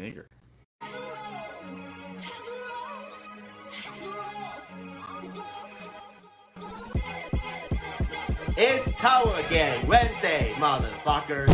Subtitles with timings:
[0.00, 0.24] nigger.
[8.56, 11.50] It's Tower Gang Wednesday, motherfuckers.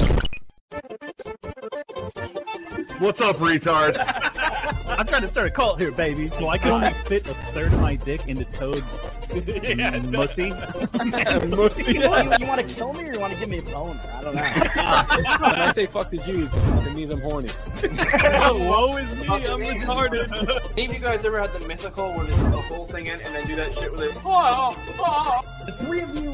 [3.00, 3.96] What's up, retards?
[4.88, 7.72] I'm trying to start a cult here, baby, so I can only fit a third
[7.72, 8.82] of my dick into Toad's
[9.46, 10.50] yeah, mussy.
[11.48, 11.92] mussy.
[11.92, 14.00] you, you want to kill me or you want to give me a boner?
[14.14, 14.42] I don't know.
[14.42, 17.50] When I say fuck the Jews, it means I'm horny.
[17.82, 20.70] Woe is me, I'm retarded.
[20.72, 23.20] Any of you guys ever had the mythical where they put the whole thing in
[23.20, 25.42] and then do that shit where they oh, oh.
[25.66, 26.32] the three of you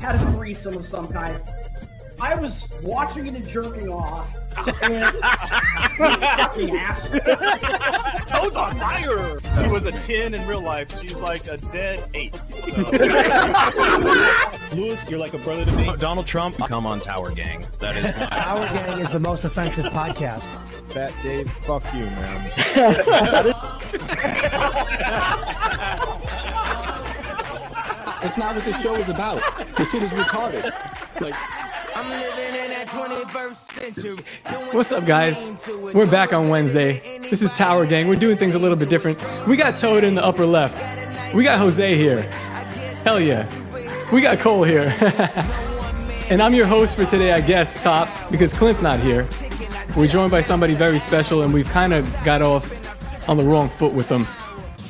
[0.00, 1.42] had a threesome of some kind.
[2.20, 4.34] I was watching it and jerking off.
[4.82, 5.04] And
[5.98, 7.08] fucking ass.
[8.28, 9.38] Toad's on fire.
[9.62, 10.98] He was a 10 in real life.
[11.00, 12.34] She's like a dead 8.
[14.76, 15.96] Lewis, you're like a brother to me.
[15.98, 17.66] Donald Trump, come on Tower Gang.
[17.78, 20.62] That is Tower Gang is the most offensive podcast.
[20.92, 22.52] Fat Dave, fuck you, man.
[28.20, 29.40] That's not what this show is about.
[29.76, 30.64] This shit is retarded.
[31.20, 31.34] Like,
[31.94, 34.16] I'm living in that 21st century.
[34.72, 35.48] What's up, guys?
[35.94, 37.20] We're back on Wednesday.
[37.30, 38.08] This is Tower Gang.
[38.08, 39.18] We're doing things a little bit different.
[39.46, 40.84] We got Toad in the upper left.
[41.34, 42.22] We got Jose here.
[43.04, 43.48] Hell yeah.
[44.12, 44.94] We got Cole here.
[46.30, 49.26] and I'm your host for today, I guess, Top, because Clint's not here.
[49.96, 53.68] We're joined by somebody very special, and we've kind of got off on the wrong
[53.68, 54.24] foot with him.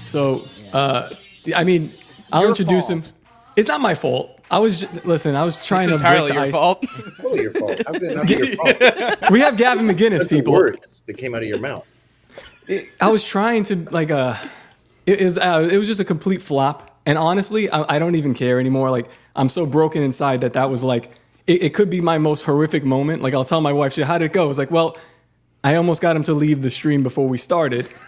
[0.05, 1.11] So, uh,
[1.55, 1.91] I mean,
[2.33, 3.07] I'll Your introduce fault.
[3.07, 3.13] him.
[3.57, 4.39] It's not my fault.
[4.51, 5.35] I was just, listen.
[5.35, 6.51] I was trying It's to break entirely the your ice.
[6.53, 6.85] fault.
[7.17, 7.83] Totally your fault.
[7.87, 9.17] How could it not be your fault?
[9.31, 10.53] We have Gavin McInnes, That's the people.
[10.53, 11.89] words that came out of your mouth.
[12.69, 14.37] it- I was trying to like uh
[15.07, 16.96] it is uh, it was just a complete flop.
[17.07, 18.91] And honestly, I, I don't even care anymore.
[18.91, 21.13] Like I'm so broken inside that that was like
[21.47, 23.23] it, it could be my most horrific moment.
[23.23, 24.97] Like I'll tell my wife, she, "How did it go?" I was like, "Well,
[25.63, 27.89] I almost got him to leave the stream before we started."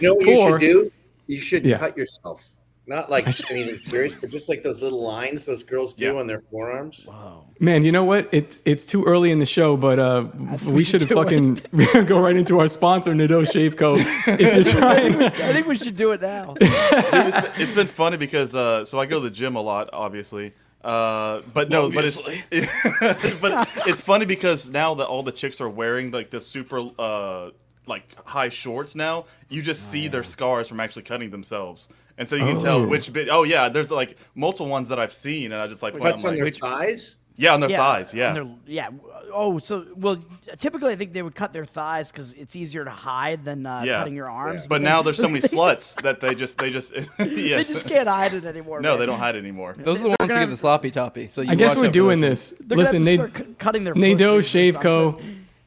[0.00, 0.92] You know what you should do?
[1.26, 1.78] You should Yeah.
[1.78, 2.44] cut yourself.
[2.86, 6.12] Not like anything serious, but just like those little lines those girls do Yeah.
[6.20, 7.06] on their forearms.
[7.08, 7.46] Wow.
[7.58, 8.28] Man, you know what?
[8.30, 10.26] It's it's too early in the show, but uh,
[10.66, 11.62] we should have fucking
[12.06, 13.94] go right into our sponsor, Nadeau Shave Co.
[13.96, 14.26] If
[14.66, 16.52] you're trying, I think we should do it now.
[16.54, 16.68] Dude,
[17.58, 20.52] it's been- funny because uh, so I go to the gym a lot, obviously.
[20.82, 22.20] Uh, but no, but it's
[23.40, 27.48] but it's funny because now that all the chicks are wearing like the super uh,
[27.86, 31.88] like high shorts now, you just see their scars from actually cutting themselves,
[32.18, 33.28] and so you can tell which bit.
[33.30, 36.30] Oh yeah, there's like multiple ones that I've seen, and I just like, Cuts on
[36.30, 37.16] like- their thighs.
[37.36, 38.32] yeah on their Yeah, thighs, yeah.
[38.32, 38.88] their- yeah.
[39.36, 40.18] Oh, so well.
[40.58, 43.82] Typically, I think they would cut their thighs because it's easier to hide than uh,
[43.84, 43.98] Yeah.
[43.98, 44.66] cutting your arms.
[44.68, 47.18] But now there's so many sluts that they just they just yes.
[47.18, 48.80] they just can't hide it anymore.
[48.80, 48.98] No, man.
[49.00, 49.74] they don't hide anymore.
[49.76, 51.26] those are the ones gonna that get the sloppy toppy.
[51.26, 52.50] So you I guess watch we're doing this.
[52.60, 55.18] They're Listen, gonna they have to start cu- cutting their Nadeau Shave Co.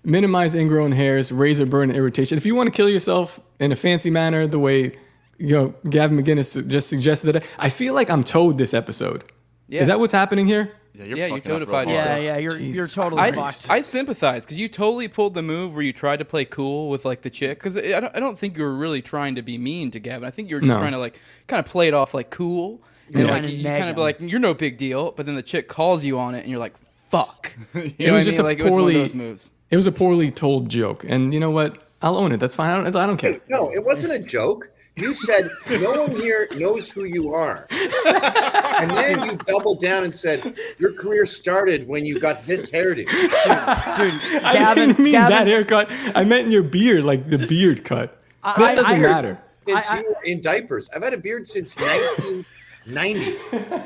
[0.05, 2.37] Minimize ingrown hairs, razor burn, and irritation.
[2.37, 4.93] If you want to kill yourself in a fancy manner, the way
[5.37, 9.23] you know Gavin McInnes just suggested that, I feel like I'm Toad this episode.
[9.67, 9.81] Yeah.
[9.81, 10.71] Is that what's happening here?
[10.93, 11.89] Yeah, you're Yeah, you're codified.
[11.89, 13.69] Yeah, yeah, you're you're totally I, fucked.
[13.69, 17.05] I sympathize because you totally pulled the move where you tried to play cool with
[17.05, 17.59] like the chick.
[17.59, 20.25] Because I don't, I don't think you were really trying to be mean to Gavin.
[20.27, 20.77] I think you were just No.
[20.79, 22.81] trying to like kind of play it off like cool.
[23.13, 23.21] And Yeah.
[23.25, 25.35] like Trying to you nag kind of be like you're no big deal, but then
[25.35, 26.75] the chick calls you on it, and you're like,
[27.09, 28.39] "Fuck." You know It was what I just mean?
[28.39, 29.51] a like it was one of poorly- those moves.
[29.69, 31.77] It was a poorly told joke, and you know what?
[32.01, 32.39] I'll own it.
[32.39, 32.69] That's fine.
[32.71, 33.39] I don't, I don't care.
[33.49, 34.69] No, it wasn't a joke.
[34.97, 35.47] You said
[35.81, 40.91] no one here knows who you are, and then you doubled down and said your
[40.93, 43.05] career started when you got this hairdo.
[43.09, 45.91] I Gavin- didn't mean Gavin- that haircut.
[46.15, 48.17] I meant your beard, like the beard cut.
[48.43, 49.37] I- that I- doesn't I- matter.
[49.67, 53.35] Since I- I- you were in diapers, I've had a beard since 1990.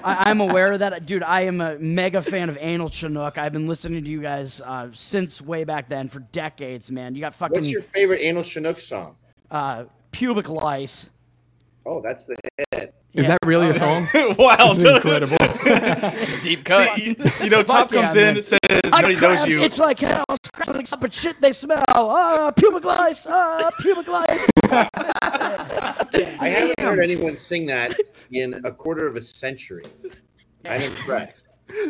[0.04, 1.24] I, I'm aware of that, dude.
[1.24, 3.38] I am a mega fan of Anal Chinook.
[3.40, 7.16] I've been listening to you guys uh, since way back then for decades, man.
[7.16, 9.16] You got fucking What's your favorite Anal Chinook song?
[9.50, 11.10] uh, pubic lice.
[11.86, 12.36] Oh, that's the
[12.72, 12.94] hit.
[13.14, 14.08] Is that really a song?
[14.14, 15.38] wow, This is incredible.
[16.44, 16.96] Deep cut.
[16.96, 18.38] See, you, you know, Top yeah, comes man.
[18.38, 19.62] in, says I nobody knows crabs you.
[19.62, 21.84] itch like hell, scratching up and shit they smell.
[21.90, 23.28] Ah, pubic lice.
[23.28, 24.48] Ah, pubic lice.
[24.72, 28.00] I haven't heard anyone sing that
[28.32, 29.84] in a quarter of a century.
[30.64, 31.48] I'm impressed.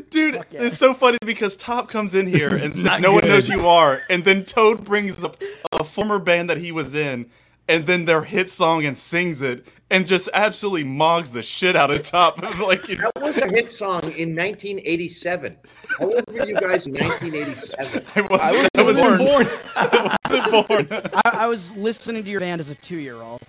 [0.10, 0.44] Dude, yeah.
[0.52, 3.30] it's so funny because Top comes in here and says not no one good.
[3.30, 5.42] knows you are, and then Toad brings up
[5.72, 7.30] a former band that he was in,
[7.72, 11.90] and then their hit song and sings it, and just absolutely mogs the shit out
[11.92, 12.42] of Top.
[12.60, 15.58] like, you know, That was a hit song in 1987.
[16.00, 18.04] How old were you guys in 1987?
[18.16, 19.46] I wasn't, I I was wasn't born.
[19.46, 19.48] born.
[19.76, 21.10] I wasn't born.
[21.26, 23.42] I, I was listening to your band as a two-year-old.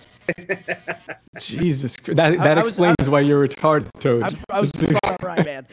[1.39, 2.17] Jesus, Christ.
[2.17, 4.23] that that I was- explains why you're retarded, Toad.
[4.23, 5.67] I, I was This is- man.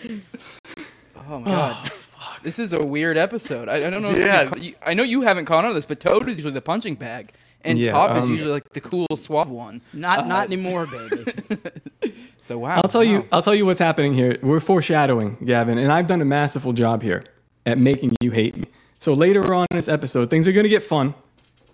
[1.30, 1.92] Oh my god.
[2.22, 3.70] Ah, this is a weird episode.
[3.70, 4.12] I, I don't know.
[4.12, 4.50] Yeah.
[4.56, 6.62] If you, I know you haven't caught on to this, but Toad is usually the
[6.62, 7.32] punching bag,
[7.64, 9.82] and Yeah, Top is um, usually like the cool, suave one.
[9.94, 11.26] Not Uh, not anymore, baby.
[12.50, 12.82] So wow.
[12.84, 13.28] I'll tell you.
[13.32, 14.40] I'll tell you what's happening here.
[14.42, 17.24] We're foreshadowing, Gavin, and I've done a masterful job here
[17.68, 18.66] at making you hate me.
[18.98, 21.14] So later on in this episode, things are going to get fun,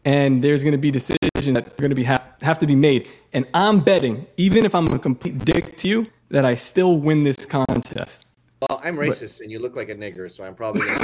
[0.04, 2.76] and there's going to be decisions that are going to be have, have to be
[2.76, 3.08] made.
[3.32, 7.24] And I'm betting, even if I'm a complete dick to you, that I still win
[7.24, 8.26] this contest.
[8.60, 10.86] Well, I'm racist, and you look like a nigger, so I'm probably.
[10.88, 11.02] Gonna...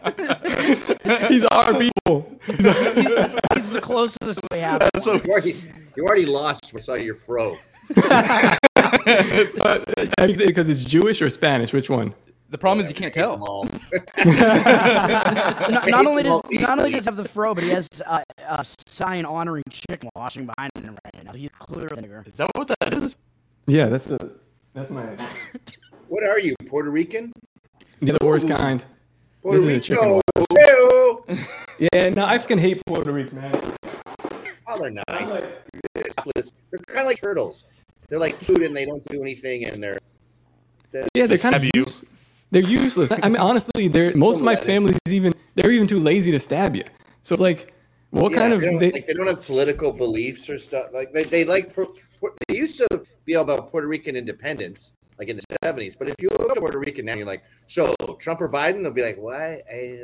[1.28, 2.38] These our people.
[2.46, 4.88] He's the closest we have.
[4.94, 5.56] you, already,
[5.96, 7.56] you already lost when I saw your fro.
[10.24, 11.72] Because it's Jewish or Spanish.
[11.72, 12.14] Which one?
[12.50, 13.42] The problem is you can't tell.
[13.42, 13.64] All.
[14.24, 18.22] not, not only does not only does he have the fro, but he has uh,
[18.48, 21.32] a sign honoring chicken washing behind him right now.
[21.32, 22.26] He's clearly a nigger.
[22.26, 23.16] Is that what that is?
[23.66, 24.30] Yeah, that's a,
[24.72, 25.04] that's my
[26.08, 27.32] What are you, Puerto Rican?
[28.00, 28.84] the worst kind.
[29.44, 30.20] Puerto This is a chicken
[30.50, 31.24] Rico.
[31.92, 33.74] Yeah, no, I fucking hate Puerto Ricans, man.
[34.66, 35.30] Oh, they're nice.
[35.92, 37.66] They're kind of like turtles.
[38.08, 39.98] They're like cute and they don't do anything, and they're.
[40.92, 42.06] they're Yeah, they're kind of stab use,
[42.52, 43.12] they're useless.
[43.12, 44.66] I mean, honestly, they're most of my Lettuce.
[44.66, 46.84] families even they're even too lazy to stab you.
[47.20, 47.74] So it's like,
[48.10, 50.86] what Yeah, kind of they don't, they, like they don't have political beliefs or stuff
[50.94, 54.94] like they, they like Pu- Pu- they used to be all about Puerto Rican independence
[55.18, 55.96] like in the seventies.
[55.96, 58.92] But if you look at Puerto Rican now, you're like, so Trump or Biden, they'll
[58.92, 59.34] be like, what?
[59.40, 59.58] I,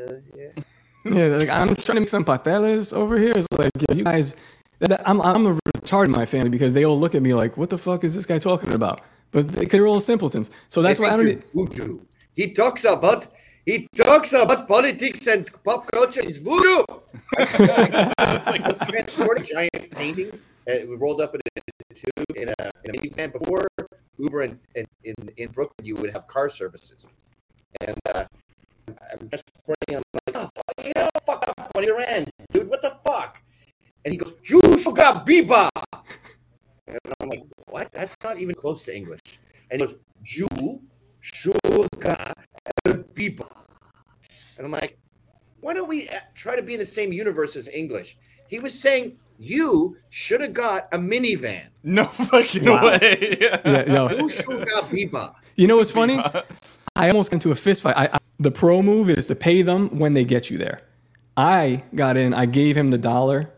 [0.07, 0.63] uh, yeah.
[1.05, 3.33] yeah, like I'm trying to make some pateles over here.
[3.35, 4.37] It's like yeah, you guys,
[5.05, 7.71] I'm I'm a retard in my family because they all look at me like, what
[7.71, 9.01] the fuck is this guy talking about?
[9.33, 10.51] But they, they're all simpletons.
[10.69, 11.45] So that's why I don't.
[11.55, 12.01] voodoo.
[12.35, 13.27] He talks about
[13.67, 16.23] he talks about politics and pop culture.
[16.23, 16.85] He's voodoo.
[17.39, 20.39] I was transporting a giant painting.
[20.67, 23.69] We rolled up in a tube in a, in a minivan before
[24.21, 25.85] Uber and in, in, in Brooklyn.
[25.85, 27.07] You would have car services,
[27.81, 28.25] and uh,
[28.89, 29.97] I'm transporting.
[29.97, 32.69] I'm like, oh, fuck, you know, fuck up on your end, dude.
[32.69, 33.39] What the fuck?
[34.05, 35.69] And he goes, Jushuga Biba.
[36.87, 37.93] And I'm like, what?
[37.93, 39.21] That's not even close to English.
[39.71, 39.97] And he goes,
[41.21, 41.55] Sugar,
[42.87, 43.49] Biba.
[44.57, 44.99] And I'm like,
[45.61, 48.17] why don't we uh, try to be in the same universe as English?
[48.49, 51.63] He was saying you should have got a minivan.
[51.83, 52.85] No fucking Wow.
[52.85, 53.39] way.
[53.41, 53.57] Yeah,
[53.91, 55.35] yo, Jushuga Biba.
[55.57, 56.23] You know what's funny?
[56.95, 57.97] I almost got into a fist fight.
[57.97, 60.83] I, I, the pro move is to pay them when they get you there.
[61.39, 63.51] I got in, I gave him the dollar,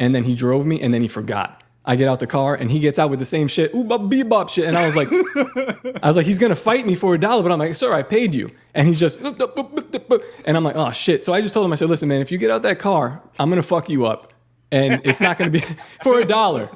[0.00, 1.62] and then he drove me, and then he forgot.
[1.84, 4.00] I get out the car, and he gets out with the same shit, ooh bop
[4.02, 5.08] bebop shit, and I was like,
[6.02, 8.02] I was like, he's gonna fight me for a dollar, but I'm like, sir, I
[8.02, 11.24] paid you, and he's just, and I'm like, oh shit.
[11.24, 13.22] So I just told him, I said, listen, man, if you get out that car,
[13.38, 14.32] I'm gonna fuck you up.
[14.70, 15.64] And it's not going to be
[16.02, 16.68] for a dollar.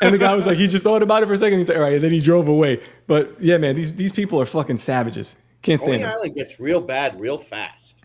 [0.00, 1.58] And the guy was like, he just thought about it for a second.
[1.58, 1.94] He's like, all right.
[1.94, 2.80] And then he drove away.
[3.06, 5.36] But yeah, man, these these people are fucking savages.
[5.62, 6.12] Can't stand Coney them.
[6.12, 8.04] Island gets real bad real fast.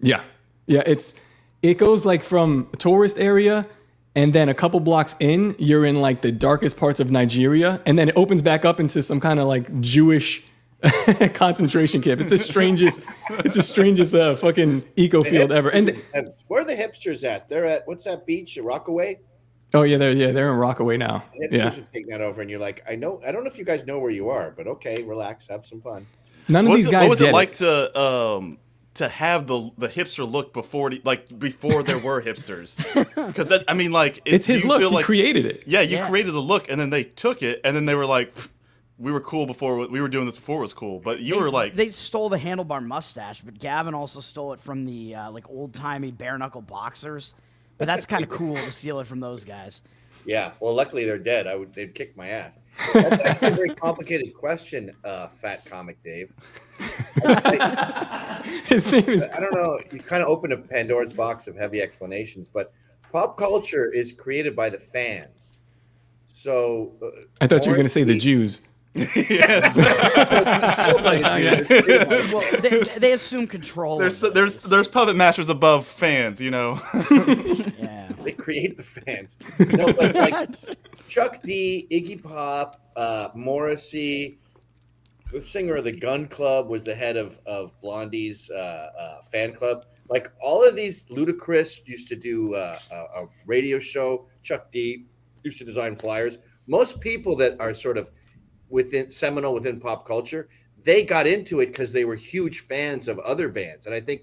[0.00, 0.22] Yeah.
[0.66, 0.82] Yeah.
[0.86, 1.14] It's,
[1.62, 3.66] it goes like from a tourist area
[4.14, 7.80] and then a couple blocks in, you're in like the darkest parts of Nigeria.
[7.86, 10.42] And then it opens back up into some kind of like Jewish
[11.34, 12.20] concentration camp.
[12.20, 15.70] It's the strangest, it's the strangest uh, fucking eco The field ever.
[15.70, 17.48] And hipsters- where are the hipsters at?
[17.48, 18.58] They're at what's that beach?
[18.62, 19.20] Rockaway.
[19.74, 21.24] oh yeah, they're, yeah, they're in Rockaway now.
[21.32, 21.66] The hipsters Yeah.
[21.68, 23.20] are taking that over, and you're like, I know.
[23.26, 25.80] I don't know if you guys know where you are, but okay, relax, have some
[25.80, 26.06] fun.
[26.48, 27.34] None of What's these it- guys what was get it it.
[27.34, 28.58] like to um
[28.94, 32.76] to have the the hipster look before like before there were hipsters?
[33.28, 34.78] Because that I mean like it- It's his look.
[34.80, 35.64] feel He like- created it.
[35.66, 36.08] Yeah, you Yeah.
[36.08, 38.48] created the look, and then they took it, and then they were like, "Pfft,
[38.98, 39.86] "We were cool before.
[39.88, 42.28] We were doing this before it was cool." But you They- were like, they stole
[42.28, 46.36] the handlebar mustache, but Gavin also stole it from the uh, like old timey bare
[46.38, 47.34] knuckle boxers.
[47.78, 49.82] But that's kind of cool to steal it from those guys.
[50.26, 50.52] Yeah.
[50.60, 51.46] Well, luckily they're dead.
[51.46, 51.72] I would.
[51.74, 52.58] They'd kick my ass.
[52.92, 56.32] That's actually a very complicated question, uh, Fat Comic Dave.
[58.66, 59.78] His name is I don't know.
[59.92, 62.72] You kind of opened a Pandora's box of heavy explanations, but
[63.12, 65.56] pop culture is created by the fans.
[66.26, 67.06] So uh,
[67.40, 68.62] I thought you were going to say the Jews.
[68.94, 69.72] Yes.
[69.72, 71.70] Still by the Jews.
[71.70, 73.98] It's created by- Well, they, they assume control.
[73.98, 74.70] there's of there's those.
[74.70, 76.80] there's puppet masters above fans, you know.
[77.78, 78.08] yeah.
[78.24, 79.36] they create the fans.
[79.58, 80.48] No, but like
[81.06, 84.38] Chuck D, Iggy Pop, uh, Morrissey,
[85.32, 89.52] the singer of the Gun Club was the head of of Blondie's uh, uh, fan
[89.52, 89.84] club.
[90.08, 94.26] Like all of these, Ludacris used to do uh, a, a radio show.
[94.42, 95.04] Chuck D
[95.44, 96.38] used to design flyers.
[96.66, 98.10] Most people that are sort of
[98.68, 100.48] within seminal within pop culture,
[100.84, 104.22] they got into it because they were huge fans of other bands, and I think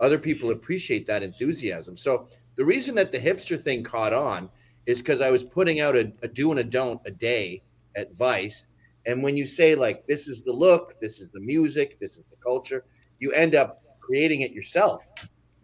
[0.00, 1.96] other people appreciate that enthusiasm.
[1.96, 4.48] So the reason that the hipster thing caught on
[4.86, 7.62] is because I was putting out a, a do and a don't a day
[7.96, 8.66] at Vice,
[9.06, 12.26] And when you say like this is the look, this is the music, this is
[12.26, 12.84] the culture,
[13.20, 15.06] you end up creating it yourself.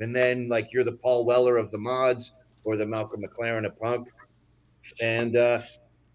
[0.01, 2.35] And then like you're the Paul Weller of the mods
[2.65, 4.09] or the Malcolm McLaren of punk.
[5.01, 5.63] And uh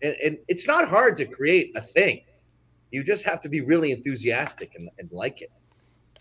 [0.01, 2.21] and, and it's not hard to create a thing.
[2.91, 5.51] You just have to be really enthusiastic and, and like it.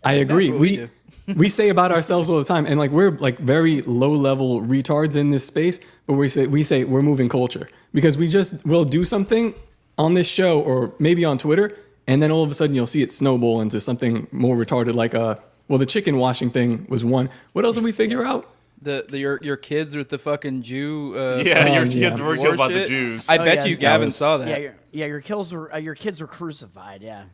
[0.04, 0.50] I agree.
[0.50, 0.88] we
[1.28, 4.60] We we say about ourselves all the time, and like we're like very low level
[4.60, 8.64] retards in this space, but we say we say we're moving culture because we just
[8.64, 9.54] will do something
[9.98, 13.02] on this show or maybe on Twitter, and then all of a sudden you'll see
[13.02, 14.94] it snowball into something more retarded.
[14.94, 15.36] Like uh,
[15.68, 17.28] well, the chicken washing thing was one.
[17.52, 18.48] What else did we figure out?
[18.82, 21.14] The, the your your kids with the fucking Jew.
[21.16, 22.24] Uh, Yeah, fucking your Um, kids yeah.
[22.26, 22.86] were killed by the.
[22.86, 23.28] Jews.
[23.28, 23.64] I Oh, bet yeah.
[23.64, 24.48] you Gavin was- saw that.
[24.48, 27.02] Yeah, your, yeah, your kills were uh, your kids were crucified.
[27.02, 27.24] Yeah.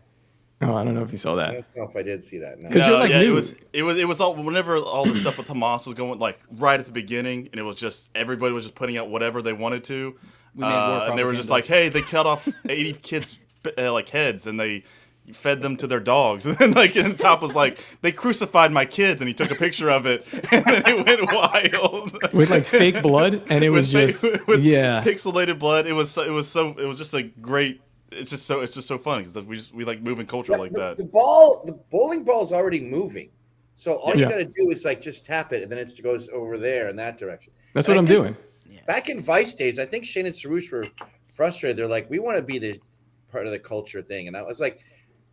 [0.61, 1.49] Oh, I don't know if you saw that.
[1.51, 2.61] I don't know if I did see that.
[2.61, 2.69] No.
[2.71, 3.33] 'Cause you're like yeah, new.
[3.33, 6.21] It was it was it was all whenever all the stuff with Hamas was going
[6.21, 9.43] like right at the beginning, and it was just everybody was just putting out whatever
[9.43, 10.15] they wanted to,
[10.55, 13.41] We made uh, and they were just like, "Hey, they cut off eighty kids
[13.77, 14.85] uh, like heads, and they."
[15.33, 18.85] Fed them to their dogs, and then like and top was like they crucified my
[18.85, 22.65] kids, and he took a picture of it, and then it went wild With like
[22.65, 25.03] fake blood, and it was With just with yeah.
[25.03, 25.87] pixelated blood.
[25.87, 27.81] It was so, it was so it was just a great.
[28.11, 30.73] It's just so it's just so funny because we just we like moving culture like
[30.73, 30.97] the, that.
[30.99, 33.31] The ball, the bowling ball's already moving.
[33.75, 36.29] So all you got to do is like just tap it, and then it goes
[36.29, 37.53] over there in that direction.
[37.75, 38.37] That's And what I I'm doing.
[38.87, 40.85] Back in Vice days, I think Shane and Suroosh were
[41.33, 41.77] frustrated.
[41.77, 42.81] They're like, "We want to be the
[43.31, 44.85] part of the culture thing," and I was like,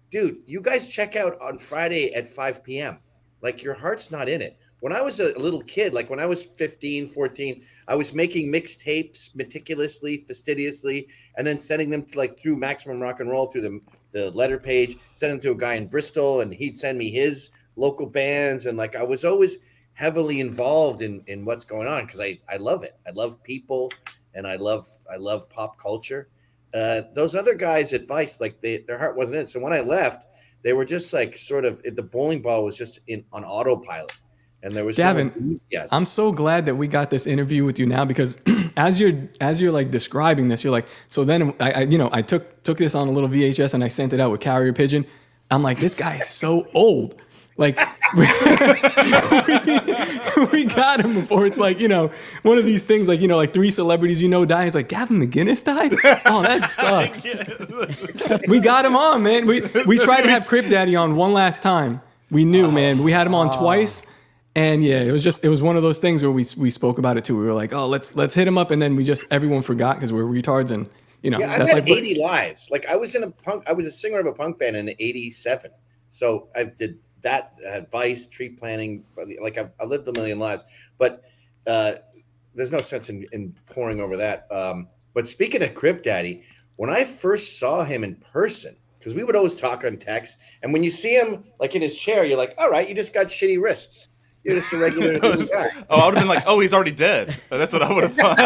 [0.10, 3.00] "Dude, you guys check out on Friday at 5 p.m.
[3.42, 6.26] Like your heart's not in it." When I was a little kid, like when I
[6.26, 12.40] was 15, 14, I was making mixtapes meticulously, fastidiously, and then sending them to like
[12.40, 15.76] through Maximum Rock and Roll through the the letter page, send them to a guy
[15.76, 19.58] in Bristol, and he'd send me his local bands, and like I was always
[19.94, 22.96] heavily involved in in what's going on because I I love it.
[23.06, 23.92] I love people,
[24.34, 26.30] and I love I love pop culture.
[26.74, 29.46] Uh, those other guys advice, like they their heart wasn't in.
[29.46, 30.28] So when I left,
[30.64, 34.18] they were just like sort of the bowling ball was just in on autopilot,
[34.62, 35.96] and there was Gavin, enthusiasm.
[35.96, 38.38] I'm so glad that we got this interview with you now because
[38.78, 42.10] as you're as you're like describing this, you're like, so then I, I you know
[42.12, 44.74] I took took this on a little VHS and I sent it out with carrier
[44.74, 45.06] pigeon.
[45.52, 47.20] I'm like, this guy is so old.
[47.60, 47.78] Like
[48.16, 48.22] we,
[50.52, 52.10] we got him before it's like, you know,
[52.44, 54.64] one of these things like, you know, like three celebrities you know die.
[54.64, 55.92] He's like, Gavin McInnes died?
[56.26, 57.26] Oh, that sucks.
[58.48, 59.46] we got him on, man.
[59.46, 62.02] We we tried to have Crip Daddy on one last time.
[62.32, 63.04] We knew, oh, man.
[63.04, 64.04] We had him on twice.
[64.56, 66.98] And yeah, it was just it was one of those things where we we spoke
[66.98, 67.38] about it too.
[67.38, 69.98] We were like, oh, let's let's hit him up, and then we just everyone forgot
[69.98, 70.90] because we're retards, and
[71.22, 72.70] you know Yeah, I've had like 80 lives.
[72.72, 74.90] Like I was in a punk, I was a singer of a punk band in
[74.90, 75.72] '87.
[76.10, 79.04] So I did that, advice, tree planting.
[79.42, 80.64] Like I've, I lived a million lives,
[80.98, 81.24] but
[81.68, 81.96] uh,
[82.56, 84.48] there's no sense in, in pouring over that.
[84.52, 86.44] Um, but speaking of Crip Daddy,
[86.76, 90.74] when I first saw him in person, because we would always talk on text, and
[90.74, 93.28] when you see him like in his chair, you're like, all right, you just got
[93.28, 94.10] shitty wrists.
[94.44, 95.70] You're just a regular guy.
[95.90, 97.36] Oh, I would have been like, oh, he's already dead.
[97.50, 98.38] That's what I would have thought.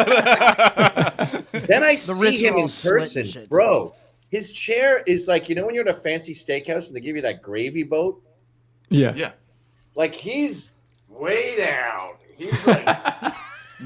[1.52, 3.94] Then I The see him in person, bro.
[4.30, 7.16] His chair is like you know when you're at a fancy steakhouse and they give
[7.16, 8.22] you that gravy boat.
[8.94, 9.14] Yeah.
[9.16, 9.32] yeah.
[9.96, 10.74] Like he's
[11.10, 12.12] way down.
[12.38, 12.88] He's like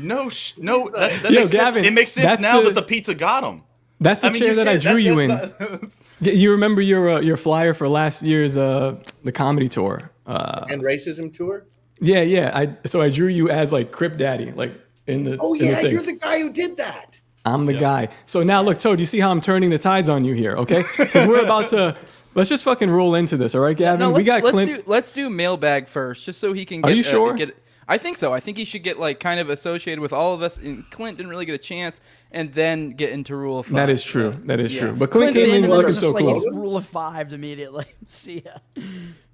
[0.01, 0.89] No, sh- no.
[0.89, 1.87] That, that Yo, makes Gavin, sense.
[1.87, 3.63] It makes sense now the- that the pizza got him.
[3.99, 5.29] That's the I mean, chair you that I can't- drew you in.
[5.29, 9.67] that's- that's not- You remember your uh, your flyer for last year's uh the comedy
[9.67, 10.11] tour?
[10.25, 11.65] Uh, and racism tour.
[12.01, 12.51] yeah, yeah.
[12.55, 14.73] I so I drew you as like Crip Daddy, like
[15.05, 15.91] in the Oh in the yeah, thing.
[15.93, 17.19] you're the guy who did that.
[17.45, 18.09] I'm the guy.
[18.25, 20.83] So now look, Toad, you see how I'm turning the tides on you here, okay?
[20.97, 21.95] Because we're about to
[22.37, 23.99] let's just fucking roll into this, all right, Gavin?
[23.99, 24.85] No, we let's, got let's Clint.
[24.85, 26.85] do let's do mailbag first, just so he can.
[26.85, 27.33] Are Get, you uh, sure?
[27.33, 27.57] get,
[27.89, 28.33] I think so.
[28.33, 30.57] I think he should get like kind of associated with all of us.
[30.57, 31.99] And Clint didn't really get a chance,
[32.31, 33.75] and then get into rule of five.
[33.75, 34.35] that is true.
[34.45, 34.81] That is Yeah.
[34.81, 34.93] true.
[34.95, 36.43] But Clint Clint's came in in looking it's so just like close.
[36.53, 37.85] rule of five immediately.
[38.07, 38.51] See ya.
[38.77, 38.83] I'm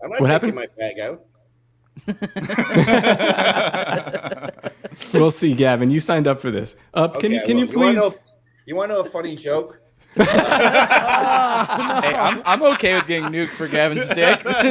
[0.10, 0.56] not What taking happened?
[0.56, 1.26] my bag out.
[5.14, 5.90] We'll see, Gavin.
[5.90, 6.76] You signed up for this.
[6.94, 7.98] Uh, can you Okay, can you well, wanna please?
[7.98, 8.16] know-
[8.66, 9.80] You want to know a funny joke?
[10.16, 14.44] Hey, I'm, I'm okay with getting nuked for Gavin's dick.
[14.44, 14.64] Bag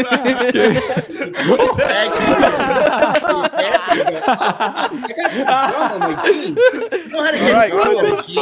[4.25, 6.59] I got some gum on my jeans.
[6.73, 8.39] You know how to get right, gum on my jeans?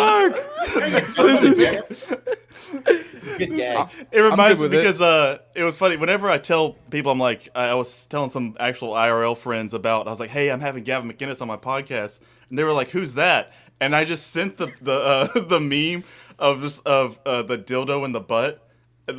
[0.77, 2.13] I got gum on my jeans.
[2.73, 3.89] It's a good gag.
[4.13, 4.79] It reminds me with it.
[4.79, 5.97] because uh, it was funny.
[5.97, 10.07] Whenever I tell people, I'm like, I was telling some actual IRL friends about.
[10.07, 12.91] I was like, "Hey, I'm having Gavin McInnes on my podcast," and they were like,
[12.91, 16.05] "Who's that?" And I just sent the the uh, the meme
[16.41, 18.67] of just of uh, the dildo in the butt.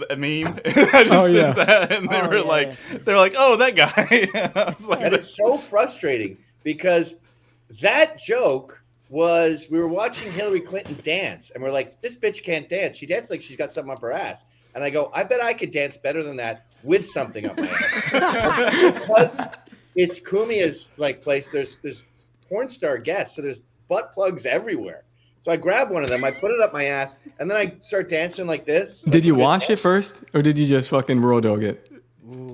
[0.09, 0.59] A meme.
[0.65, 1.51] I just Oh, sent yeah.
[1.65, 4.87] that, and they Oh, were yeah, like, "They're like, oh, that guy." And I was
[4.87, 7.15] like, That is so frustrating because
[7.81, 12.69] that joke was we were watching Hillary Clinton dance, and we're like, this bitch can't
[12.69, 12.95] dance.
[12.95, 14.45] She dances like she's got something up her ass.
[14.75, 17.67] And I go, I bet I could dance better than that with something up my
[17.67, 18.81] ass.
[18.93, 19.41] because
[19.95, 21.49] it's Cumia's like place.
[21.49, 22.05] There's there's
[22.47, 23.59] porn star guests, so there's
[23.89, 25.03] butt plugs everywhere.
[25.41, 27.73] So I grab one of them, I put it up my ass, and then I
[27.81, 29.01] start dancing like this.
[29.01, 31.91] Did you wash it first, or did you just fucking raw dog it?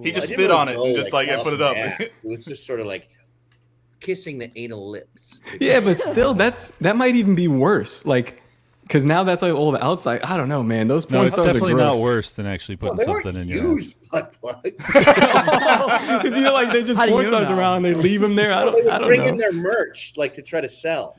[0.01, 1.75] He just spit didn't on it and just like, yeah, up put it up.
[1.77, 1.99] ass.
[1.99, 3.09] It was just sort of like
[3.99, 5.39] kissing the anal lips.
[5.59, 8.05] Yeah, but still, that's that might even be worse.
[8.05, 8.41] Like,
[8.83, 10.21] because now that's like all the outside.
[10.21, 10.87] I don't know, man.
[10.87, 11.95] Those porn No, it's stars definitely are gross.
[11.97, 13.63] not worse than actually putting they weren't something in your ass.
[13.65, 14.85] used butt plugs.
[14.95, 17.57] Because you know, like they just How do porn you stars know?
[17.57, 18.53] around, they leave them there.
[18.53, 19.27] I Well, they don't, I would don't bring know.
[19.27, 21.17] in their merch like to try to sell.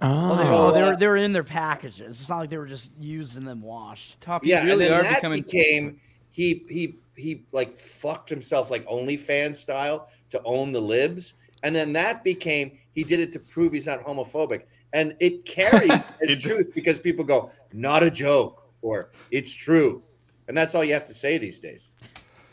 [0.00, 0.68] Well, they, Oh.
[0.68, 2.20] oh, they were they were in their packages.
[2.20, 4.20] It's not like they were just used and then washed.
[4.20, 5.42] Top, Yeah, really and then are that becoming.
[5.42, 11.74] became he he he like fucked himself like OnlyFans style to own the libs, and
[11.76, 15.90] then that became he did it to prove he's not homophobic, and it carries
[16.22, 20.02] as It- truth because people go not a joke or it's true,
[20.48, 21.90] and that's all you have to say these days.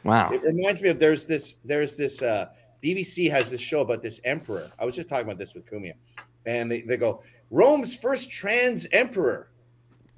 [0.04, 0.32] Wow.
[0.32, 2.50] It reminds me of there's this there's this uh,
[2.84, 4.70] BBC has this show about this emperor.
[4.80, 5.94] I was just talking about this with Cumia,
[6.46, 9.50] and they, they go Rome's first trans emperor,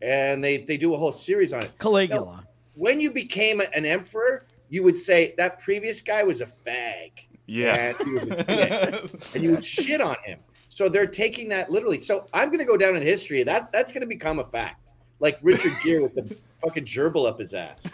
[0.01, 1.71] and they they do a whole series on it.
[1.79, 2.45] Caligula.
[2.75, 7.12] When you became an emperor, you would say that previous guy was a fag.
[7.45, 7.93] Yeah.
[8.00, 10.39] and he was a dick, and you would shit on him.
[10.69, 12.00] So they're taking that literally.
[12.00, 13.43] So I'm going to go down in history.
[13.43, 17.39] That that's going to become a fact, like Richard Gere with the fucking gerbil up
[17.39, 17.86] his ass.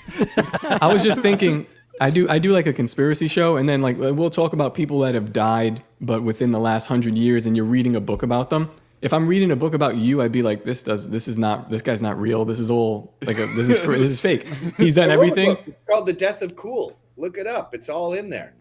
[0.82, 1.66] I was just thinking.
[2.02, 2.30] I do.
[2.30, 5.32] I do like a conspiracy show, and then like we'll talk about people that have
[5.32, 8.70] died, but within the last hundred years, and you're reading a book about them.
[9.06, 11.08] If I'm reading a book about you, I'd be like, this does.
[11.12, 11.70] This is not.
[11.70, 12.44] This guy's not real.
[12.44, 13.46] This is all like a.
[13.46, 13.80] This is.
[13.80, 14.48] This is fake.
[14.78, 15.58] He's done I wrote a everything.
[15.68, 16.98] It's called The Death of Cool.
[17.16, 17.76] Look it up.
[17.76, 18.56] It's all in there.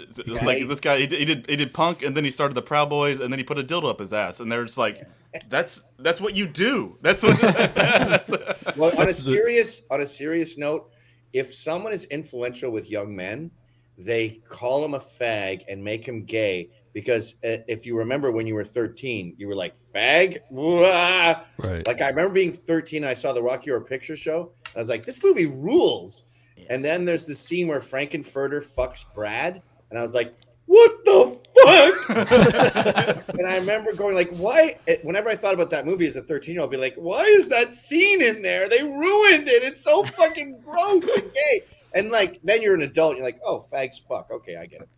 [0.00, 0.98] It's, it's like this guy.
[0.98, 3.32] He did, he did he did punk, and then he started the Proud Boys, and
[3.32, 5.08] then he put a dildo up his ass, and they're just like,
[5.48, 6.98] that's that's what you do.
[7.00, 7.40] That's what.
[7.40, 8.28] That's,
[8.76, 10.90] Well, on a That's the- serious on a serious note,
[11.32, 13.52] if someone is influential with young men,
[13.96, 18.46] they call him a fag and make him gay because uh, if you remember when
[18.46, 20.38] you were 13, you were like fag.
[20.48, 21.42] Wah!
[21.58, 21.86] Right.
[21.86, 24.52] Like I remember being 13 and I saw the Rocky Horror Picture Show.
[24.64, 26.24] And I was like, this movie rules.
[26.70, 31.38] And then there's the scene where Frank-N-Furter fucks Brad, and I was like, what the
[31.54, 33.28] fuck?
[33.38, 34.78] and I remember going like, why?
[35.02, 37.24] Whenever I thought about that movie as a 13 year old, I'd be like, why
[37.24, 38.70] is that scene in there?
[38.70, 39.62] They ruined it.
[39.62, 41.62] It's so fucking gross and gay.
[41.92, 43.16] And like, then you're an adult.
[43.16, 44.30] You're like, oh, fags, fuck.
[44.30, 44.88] Okay, I get it.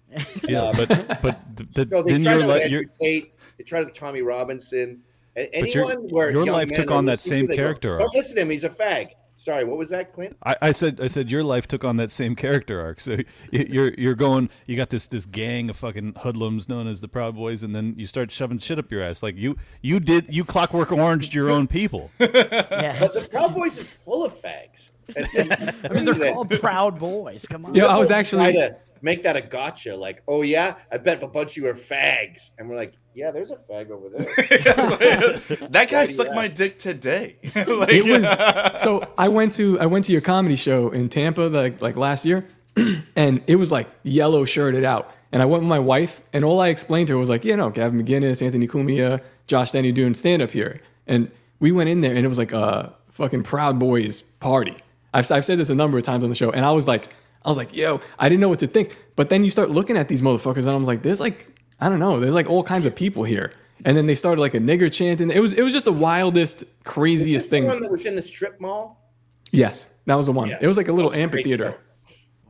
[0.49, 0.89] Yeah, but
[1.23, 3.33] but th- th- So they then tried your to li- Andrew your Tate.
[3.59, 5.03] They tried to Tommy Robinson.
[5.37, 7.99] A- But your- Anyone where your life took on that same to, they go, character
[7.99, 8.51] Don't listen to him.
[8.51, 9.11] He's a fag.
[9.37, 10.37] Sorry, what was that, Clint?
[10.45, 12.99] I, I said I said your life took on that same character arc.
[12.99, 13.19] So
[13.53, 17.37] you're you're going you got this this gang of fucking hoodlums known as the Proud
[17.37, 19.23] Boys, and then you start shoving shit up your ass.
[19.23, 22.11] Like you you did you clockwork oranged your own people.
[22.19, 22.97] Yeah.
[22.99, 24.91] But the Proud Boys is full of fags.
[25.17, 27.47] And, and it's I mean, they're funny called Proud Boys.
[27.47, 27.77] Come on.
[27.77, 29.97] Yeah, I was actually- to make that a gotcha.
[29.97, 33.31] Like, oh yeah, I bet a bunch of you are fags, and we're like, yeah,
[33.31, 34.25] there's a fag over there.
[35.69, 37.37] that guy Why do sucked my dick today.
[37.69, 41.43] Like, it was so I went to I went to your comedy show in Tampa
[41.43, 42.47] like like last year,
[43.17, 45.13] and it was like yellow shirted out.
[45.31, 47.57] And I went with my wife, and all I explained to her was like, you
[47.57, 50.81] know, Gavin McInnes, Anthony Cumia, Josh Denny doing stand up here.
[51.07, 51.31] And
[51.61, 54.77] we went in there, and it was like a fucking Proud Boys party.
[55.13, 57.09] I've, I've said this a number of times on the show, and I was like,
[57.45, 58.97] I was like, yo, I didn't know what to think.
[59.17, 61.47] But then you start looking at these motherfuckers, and I was like, there's like,
[61.81, 63.53] I don't know, there's like all kinds of people here.
[63.85, 65.31] And then they started like a nigger chanting.
[65.31, 67.67] It was it was just the wildest, Is craziest this the thing.
[67.67, 69.13] one that was in the strip mall?
[69.53, 70.49] Yes, that was the one.
[70.51, 70.59] Yeah.
[70.61, 71.77] It was like a little a amphitheater.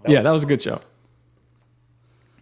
[0.04, 0.74] That yeah, was- that was a good show.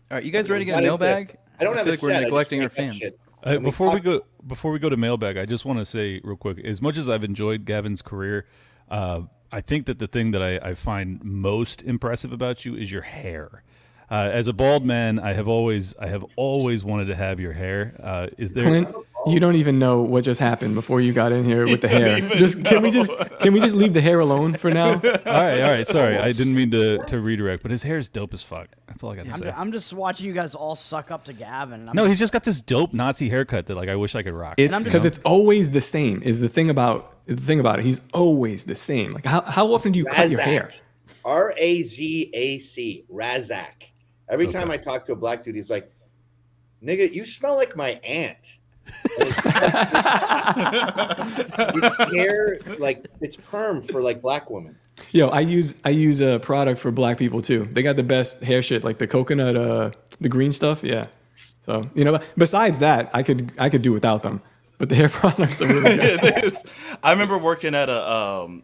[0.08, 1.36] All right, you guys ready to get a mailbag?
[1.58, 3.00] I don't I have feel a like we're set, neglecting our fans.
[3.02, 3.10] Uh,
[3.42, 6.20] And we before we go before we go to mailbag, I just want to say
[6.22, 8.46] real quick, as much as I've enjoyed Gavin's career,
[8.88, 12.90] uh, I think that the thing that I, I find most impressive about you is
[12.90, 13.62] your hair.
[14.10, 17.52] Uh, as a bald man, I have always I have always wanted to have your
[17.52, 17.98] hair.
[18.02, 18.64] Uh, is there?
[18.64, 18.88] Clint,
[19.26, 19.58] you don't oh.
[19.58, 22.18] even know what just happened before you got in here with the hair.
[22.18, 24.90] even Just can we just can we just leave the hair alone for now?
[24.94, 25.86] all right, all right.
[25.86, 28.68] Sorry, I didn't mean to, to redirect, but his hair is dope as fuck.
[28.86, 29.52] That's all I got to I'm, say.
[29.54, 31.88] I'm just watching you guys all suck up to Gavin.
[31.88, 34.22] I'm No, just- he's just got this dope Nazi haircut that like I wish I
[34.22, 34.54] could rock.
[34.58, 36.22] It's because it's always the same.
[36.22, 37.84] Is the thing about the thing about it?
[37.84, 39.12] He's always the same.
[39.12, 40.70] Like how, how often do you cut your hair?
[41.24, 43.04] R A Z A C.
[43.12, 43.90] Razak.
[44.28, 45.90] Every time I talk to a black dude, he's like,
[46.82, 48.58] "Nigga, you smell like my aunt."
[49.18, 49.36] And it's,
[51.98, 54.76] it's hair like it's perm for like black women.
[55.12, 57.68] Yo, I use I use a product for black people too.
[57.70, 60.82] They got the best hair shit, like the coconut, uh, the green stuff.
[60.82, 61.06] Yeah,
[61.60, 64.40] So you know, besides that, I could I could do without them.
[64.78, 66.54] But the hair products are really good.
[67.02, 68.62] I remember working at a um,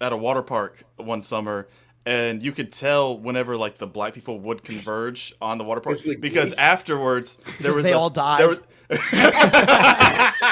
[0.00, 1.68] at a water park one summer,
[2.06, 5.98] and you could tell whenever like the black people would converge on the water park
[6.06, 6.58] like because police.
[6.58, 8.40] afterwards there was they a- all died.
[8.40, 8.56] there
[8.92, 10.42] was-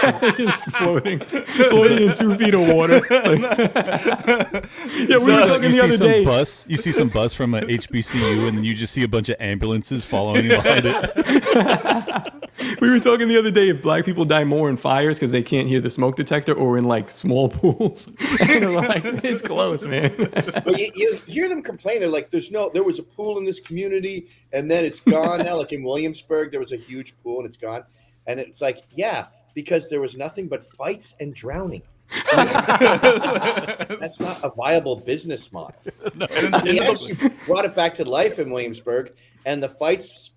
[0.36, 3.00] Just floating, floating in two feet of water.
[3.00, 6.24] Like- yeah, we were So talking you the see other some day.
[6.24, 6.66] bus.
[6.68, 9.36] You see some bus from a HBCU, and then you just see a bunch of
[9.40, 12.32] ambulances following behind it.
[12.82, 15.42] We were talking the other day if black people die more in fires because they
[15.42, 18.14] can't hear the smoke detector or in like small pools.
[18.40, 20.14] and like, it's close, man.
[20.16, 22.00] But you, you hear them complain.
[22.00, 25.38] They're like, "There's no, there was a pool in this community, and then it's gone
[25.42, 27.82] now." Like in Williamsburg, there was a huge pool, and it's gone.
[28.26, 31.82] And it's like, yeah, because there was nothing but fights and drowning.
[32.34, 35.80] That's not a viable business model.
[36.14, 37.14] and He actually
[37.46, 39.12] brought it back to life in Williamsburg,
[39.46, 40.32] and the fights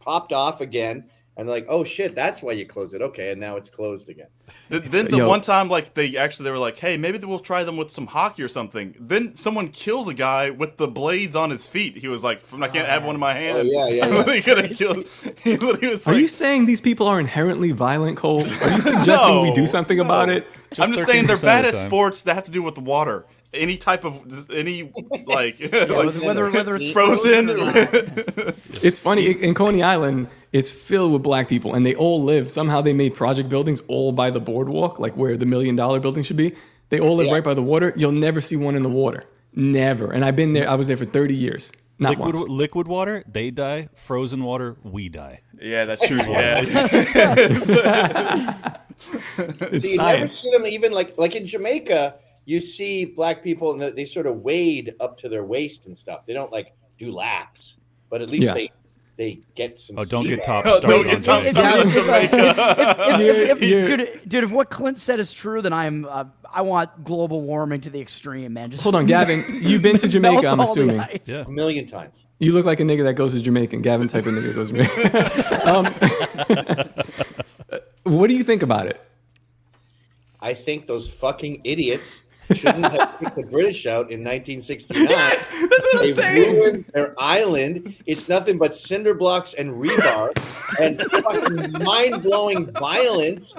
[0.00, 1.08] popped off again.
[1.38, 3.02] And like, oh shit, that's why you close it.
[3.02, 4.28] Okay, and now it's closed again.
[4.70, 7.38] Th- then the yo- one time, like they actually they were like, "Hey, maybe we'll
[7.38, 11.36] try them with some hockey or something." Then someone kills a guy with the blades
[11.36, 11.98] on his feet.
[11.98, 14.32] He was like, "I can't have one in my oh, hand." Oh, yeah, yeah, yeah.
[14.32, 15.06] he could have killed.
[15.44, 18.40] He was Are like, you saying these people are inherently violent, Cole?
[18.62, 20.36] Are you suggesting we do No, something about no.
[20.36, 20.46] it?
[20.78, 23.26] I'm just saying they're bad of at sports that have to do with water.
[23.54, 24.20] Any type of
[24.52, 24.92] any
[25.26, 27.48] like, whether- whether- whether it's frozen.
[27.48, 30.28] frozen It's funny in Coney Island.
[30.52, 32.50] It's filled with black people, and they all live.
[32.52, 36.22] Somehow they made project buildings all by the boardwalk, like where the million dollar building
[36.22, 36.54] should be.
[36.90, 37.34] They all live Yeah.
[37.34, 37.92] right by the water.
[37.96, 39.24] You'll never see one in the water.
[39.54, 40.12] Never.
[40.12, 40.68] And I've been there.
[40.68, 41.72] I was there for 30 years.
[41.98, 42.48] Not Liquid, once.
[42.50, 43.88] liquid water, they die.
[43.94, 45.40] Frozen water, we die.
[45.58, 46.18] yeah, that's true.
[46.18, 46.60] Yeah,
[49.38, 52.14] It's So you never see them even like like in Jamaica.
[52.46, 55.98] You see black people and they- they sort of wade up to their waist and
[55.98, 56.24] stuff.
[56.26, 57.76] They don't like do laps,
[58.08, 58.54] but at least Yeah.
[58.54, 58.70] they
[59.18, 59.98] they get some.
[59.98, 60.46] Oh, don't sea get legs.
[60.46, 62.34] top Don't started get on top started
[63.08, 66.60] on If- if- dude, dude, if what Clint said is true, then I'm uh, I
[66.62, 68.70] want global warming to the extreme, man.
[68.70, 69.42] Just Hold on, Gavin.
[69.62, 71.00] You've been to Jamaica, I'm assuming.
[71.24, 71.44] Yeah.
[71.46, 72.26] a million times.
[72.40, 73.80] You look like a nigga that goes to Jamaican.
[73.80, 75.66] Gavin type of nigga goes to Jamaica.
[75.66, 75.86] um,
[78.02, 79.00] what do you think about it?
[80.40, 85.04] I think those fucking idiots shouldn't have kicked the British out in 1969.
[85.08, 86.54] Yes, that's what I'm They saying.
[86.54, 87.96] ruined their island.
[88.06, 90.30] It's nothing but cinder blocks and rebar
[90.80, 93.54] and fucking mind blowing violence.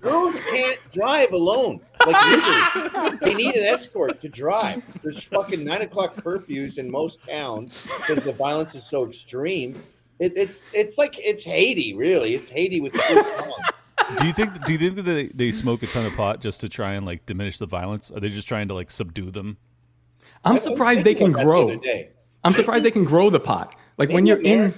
[0.00, 1.80] Girls can't drive alone.
[2.06, 4.82] Like they need an escort to drive.
[5.02, 9.82] There's fucking nine o'clock curfews in most towns because the violence is so extreme.
[10.20, 12.34] It, it's it's like it's Haiti, really.
[12.34, 13.54] It's Haiti with songs.
[14.18, 14.64] Do you think?
[14.64, 17.04] Do you think that they, they smoke a ton of pot just to try and
[17.06, 18.10] like diminish the violence?
[18.10, 19.56] Are they just trying to like subdue them?
[20.44, 22.04] I'm surprised they can about that the grow.
[22.44, 23.74] I'm surprised they can grow the pot.
[23.98, 24.74] Like when you're in.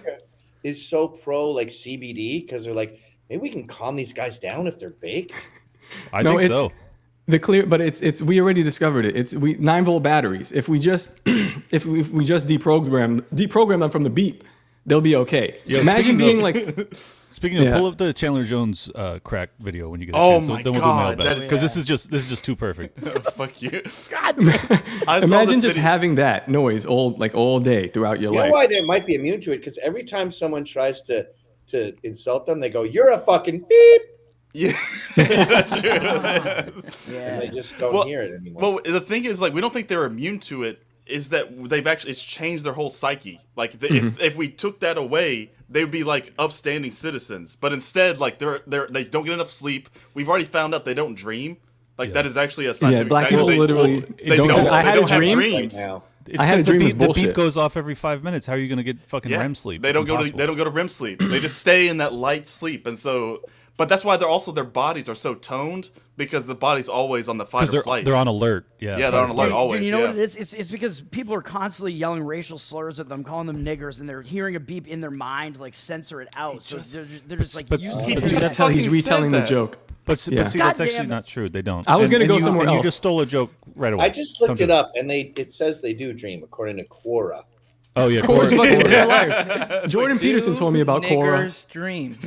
[0.63, 4.67] Is so pro like CBD because they're like maybe we can calm these guys down
[4.67, 5.33] if they're baked.
[6.13, 6.73] I No, think it's so.
[7.29, 9.17] the clear, but it's it's we already discovered it.
[9.17, 10.51] It's we nine volt batteries.
[10.51, 14.43] If we just if we, if we just deprogram deprogram them from the beep,
[14.87, 15.61] they'll be okay.
[15.67, 16.93] Yo, Imagine being of- like
[17.37, 17.77] Speaking of, Yeah.
[17.77, 20.49] pull up the Chandler Jones uh, crack video when you get a Oh chance.
[20.49, 22.57] my then we'll God, do that is- because this is just this is just too
[22.57, 22.99] perfect.
[23.37, 23.83] Fuck you.
[24.11, 24.37] God,
[25.07, 28.43] I imagine just video- having that noise all like all day throughout your You know
[28.45, 28.53] life.
[28.53, 29.59] why they might be immune to it?
[29.59, 31.27] Because every time someone tries to
[31.67, 34.03] to insult them, they go, "You're a fucking beep,"
[34.55, 34.79] Yeah,
[35.17, 35.91] that's true.
[35.91, 37.39] and yeah.
[37.41, 38.63] they just don't Well- hear it anymore.
[38.63, 40.79] Well, the thing is, like, we don't think they're immune to it.
[41.07, 43.41] Is that they've actually it's changed their whole psyche?
[43.55, 44.21] Like, the, if mm-hmm.
[44.21, 47.57] if we took that away, they would be like upstanding citizens.
[47.57, 49.89] But instead, like, they're they're they don't get enough sleep.
[50.15, 51.59] We've already found out they don't dream.
[51.99, 53.31] Like that is actually a scientific black fact.
[53.33, 54.69] people They- literally they don't don't.
[54.69, 55.39] I had a don't have dream.
[55.39, 55.77] dreams.
[55.77, 57.25] now, It's I had a 'cause dream the it was beat, the bullshit.
[57.27, 58.47] beat goes off every five minutes.
[58.47, 59.39] How are you going to get fucking Yeah.
[59.39, 59.81] REM sleep?
[59.81, 61.21] They It's don't go to they don't go to REM sleep.
[61.21, 63.43] They just stay in that light sleep, and so.
[63.77, 67.37] But that's why they're also their bodies are so toned because the body's always on
[67.37, 68.05] the fight or they're flight.
[68.07, 68.67] they're on alert.
[68.79, 69.53] Yeah, Yeah, they're on fight or alert flight.
[69.53, 69.79] always.
[69.81, 70.07] Dude, you know yeah.
[70.07, 70.37] what it is?
[70.37, 74.09] It's, it's because people are constantly yelling racial slurs at them, calling them niggers, and
[74.09, 76.63] they're hearing a beep in their mind, like censor it out.
[76.63, 78.89] so just- they're, they're just like, but- you but can't see, do that's how he's
[78.89, 79.79] retelling the joke.
[80.07, 80.45] But, Yeah.
[80.45, 81.09] but see, God that's actually it.
[81.09, 81.49] not true.
[81.51, 81.87] They don't.
[81.89, 82.87] I was gonna go you- somewhere and You else.
[82.87, 84.05] just stole a joke right away.
[84.05, 86.85] I just looked Don't it up, and they it says they do dream according to
[86.85, 87.43] Quora.
[87.99, 89.89] Oh yeah, Of course, fucking they're liars.
[89.91, 91.47] Jordan Peterson told me about Quora.
[91.47, 92.15] Niggers dream.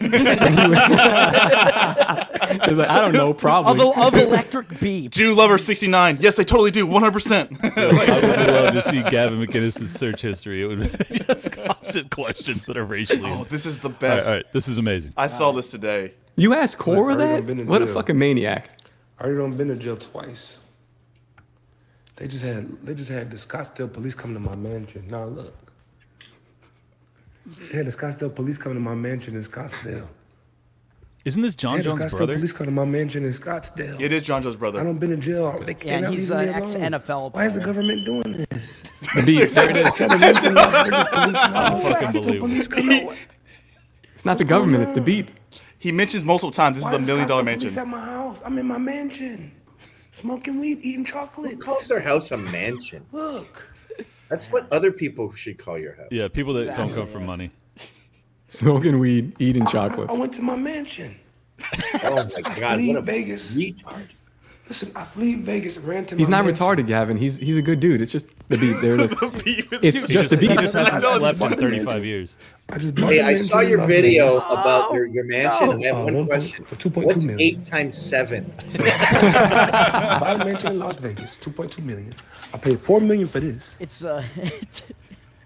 [2.70, 3.92] He's like, I don't know, Of, probably.
[3.96, 5.12] of electric beep.
[5.12, 6.18] Jew lover sixty nine.
[6.20, 6.86] Yes, they totally do.
[6.88, 7.52] One hundred percent.
[7.64, 10.62] I would love to see Gavin McInnes' search history.
[10.64, 13.22] It would be just constant questions that are racially.
[13.32, 14.28] Oh, this is the best.
[14.28, 15.14] all right, this is amazing.
[15.18, 16.14] I saw this today.
[16.36, 17.46] You asked Quora Look, already that?
[17.46, 17.94] been in What a jail.
[17.96, 18.70] fucking maniac.
[19.20, 20.60] I already done been to jail twice.
[22.20, 25.08] They just had they just had the Scottsdale police come to my mansion.
[25.10, 25.54] Now look.
[27.74, 30.08] Yeah, the Scottsdale police come to my mansion in Scottsdale.
[31.24, 32.34] Isn't this Jon yeah, the Jones' Scottsdale brother?
[32.36, 34.02] police come to my mansion in Scottsdale.
[34.02, 34.80] It is Jon Jones' brother.
[34.80, 34.94] I brother.
[34.94, 35.64] don't been in jail.
[35.66, 38.82] They, Yeah, they're not he's an ex-NFL Why is the government doing this?
[39.16, 39.50] The beat.
[39.52, 40.02] There it is.
[40.02, 42.68] I fucking believe police.
[44.14, 44.84] It's not the government.
[44.84, 45.32] It's the beat.
[45.78, 47.80] He mentions multiple times this is a million dollar Scottsdale Police mansion.
[47.80, 48.42] at my house.
[48.44, 49.52] I'm in my mansion,
[50.20, 51.60] smoking weed, eating Who chocolate.
[51.62, 53.06] calls their house a mansion?
[53.12, 53.68] Look,
[54.30, 56.08] That's what other people should call your house.
[56.12, 57.52] Yeah, people that don't Exactly, come for money.
[58.48, 60.10] Smoking weed, eating chocolate.
[60.10, 60.20] I chocolates.
[60.20, 61.16] went to my mansion.
[62.04, 63.52] Oh my god, flee what a Vegas.
[63.54, 64.08] retard.
[64.70, 66.64] Listen, I flee Vegas and ran to He's my not mansion.
[66.66, 67.18] retarded, Gavin.
[67.18, 68.02] He's he's a good dude.
[68.04, 68.80] It's just the beat.
[68.82, 69.14] There it is.
[69.82, 70.60] It's He just the he beat.
[70.60, 72.38] just hasn't slept in 35 years.
[72.70, 74.52] I just Hey, a I mansion saw your video Vegas.
[74.52, 75.70] about your, your mansion.
[75.84, 76.66] I have one point- question.
[76.66, 77.42] for 2.2 What's million.
[77.42, 78.54] eight times seven?
[78.78, 82.14] I bought mansion in Las Vegas, 2.2 million.
[82.54, 83.74] I paid 4 million for this.
[83.80, 84.84] It's uh, it's,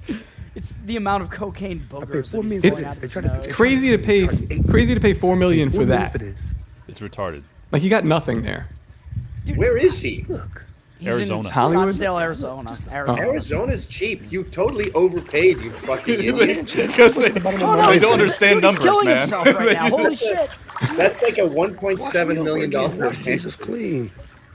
[0.55, 2.31] it's the amount of cocaine boogers.
[2.31, 2.61] four that he's million.
[2.61, 3.47] pulling It's out of his They tried to- nose.
[3.47, 4.27] it's crazy to pay
[4.69, 6.13] crazy to pay four million for that.
[6.21, 7.43] It's retarded.
[7.71, 8.67] Like you got nothing there.
[9.55, 10.25] Where is he?
[10.29, 10.65] Look,
[10.99, 11.49] He's Arizona.
[11.49, 11.89] in Hollywood?
[11.89, 12.77] Scottsdale, Arizona.
[12.91, 13.21] Arizona.
[13.27, 14.31] Arizona's cheap.
[14.31, 16.71] You totally overpaid, you fucking idiot.
[16.75, 19.17] Because they, Oh, no, they don't understand dude, he's numbers, killing man.
[19.19, 19.89] himself right now.
[19.97, 20.49] Holy shit!
[20.95, 22.69] That's like a watch $1.7 me million over again.
[22.69, 23.23] dollar Watch mansion.
[23.25, 24.11] Jesus clean.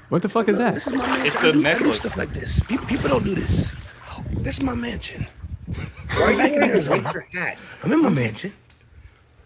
[0.09, 0.75] What the fuck is that?
[0.75, 1.27] This is my mansion.
[1.27, 2.01] It's I a do- I do necklace.
[2.01, 2.61] Stuff like this.
[2.61, 3.71] People, people don't do this.
[4.39, 5.27] This is my mansion.
[5.67, 7.03] Why are you Back in wearing a Arizona.
[7.03, 7.59] winter hat?
[7.83, 8.53] I'm in my mansion.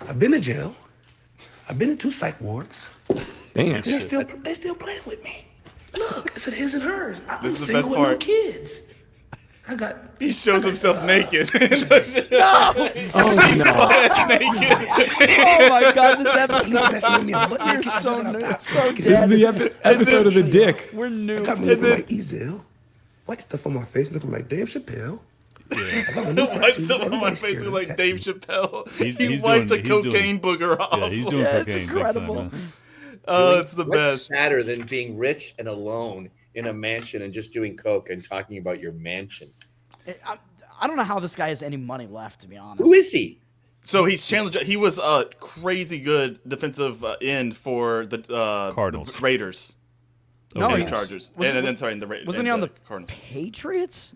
[0.08, 0.76] I've been to jail.
[1.68, 2.86] I've been in two psych wards.
[3.54, 3.82] Damn.
[3.82, 5.44] They're still they're still playing with me.
[5.96, 7.20] Look, it's a his and hers.
[7.28, 8.20] I'm This is the best with no part.
[8.20, 8.72] kids.
[9.68, 11.50] I got He shows himself uh, naked.
[11.54, 14.26] no, Oh no.
[14.26, 14.88] naked.
[15.38, 16.72] Oh my god, this you episode.
[16.72, 17.34] that's in me.
[17.34, 17.84] I'm You're naked.
[17.92, 20.90] So got new, so This is the epi- episode of the dick.
[20.92, 21.42] We're new.
[21.42, 22.62] I got me looking like Ezel.
[23.26, 25.20] White stuff on my face, looking like Dave Chappelle.
[25.70, 28.44] I got my White stuff on my face scared of like Dave tattoos.
[28.44, 28.88] Chappelle.
[28.98, 30.98] He's- he he's wiped doing- a he's doing- cocaine booger off.
[30.98, 31.86] Yeah, he's doing Yeah, it's cocaine.
[31.86, 32.34] big incredible.
[32.36, 32.62] time, man.
[33.28, 34.26] Oh, it's the What's best.
[34.26, 38.58] sadder than being rich and alone in a mansion and just doing coke and talking
[38.58, 39.48] about your mansion?
[40.26, 40.36] I,
[40.80, 42.82] I don't know how this guy has any money left, to be honest.
[42.82, 43.40] Who is he?
[43.84, 44.62] So he's Chandler.
[44.64, 49.12] He was a crazy good defensive uh, end for the uh, Cardinals.
[49.12, 49.74] the Raiders,
[50.54, 52.44] No, and he- the Chargers, was- and, and was- then sorry, and the Ra- Wasn't
[52.44, 53.10] he on the Cardinals?
[53.32, 54.14] Patriots?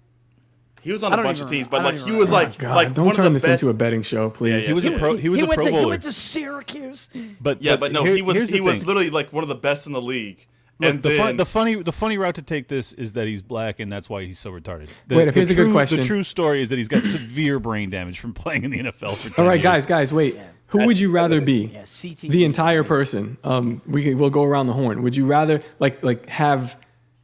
[0.86, 3.06] He was on a bunch of teams, but like he was like God, like don't
[3.06, 3.62] one turn of the this best.
[3.64, 4.62] into a betting show, please.
[4.62, 4.68] yeah.
[4.68, 5.16] He was a pro.
[5.16, 5.88] He was a went Pro to, He Bowler.
[5.88, 7.08] went to Syracuse.
[7.40, 8.86] But Yeah, but no, here- he was here's the he was thing.
[8.86, 10.46] literally like one of the best in the league.
[10.78, 13.26] Look, and the, then fun, the funny the funny route to take this is that
[13.26, 14.88] he's black and that's why he's so retarded.
[15.08, 15.98] The, Wait, the here's a good true- question.
[16.00, 19.16] The true story is that he's got severe brain damage from playing in the NFL
[19.16, 19.62] for 10 All right, years.
[19.62, 20.38] guys, guys, wait.
[20.68, 21.70] Who would you rather be?
[21.72, 22.28] Yeah, CTE.
[22.30, 23.38] The entire person.
[23.44, 25.02] Um, we can, we'll go around the horn.
[25.02, 26.76] Would you rather like like have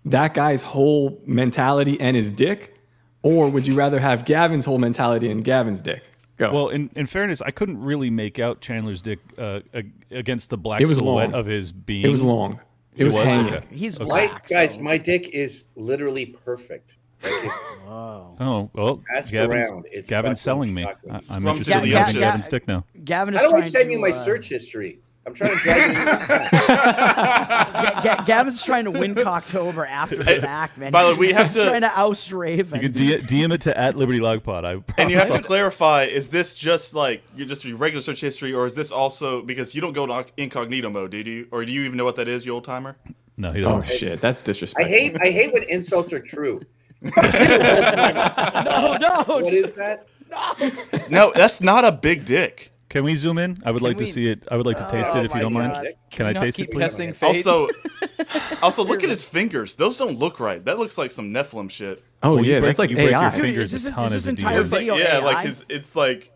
[0.06, 2.74] that guy's whole mentality and his dick,
[3.22, 6.04] or would you rather have Gavin's whole mentality and Gavin's dick?
[6.38, 6.52] Go.
[6.52, 9.60] Well, in, in fairness, I couldn't really make out Chandler's dick uh,
[10.10, 11.38] against the black It was silhouette long.
[11.40, 12.04] of his being.
[12.04, 12.58] it was long.
[12.96, 13.54] It was, hanging.
[13.54, 13.66] Okay.
[13.74, 14.04] He's Okay.
[14.06, 14.46] My, black.
[14.48, 16.94] guys, so- my dick is literally perfect.
[17.22, 17.54] Like it's,
[17.86, 18.36] Whoa.
[18.40, 19.86] Oh well, Ask Gavin's, around.
[19.92, 20.82] It's Gavin's fucking selling me.
[20.82, 21.10] shocking.
[21.12, 22.20] I, I'm from interested in the having ocean.
[22.20, 22.84] Gavin's dick now.
[23.04, 24.98] Gavin is How do I trying send to, you my uh, search history?
[25.24, 26.04] I'm trying to drag you.
[26.04, 30.90] Ga- Ga- Gavin's trying to win Cocktober after the fact, man.
[30.90, 32.80] by the way, we have to- trying to oust Raven.
[32.82, 34.64] You can D- DM it to at Liberty Lock Pod.
[34.64, 38.20] I and you have to clarify: is this just like you're just your regular search
[38.20, 41.46] history, or is this also because you don't go to incognito mode, do you?
[41.52, 42.96] Or do you even know what that is, you old timer?
[43.36, 43.94] No, he Oh doesn't.
[43.94, 44.92] Oh shit, that's I disrespectful.
[44.92, 46.60] hate I hate when insults are true.
[47.02, 47.10] no,
[49.00, 49.24] no.
[49.26, 50.06] What is that?
[50.30, 50.70] No.
[51.10, 52.71] No, that's not a big dick.
[52.92, 53.60] Can we zoom in?
[53.64, 54.46] I would like we- to see it.
[54.50, 55.72] I would like to oh taste Oh it if you my don't mind.
[55.72, 55.86] God.
[56.10, 56.80] Can I Not taste keep it, please?
[56.80, 57.26] testing fate.
[57.46, 57.68] Also,
[58.62, 60.62] also look at his fingers; those don't look right.
[60.62, 62.04] That looks like some Nephilim shit.
[62.22, 63.30] Oh Well, you yeah, break- that's like you break your AI.
[63.30, 63.46] finger.
[63.46, 64.70] fingers Dude, a ton is as this a entire DM.
[64.70, 65.24] Like video yeah, AI?
[65.24, 66.30] like his, it's like.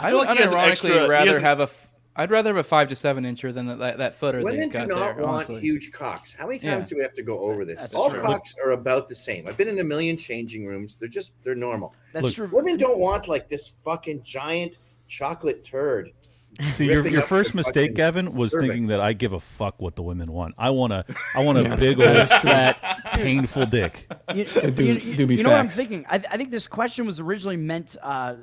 [0.00, 1.62] I feel would like he has an unironically extra- he rather has- have a.
[1.64, 1.84] F-
[2.16, 4.70] I'd rather have a five to seven incher than that, that footer that Women he's
[4.70, 5.24] do got not there.
[5.24, 5.60] want honestly.
[5.60, 6.34] huge cocks.
[6.36, 6.88] How many times Yeah.
[6.88, 7.80] do we have to go over this?
[7.80, 8.20] That's All true.
[8.20, 9.46] cocks are about the same.
[9.46, 10.96] I've been in a million changing rooms.
[10.98, 11.94] They're just they're normal.
[12.12, 12.48] That's Look, true.
[12.50, 14.78] Women don't want like this fucking giant
[15.08, 16.12] chocolate turd.
[16.72, 19.94] See, your, your first mistake, fucking Gavin, was thinking that I give a fuck what
[19.96, 20.54] the women want.
[20.58, 24.06] I want a, I want a big old fat, painful dick.
[24.34, 26.04] You, It do- you- do you know what I'm thinking?
[26.08, 28.36] I, I think this question was originally meant, uh,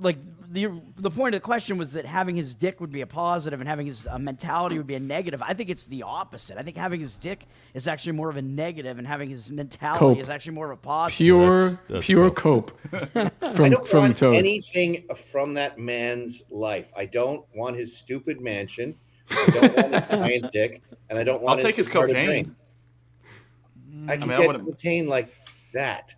[0.00, 0.16] like
[0.50, 3.60] the the point of the question was that having his dick would be a positive
[3.60, 5.42] and having his uh, mentality would be a negative.
[5.42, 6.58] I think it's the opposite.
[6.58, 9.98] I think having his dick is actually more of a negative, and having his mentality
[9.98, 10.18] Cope.
[10.18, 11.16] is actually more of a positive.
[11.18, 12.72] Pure, That's- that's pure cope.
[12.90, 14.36] cope I from don't from want Toad.
[14.36, 16.92] anything from that man's life.
[16.96, 18.94] I don't want his stupid mansion.
[19.30, 21.58] I don't want his giant dick, and I don't want.
[21.60, 22.54] I'll take his cocaine.
[24.08, 25.34] I can mean, I get wouldn't- cocaine like
[25.72, 26.14] that.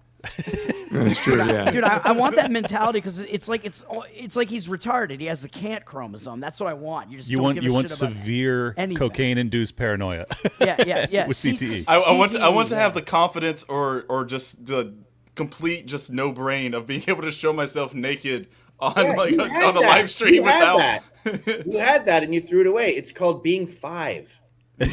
[0.90, 1.36] That's true.
[1.36, 1.70] Yeah.
[1.70, 5.20] Dude, I, I want that mentality because it's like it's it's like he's retarded.
[5.20, 6.40] He has the can't chromosome.
[6.40, 7.10] That's what I want.
[7.10, 8.96] You just You don't want give you a want shit about severe anything.
[8.98, 10.26] cocaine-induced paranoia.
[10.60, 11.26] Yeah, yeah, yeah.
[11.28, 11.84] with C- CTE.
[11.86, 14.94] I, I want to, I want to have the confidence or or just the
[15.36, 18.48] complete just no brain of being able to show myself naked
[18.80, 19.88] on Yeah, like you on had a that.
[19.88, 21.02] live stream You had that.
[21.66, 22.88] You had that and you threw it away.
[22.90, 24.40] It's called being five.
[24.80, 24.86] oh,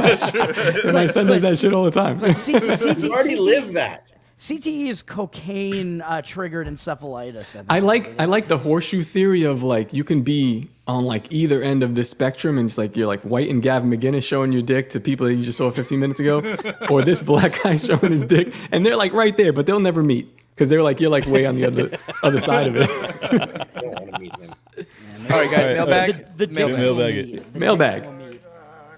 [0.00, 0.92] that's true.
[0.92, 2.20] My son does that shit all the time.
[2.34, 4.12] C- C- You already lived that.
[4.42, 7.64] CTE is cocaine uh, triggered encephalitis.
[7.70, 11.62] I like I like the horseshoe theory of like you can be on like either
[11.62, 14.62] end of this spectrum and it's like you're like white and Gavin McInnes showing your
[14.62, 16.38] dick to people that you just saw 15 minutes ago,
[16.90, 20.02] or this black guy showing his dick, and they're like right there, but they'll never
[20.02, 22.90] meet because they're like you're like way on the other other side of it.
[23.22, 24.54] I don't want to meet him.
[25.30, 26.36] All right, guys, mailbag.
[26.36, 26.74] The, the mailbag.
[26.74, 27.94] Mailbag The Mailbag.
[27.94, 28.40] dicks will meet.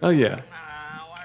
[0.02, 0.40] Oh yeah.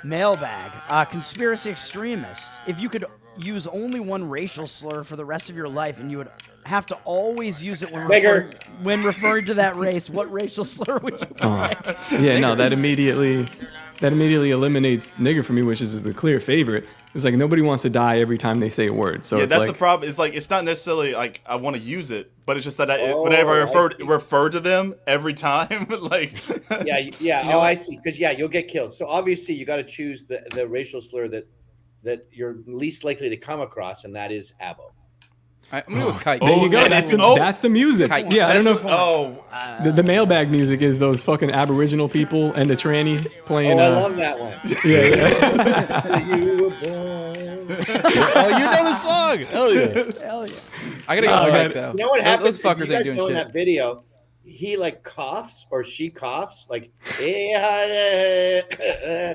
[0.03, 0.71] Mailbag.
[0.89, 2.57] Uh, conspiracy extremists.
[2.67, 3.05] If you could
[3.39, 6.29] use only one racial slur for the rest of your life and you would
[6.65, 8.45] have to always use it when, Nigger.
[8.45, 11.97] referring, when referring to that race, what racial slur would you uh, pick?
[12.19, 13.47] Yeah, no, that immediately
[13.99, 16.85] that immediately eliminates nigger for me, which is the clear favorite.
[17.13, 19.25] It's like nobody wants to die every time they say a word.
[19.25, 20.07] So yeah, it's that's like the problem.
[20.07, 22.91] It's like it's not necessarily like I want to use it, but it's just that
[22.91, 24.03] I, Oh, whenever I I refer see.
[24.03, 26.33] refer to them every time, like
[26.85, 27.41] Yeah, yeah.
[27.43, 27.61] You know oh.
[27.61, 27.97] I see.
[27.97, 28.93] Because yeah, you'll get killed.
[28.93, 31.47] So obviously, you got to choose the, the racial slur that
[32.03, 34.91] that you're least likely to come across, and that is abo.
[35.71, 36.41] I, I'm gonna go with kite.
[36.41, 36.79] there you go.
[36.79, 38.09] and That's the, oh, that's the music.
[38.09, 38.31] kite.
[38.33, 39.43] Yeah, I don't know if the- oh,
[39.83, 43.73] the, the mailbag music is those fucking Aboriginal people and the tranny playing.
[43.73, 43.79] Oh, playing.
[43.79, 44.53] I uh, love that one.
[44.83, 46.35] yeah, yeah.
[46.35, 47.67] you were born.
[47.69, 49.39] oh, you know the song.
[49.39, 50.11] Hell yeah.
[50.25, 50.53] Hell yeah.
[51.07, 51.65] I gotta go Oh, with God.
[51.65, 51.91] kite though.
[51.91, 52.59] You know what happens?
[52.59, 54.03] Those fuckers you ain't doing know in that video,
[54.49, 56.91] he like coughs or she coughs, like,
[57.23, 58.63] and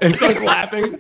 [0.03, 0.95] and starts laughing.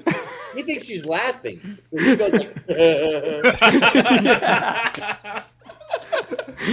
[0.54, 1.78] He thinks she's laughing.
[1.90, 2.56] He goes like,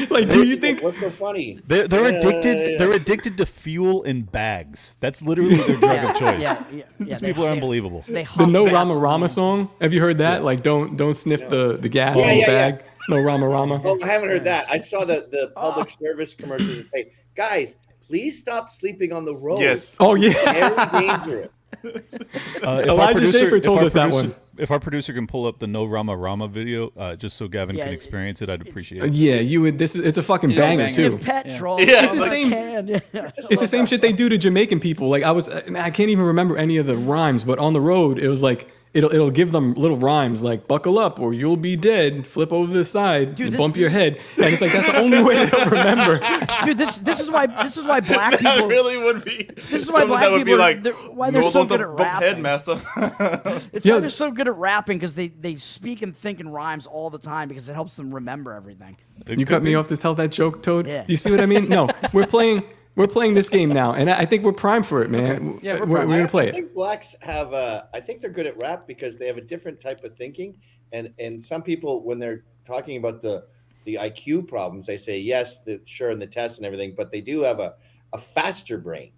[0.10, 0.82] like, do you think?
[0.84, 1.60] What's so funny?
[1.68, 2.72] They're, they're Yeah, addicted.
[2.72, 2.78] yeah.
[2.78, 4.98] They're addicted to fuel in bags.
[5.00, 6.40] That's literally their drug of choice.
[6.40, 6.84] Yeah, yeah, yeah.
[7.00, 8.04] These they- people are unbelievable.
[8.08, 9.70] They The huff No Rama Rama song.
[9.82, 10.44] Have you heard that?
[10.44, 12.72] Like, don't don't sniff the the gas Yeah, in the yeah, yeah.
[12.72, 12.84] bag.
[13.10, 13.82] No Rama Rama.
[13.84, 14.68] Well, I haven't heard that.
[14.70, 17.12] I saw the the public service commercials that say,
[17.50, 17.78] "Guys,
[18.08, 19.60] please stop sleeping on the road.
[19.60, 19.96] yes.
[20.00, 20.34] Oh yeah.
[20.54, 24.36] very dangerous." Uh, if our Elijah producer- Schaffer told our us that one.
[24.58, 27.76] If our producer can pull up the No Rama Rama video, uh, just so Gavin
[27.76, 29.14] Yeah, can experience it, I'd appreciate it.
[29.14, 29.80] Yeah, you would.
[29.80, 30.96] This is it's a fucking It is a banger banger.
[30.96, 31.10] too.
[31.18, 31.80] Give petrol.
[31.82, 32.50] Yeah, It's it's the the same.
[32.52, 33.32] same- Yeah.
[33.50, 35.10] It's the same shit they do to Jamaican people.
[35.10, 38.20] Like I was, I can't even remember any of the rhymes, but on the road
[38.20, 41.76] it was like it'll it'll give them little rhymes like "buckle up" or "you'll be
[41.76, 44.88] dead," "flip over the side," Dude, and this- "bump your head," and it's like that's
[44.88, 46.20] the only way they'll remember.
[46.66, 48.68] Dude, this this is why this is why black that people.
[48.68, 49.50] really would be.
[49.70, 51.80] This is why black that would people be are- like, they're- why they're so good
[51.80, 52.82] bump at head, rapping." master.
[53.74, 53.96] It's Yo.
[53.96, 57.10] why they're so good at rapping because they they speak and think in rhymes all
[57.10, 58.98] the time because it helps them remember everything.
[59.26, 60.88] It You could cut me off to tell that joke, Toad.
[60.88, 61.04] Yeah.
[61.06, 61.70] Do you see what I mean?
[61.70, 62.64] No, we're playing.
[62.96, 65.60] We're playing this game now, and I I think we're primed for it, man.
[65.62, 66.12] Yeah, we're we're, primed.
[66.12, 66.54] gonna I, play I it.
[66.54, 67.54] think blacks have.
[67.54, 70.58] Uh, I think they're good at rap because they have a different type of thinking,
[70.92, 73.46] and and some people when they're talking about the
[73.86, 77.22] the IQ problems, they say yes, the, sure, and the test and everything, but they
[77.22, 77.76] do have a
[78.14, 79.12] a faster brain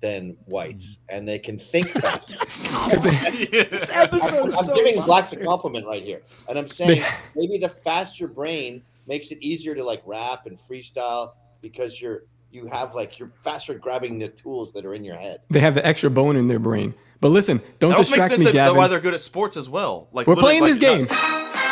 [0.00, 2.36] than whites, and they can think faster.
[2.92, 5.06] This episode I'm, is I'm so giving fun.
[5.06, 7.04] blacks a compliment right here, and I'm saying
[7.36, 12.66] maybe the faster brain makes it easier to like rap and freestyle because you're you
[12.66, 15.40] have like you're faster at grabbing the tools that are in your head.
[15.48, 16.94] They have the extra bone in their brain.
[17.20, 18.76] But listen, don't That also makes distract sense me, that, that Gavin.
[18.76, 20.08] why they're good at sports as well.
[20.12, 21.68] Like We're literally, playing this like, game.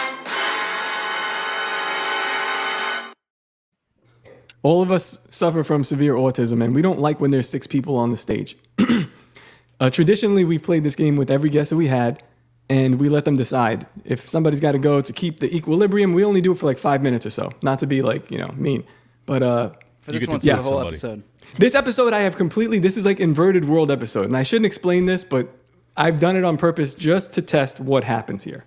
[4.62, 7.96] All of us suffer from severe autism, and we don't like when there's six people
[7.96, 8.56] on the stage.
[9.80, 12.22] uh, traditionally, we've played this game with every guest that we had,
[12.68, 13.86] and we let them decide.
[14.04, 16.76] If somebody's got to go to keep the equilibrium, we only do it for like
[16.78, 17.52] five minutes or so.
[17.62, 18.84] Not to be like, you know, mean.
[19.24, 20.88] But uh, For this get to for the whole somebody.
[20.88, 21.22] episode.
[21.58, 24.26] this episode, I have completely, this is like inverted world episode.
[24.26, 25.48] And I shouldn't explain this, but
[25.96, 28.64] I've done it on purpose just to test what happens here.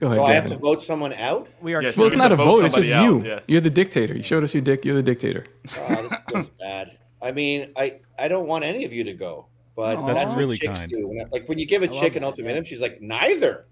[0.00, 1.48] Go ahead, So I have to vote someone out.
[1.62, 1.82] We are.
[1.82, 1.96] Yes.
[1.96, 2.64] Well, So it's not a vote vote.
[2.66, 3.32] It's just somebody you.
[3.32, 3.40] yeah.
[3.46, 4.14] You're the dictator.
[4.14, 4.84] You showed us your dick.
[4.84, 5.44] You're the dictator.
[5.78, 6.98] Oh, this feels bad.
[7.22, 10.06] I mean, I I don't want any of you to go, but Aw.
[10.06, 10.90] That's that's what really chicks kind.
[10.90, 11.26] do.
[11.32, 13.64] Like when you give a I chick an ultimatum, she's like neither.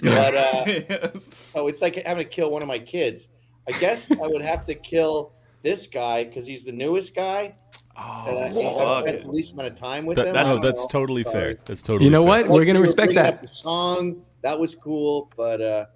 [0.00, 1.30] But uh, Yes.
[1.56, 3.28] oh, it's like having to kill one of my kids.
[3.68, 5.32] I guess I would have to kill
[5.62, 7.54] this guy because he's the newest guy.
[7.96, 9.24] and I, Oh, I've spent it.
[9.24, 10.34] the least amount of time with That- him.
[10.34, 10.88] that's, I don't that's know.
[10.88, 11.54] totally Sorry.
[11.54, 11.58] fair.
[11.64, 12.04] That's totally.
[12.04, 12.42] You know fair.
[12.44, 12.48] what?
[12.50, 13.42] We're gonna you respect bringing that.
[13.42, 15.86] The song that was cool, but uh,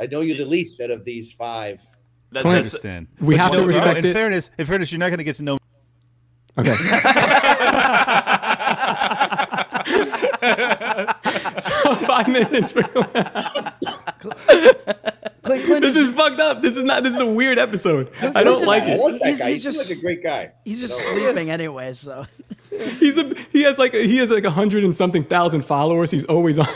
[0.00, 1.80] I know you're the least out of these five.
[2.32, 3.06] That- I that's- understand.
[3.20, 4.12] we But have to know, respect in it.
[4.12, 5.58] fairness, in fairness, you're not going to get to know.
[6.56, 6.74] Okay.
[11.60, 12.74] so five minutes.
[15.58, 16.62] this is fucked up.
[16.62, 17.02] This is not.
[17.02, 18.10] This is a weird episode.
[18.20, 19.20] I don't like I like it.
[19.22, 19.50] that guy.
[19.52, 20.52] he's He seems just- like a great guy.
[20.64, 21.14] He's just No.
[21.18, 22.26] sleeping anyway, so
[22.98, 26.10] He's a he has like a, he has like a hundred and something thousand followers.
[26.10, 26.66] He's always on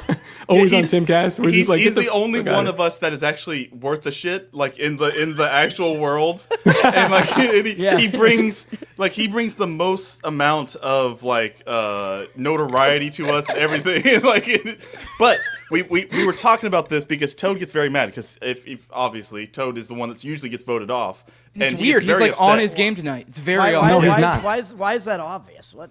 [0.48, 1.38] always on He's- Timcast.
[1.38, 3.68] We're he's just like he's get the, only one outta of us that is actually
[3.68, 6.46] worth the shit, like in the in the actual world,
[6.84, 7.96] and like and he, Yeah.
[7.98, 13.58] he brings like he brings the most amount of like uh notoriety to us and
[13.58, 14.22] everything.
[14.22, 14.48] like,
[15.18, 15.38] but
[15.70, 18.86] we, we we were talking about this because Toad gets very mad because if, if
[18.92, 21.24] obviously Toad is the one that usually gets voted off.
[21.54, 22.02] It's and weird.
[22.02, 23.24] gets He's very like on his game tonight.
[23.28, 24.04] It's why, very why, No, odd.
[24.04, 24.38] he's why, not.
[24.38, 25.74] Is, why is why is that obvious?
[25.74, 25.90] What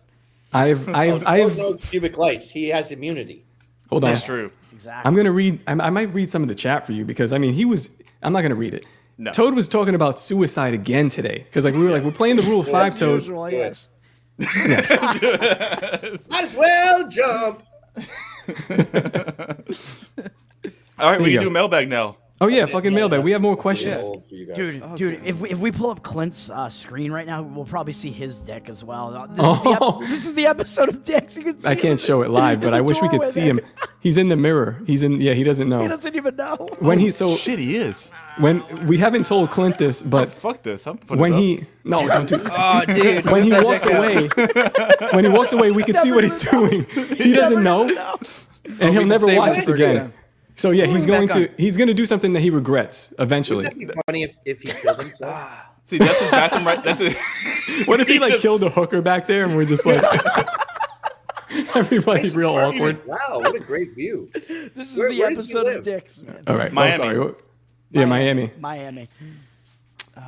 [0.53, 2.49] I've I've Toad I've knows pubic lice.
[2.49, 3.43] He has immunity.
[3.89, 4.13] Hold on.
[4.13, 4.51] That's true.
[4.73, 5.07] exactly?
[5.07, 5.59] I'm gonna read.
[5.67, 7.89] I, I might read some of the chat for you because I mean he was.
[8.23, 8.85] I'm not gonna read it.
[9.19, 9.31] No.
[9.31, 12.43] Toad was talking about suicide again today because like we were like we're playing the
[12.43, 12.95] rule of five.
[12.95, 13.21] Toad.
[13.21, 13.89] Usual, yes.
[14.37, 14.53] Might
[16.43, 17.63] as well jump.
[20.99, 21.45] All right, There we can go.
[21.45, 22.17] do mailbag now.
[22.39, 23.23] Oh yeah, fucking mailbag.
[23.23, 24.01] We have more questions.
[24.03, 24.53] Old for.
[24.53, 27.93] Dude, dude, if we, if we pull up Clint's uh, screen right now, we'll probably
[27.93, 29.09] see his dick as well.
[29.27, 29.99] This, is, the Oh.
[30.01, 31.35] ep- this is the episode of dicks.
[31.35, 33.59] You can see I can't show it live, but I wish we could see him.
[33.99, 34.79] He's in the mirror.
[34.85, 35.19] He's in.
[35.19, 35.79] Yeah, he doesn't know.
[35.79, 35.95] He know.
[35.95, 36.67] doesn't even know.
[36.79, 38.11] When he's so Shit, he is.
[38.37, 40.85] when we haven't told Clint this, but Fuck this.
[40.85, 41.41] I'm putting when it up.
[41.41, 43.25] he no don't do Oh, dude.
[43.31, 44.27] when he walks away
[45.11, 46.83] when he walks away we can see what he's doing.
[46.83, 47.89] He doesn't know,
[48.79, 50.13] and he'll never watch this this for next again.
[50.57, 50.61] Time.
[50.61, 53.65] So yeah, he's going back to he's going to do something that he regrets eventually.
[53.65, 55.49] Wouldn't that be funny if, if he killed himself?
[55.87, 56.83] See, that's his bathroom right.
[56.83, 57.15] That's it.
[57.87, 60.03] What if he like killed a hooker back there and we're just like
[61.75, 63.05] everybody's real awkward.
[63.05, 64.29] Wow, what a great view.
[64.33, 66.43] This is Where- the where episode of dicks, man.
[66.47, 66.91] All right, Miami.
[66.91, 67.19] I'm sorry.
[67.19, 67.39] What-
[67.91, 68.51] Yeah, Miami.
[68.59, 69.07] Miami.
[70.17, 70.23] All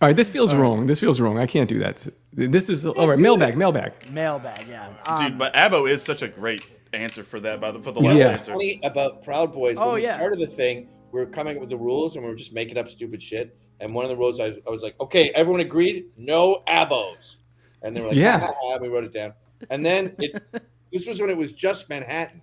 [0.00, 0.86] right, this feels wrong.
[0.86, 1.38] This feels wrong.
[1.38, 2.06] I can't do that.
[2.32, 3.18] This is all right.
[3.18, 3.92] Mailbag, mailbag.
[4.10, 4.88] Mailbag, yeah.
[5.06, 6.62] Um, Dude, but Abo is such a great
[6.92, 7.60] answer for that.
[7.60, 8.28] By the for the last Yeah.
[8.28, 8.52] answer.
[8.52, 9.76] funny about Proud Boys.
[9.76, 10.16] When Oh, we yeah.
[10.16, 12.78] started the thing, we were coming up with the rules and we are just making
[12.78, 13.56] up stupid shit.
[13.80, 17.36] And one of the rules, I was, I was like, okay, everyone agreed, no abos.
[17.82, 18.38] And they were like, Yeah.
[18.38, 18.38] yeah.
[18.40, 19.32] Ha, ha, ha, we wrote it down.
[19.70, 20.42] And then it,
[20.92, 22.42] this was when it was just Manhattan.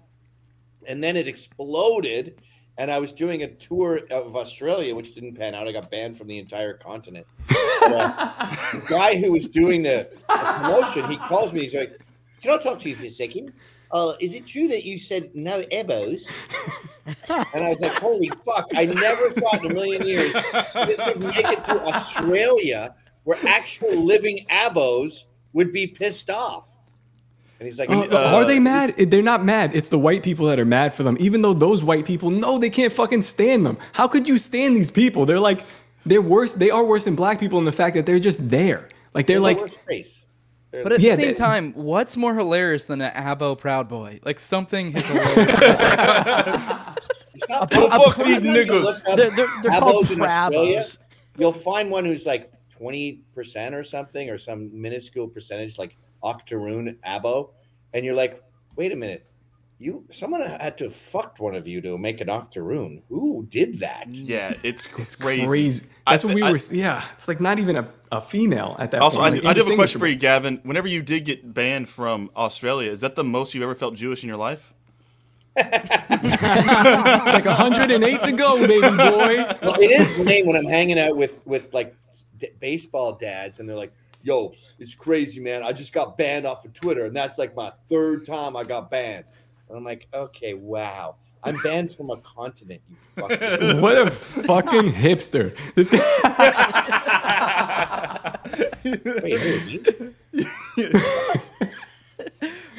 [0.88, 2.40] And then it exploded.
[2.78, 5.66] And I was doing a tour of Australia, which didn't pan out.
[5.68, 7.26] I got banned from the entire continent.
[7.82, 11.62] But, uh, the guy who was doing the, the promotion, he calls me.
[11.62, 12.00] He's like,
[12.42, 13.52] "Can I talk to you for a second?
[13.92, 16.30] Uh, is it true that you said no ebos?"
[17.54, 18.68] And I was like, "Holy fuck!
[18.76, 23.96] I never thought in a million years this would make it to Australia, where actual
[24.04, 26.70] living abos would be pissed off."
[27.60, 28.96] And he's like, Uh, uh, are they mad?
[28.98, 29.74] They're not mad.
[29.76, 31.16] It's the white people that are mad for them.
[31.20, 33.78] Even though those white people know they can't fucking stand them.
[33.94, 35.26] How could you stand these people?
[35.26, 35.66] They're like,
[36.06, 36.54] they're worse.
[36.54, 38.90] They are worse than black people in the fact that they're just there.
[39.14, 39.60] Like they're the like.
[39.88, 40.04] They're
[40.84, 44.20] But at Yeah, the same they- time, what's more hilarious than an Abo Proud Boy?
[44.24, 45.36] Like something is hilarious.
[47.34, 48.84] It's not- Oh, fuck these you niggas.
[48.84, 50.98] look up They're, they're, they're called abos in Australia, Pravos.
[51.38, 57.52] you'll find one who's like 20% or something or some minuscule percentage like octoroon abo
[57.94, 58.42] and you're like
[58.76, 59.26] wait a minute
[59.78, 63.80] you someone had to have fucked one of you to make an octoroon who did
[63.80, 65.04] that Yeah, it's crazy.
[65.04, 65.86] it's crazy.
[66.08, 66.60] That's I- what we I- were.
[66.72, 69.36] Yeah, it's like not even a, a female at that Also, I point.
[69.36, 70.16] do, like, I do have a question for you.
[70.16, 70.60] Gavin.
[70.64, 74.24] Whenever you did get banned from Australia, is that the most you've ever felt Jewish
[74.24, 74.74] in your life?
[76.18, 79.46] It's like 108 to go, baby boy.
[79.62, 81.96] well it is lame when i'm hanging out with with like
[82.38, 83.94] d- baseball dads and they're like
[84.24, 87.72] yo it's crazy man i just got banned off of twitter and that's like my
[87.90, 89.24] third time i got banned
[89.70, 94.92] and i'm like okay wow i'm banned from a continent you fucking What a fucking
[94.92, 95.56] hipster.
[95.76, 96.00] This guy.
[98.84, 99.60] Wait, who,
[100.34, 100.44] me?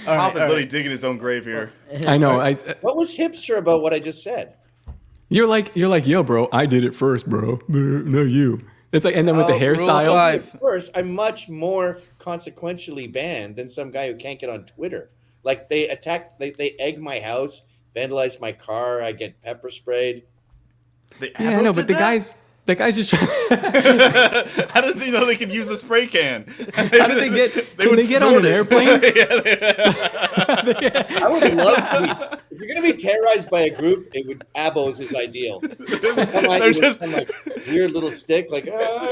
[0.05, 1.73] Tom is literally digging his own grave here.
[2.07, 2.41] I know.
[2.41, 4.55] I, What was hipster about what I just said?
[5.29, 6.49] you're like, you're like, yo, bro.
[6.53, 7.59] I did it first, bro.
[7.69, 8.61] No, you.
[8.93, 10.07] It's like, and then with the Oh, rule of hairstyle.
[10.13, 10.45] five.
[10.61, 15.11] First, I'm much more consequentially banned than some guy who can't get on Twitter.
[15.43, 17.63] Like they attack, they, they egg my house,
[17.97, 19.03] vandalize my car.
[19.03, 20.25] I get pepper sprayed.
[21.19, 22.35] The Yeah, I know, but the guys,
[22.67, 23.27] the guys just trying.
[24.71, 26.45] How did they know they could use the spray can?
[26.75, 27.53] How did they get?
[27.79, 28.53] can would they get on an it.
[28.53, 28.89] airplane?
[31.23, 32.09] I would love to be.
[32.55, 35.61] If you're gonna be terrorized by a group, it would abos is ideal.
[35.61, 35.71] Come
[36.59, 37.31] They're just- some like
[37.69, 38.69] weird little stick, like.
[38.73, 39.07] "Ah."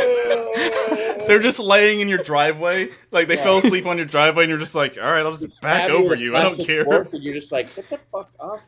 [1.27, 3.45] They're just laying in your driveway, like they Yeah.
[3.45, 6.15] fell asleep on your driveway, and you're just like, "All right, I'll just back over
[6.15, 6.37] you.
[6.37, 8.63] I don't care." fork, and you're just like, get the fuck off.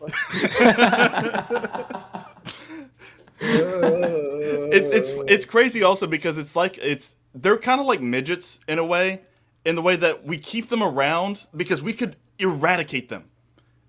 [3.40, 8.78] It's it's it's crazy also because it's like it's they're kind of like midgets in
[8.78, 9.22] a way,
[9.64, 13.24] in the way that we keep them around because we could eradicate them.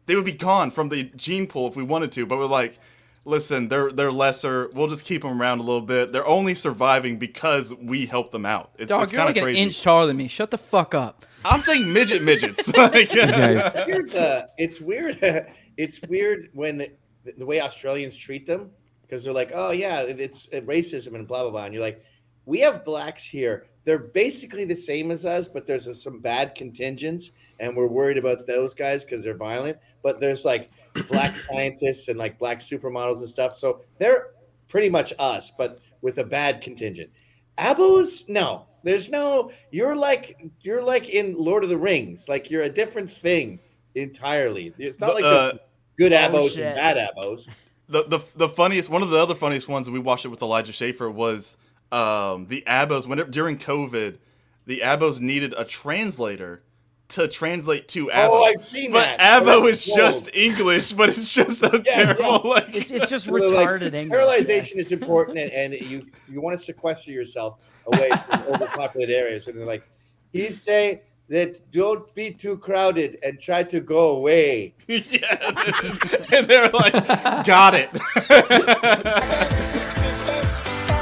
[0.06, 2.80] They would be gone from the gene pool if we wanted to, but we're like,
[3.26, 4.70] listen, they're they're lesser.
[4.74, 6.12] We'll just keep them around a little bit.
[6.12, 8.72] They're only surviving because we help them out.
[8.78, 9.60] It's, Dog, it's you're kind like of an crazy.
[9.62, 10.28] inch taller than me.
[10.28, 11.26] Shut the fuck up.
[11.46, 12.68] I'm saying midget midgets.
[12.78, 14.16] Like, It's weird.
[14.16, 15.18] Uh, it's weird.
[15.78, 16.92] it's weird when the,
[17.38, 18.72] the way Australians treat them
[19.08, 22.04] because they're like, oh yeah, it's uh, racism and blah blah blah, and you're like,
[22.46, 23.66] we have blacks here.
[23.86, 28.46] They're basically the same as us, but there's some bad contingents, and we're worried about
[28.46, 29.78] those guys because they're violent.
[30.04, 30.70] But there's like
[31.08, 34.32] black scientists and like black supermodels and stuff, so they're
[34.68, 37.10] pretty much us, but with a bad contingent.
[37.58, 38.66] Abos, no.
[38.84, 39.52] There's no.
[39.72, 42.30] You're like you're like in Lord of the Rings.
[42.30, 43.60] Like you're a different thing
[43.96, 44.74] entirely.
[44.78, 45.54] It's not like uh,
[45.98, 46.66] good Oh, abos shit.
[46.66, 47.48] and bad abos.
[47.90, 50.74] The, the the funniest one of the other funniest ones we watched it with Elijah
[50.74, 51.56] Schaffer was
[51.92, 53.08] um, the Abos.
[53.08, 54.18] Whenever during COVID,
[54.66, 56.64] the Abos needed a translator
[57.10, 58.28] to translate to Abo.
[58.30, 59.20] Oh, I've seen but that.
[59.44, 60.30] Abo Oh, is just.
[60.36, 62.24] English, but it's just so Yeah, terrible.
[62.44, 62.50] yeah.
[62.50, 64.08] Like It's, it's just They're like, retarded English.
[64.08, 69.48] Sterilization is important, and, and you you want to sequester yourself away from overpopulated areas.
[69.48, 69.88] And they're like,
[70.34, 74.74] he say that don't be too crowded and try to go away.
[74.88, 77.90] and they're like, got it.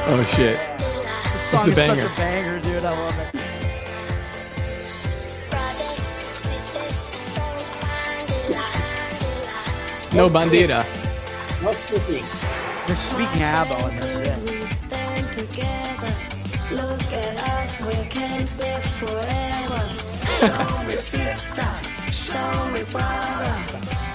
[0.07, 0.59] Oh shit.
[0.59, 2.01] This It's song the is banger.
[2.03, 2.85] such a banger, dude.
[2.85, 3.41] I love it.
[10.13, 10.83] No bandera.
[11.63, 12.23] What's speaking?
[12.87, 14.19] They're speaking Abo in this.
[15.57, 15.94] Yeah.
[16.75, 17.05] We stand together.
[17.05, 19.83] Look at us, we can stay forever.
[20.39, 21.67] Show me sister,
[22.11, 23.55] show me brother.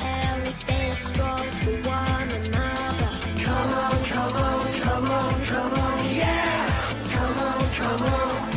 [0.03, 3.11] And we stand strong for one another.
[3.45, 6.69] Come on, come on, come on, come on, yeah.
[7.15, 8.49] Come on, come on.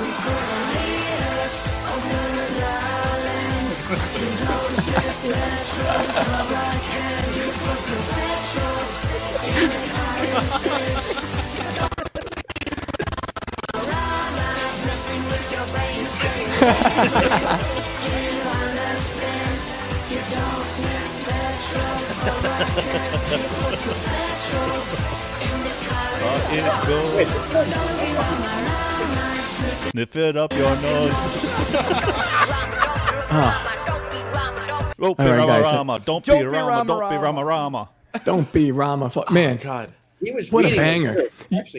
[0.00, 1.56] We put the leaders
[1.94, 3.78] over the islands.
[3.90, 7.24] You don't say petrol from my can.
[7.38, 8.82] You put the petrol
[9.46, 9.82] in the
[11.30, 11.39] United
[24.06, 24.84] petrol
[25.42, 25.74] in the
[29.90, 31.14] Sniff it up your nose.
[35.00, 35.64] Don't be All right, guys.
[35.64, 37.88] Rama, don't be Don't be Rama, Rama, don't be Rama Rama.
[38.24, 39.08] Don't be Rama.
[39.08, 39.56] Fuck, man.
[39.56, 39.92] God.
[40.22, 41.28] He was What a reading banger.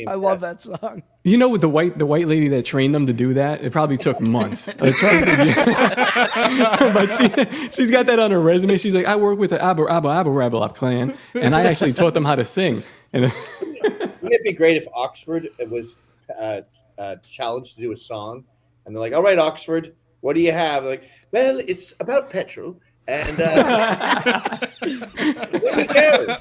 [0.07, 1.03] I love that song.
[1.23, 3.71] You know, with the white the white lady that trained them to do that, it
[3.71, 4.67] probably took months.
[4.79, 8.77] Like, trying to- but she she's got that on her resume.
[8.77, 11.93] She's like, I work with the Abba Abba Abba Rabble Up clan, and I actually
[11.93, 12.81] taught them how to sing.
[13.13, 13.23] And
[13.81, 15.97] Wouldn't it be great if Oxford was
[16.39, 16.61] uh,
[16.97, 18.43] uh, challenged to do a song,
[18.85, 22.29] and they're like, "All right, Oxford, what do you have?" They're like, well, it's about
[22.29, 26.37] petrol, and uh, here we go.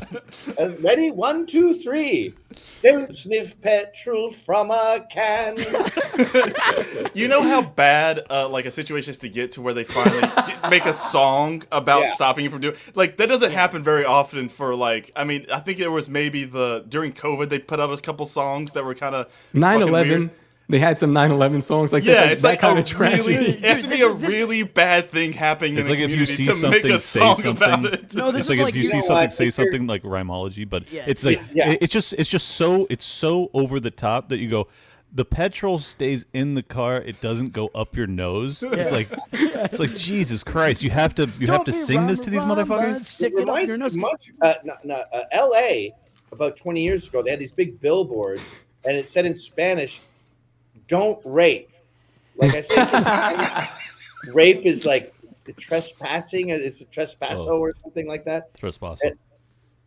[0.59, 2.35] Uh, ready, one, two, three.
[2.83, 5.57] Don't sniff petrol from a can.
[7.15, 10.21] you know how bad uh, like a situation is to get to where they finally
[10.47, 12.15] get, make a song about Yeah.
[12.15, 15.61] stopping you from doing like that doesn't happen very often for like I mean I
[15.61, 18.95] think it was maybe the during COVID they put out a couple songs that were
[18.95, 20.31] kind of 9/11,
[20.71, 22.87] they had some 9/11 songs like yeah, that's like it's that like kind a of
[22.87, 23.37] tragedy.
[23.37, 26.11] Really, it has to be a really bad thing happening It's in like the if
[26.11, 27.57] you community see to something, make a say song something.
[27.57, 28.14] about it.
[28.14, 29.33] No, this it's is like like- if you you see something, what?
[29.33, 31.05] say If something like rhymology, but Yeah.
[31.07, 31.71] it's like Yeah.
[31.73, 34.68] it, it's just it's just so it's so over the top that you go.
[35.12, 38.62] The petrol stays in the car; it doesn't go up your nose.
[38.62, 40.85] It's like it's like Jesus Christ!
[40.85, 43.05] You have to you have Don't to sing this to these Rama, Rama, motherfuckers.
[43.07, 43.97] Stick It it up your me nose.
[43.97, 44.31] much.
[44.41, 45.93] Uh, no, no, uh, L.A.
[46.31, 48.53] about 20 years ago, they had these big billboards,
[48.85, 50.01] and it said in Spanish,
[50.91, 51.70] "Don't rape."
[52.36, 55.14] Like I think rape is like
[55.57, 56.53] trespassing.
[56.53, 57.59] Uh, it's a trespasso Oh.
[57.61, 58.55] or something like that.
[58.57, 58.99] Trespass.
[59.03, 59.18] And-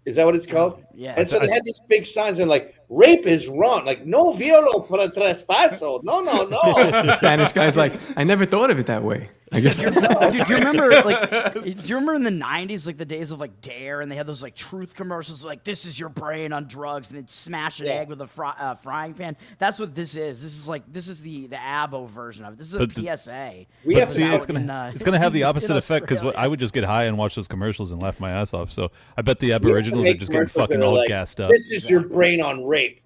[0.06, 0.84] Is that what it's called?
[0.94, 1.14] Yeah.
[1.16, 3.86] And so they had these big signs and like rape is wrong.
[3.86, 6.02] Like no violo para trespaso.
[6.04, 6.60] No, no, no.
[7.08, 9.30] the Spanish guy's like, I never thought of it that way.
[9.54, 9.78] I guess.
[9.78, 11.54] Dude, do you remember like?
[11.54, 14.26] Do you remember in the '90s, like the days of like Dare, and they had
[14.28, 17.86] those like truth commercials, like "This is your brain on drugs," and they'd smash an
[17.86, 17.94] Yeah.
[17.94, 19.38] egg with a fry, uh, frying pan.
[19.60, 20.42] That's what this is.
[20.42, 22.58] This is like this is the the Abo version of it.
[22.58, 23.66] This is a But the- PSA.
[23.86, 26.24] We But have see, it's gonna in, uh, it's gonna have the opposite effect because
[26.36, 28.72] I would just get high and watch those commercials and laugh my ass off.
[28.72, 31.08] So I bet the We have to Aboriginals are just getting fucking are all like,
[31.10, 31.52] gassed up.
[31.52, 33.02] This is your brain on rape.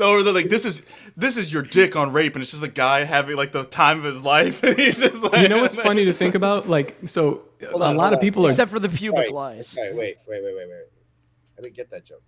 [0.00, 0.82] Or they're like, "This is
[1.16, 3.98] this is your dick on rape," and it's just a guy having like the time
[3.98, 6.68] of his life, and he's just like, You know what's funny to think about?
[6.68, 8.20] Like, so Hold a lot hold of on.
[8.20, 8.50] people are.
[8.50, 9.68] except for the pubic Sorry, lice.
[9.68, 10.84] sorry, wait, wait, wait, wait, wait.
[11.58, 12.22] I didn't get that joke.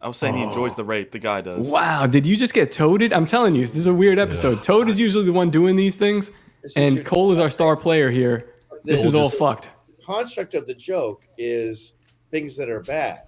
[0.00, 1.12] I was saying he enjoys the rape.
[1.12, 1.68] The guy does.
[1.68, 3.12] Wow, did you just get toaded?
[3.12, 4.62] I'm telling you, this is a weird episode.
[4.62, 6.30] Toad is usually the one doing these things,
[6.76, 8.50] and Cole is our star player here.
[8.84, 9.70] This the- is all the fucked.
[10.04, 11.94] Construct of the joke is
[12.30, 13.22] things that are bad,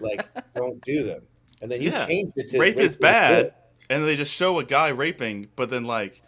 [0.00, 0.26] like
[0.56, 1.22] don't do them,
[1.62, 2.06] and then you Yeah.
[2.06, 3.52] changed it to rape is bad, good.
[3.90, 6.20] and they just show a guy raping, but then like,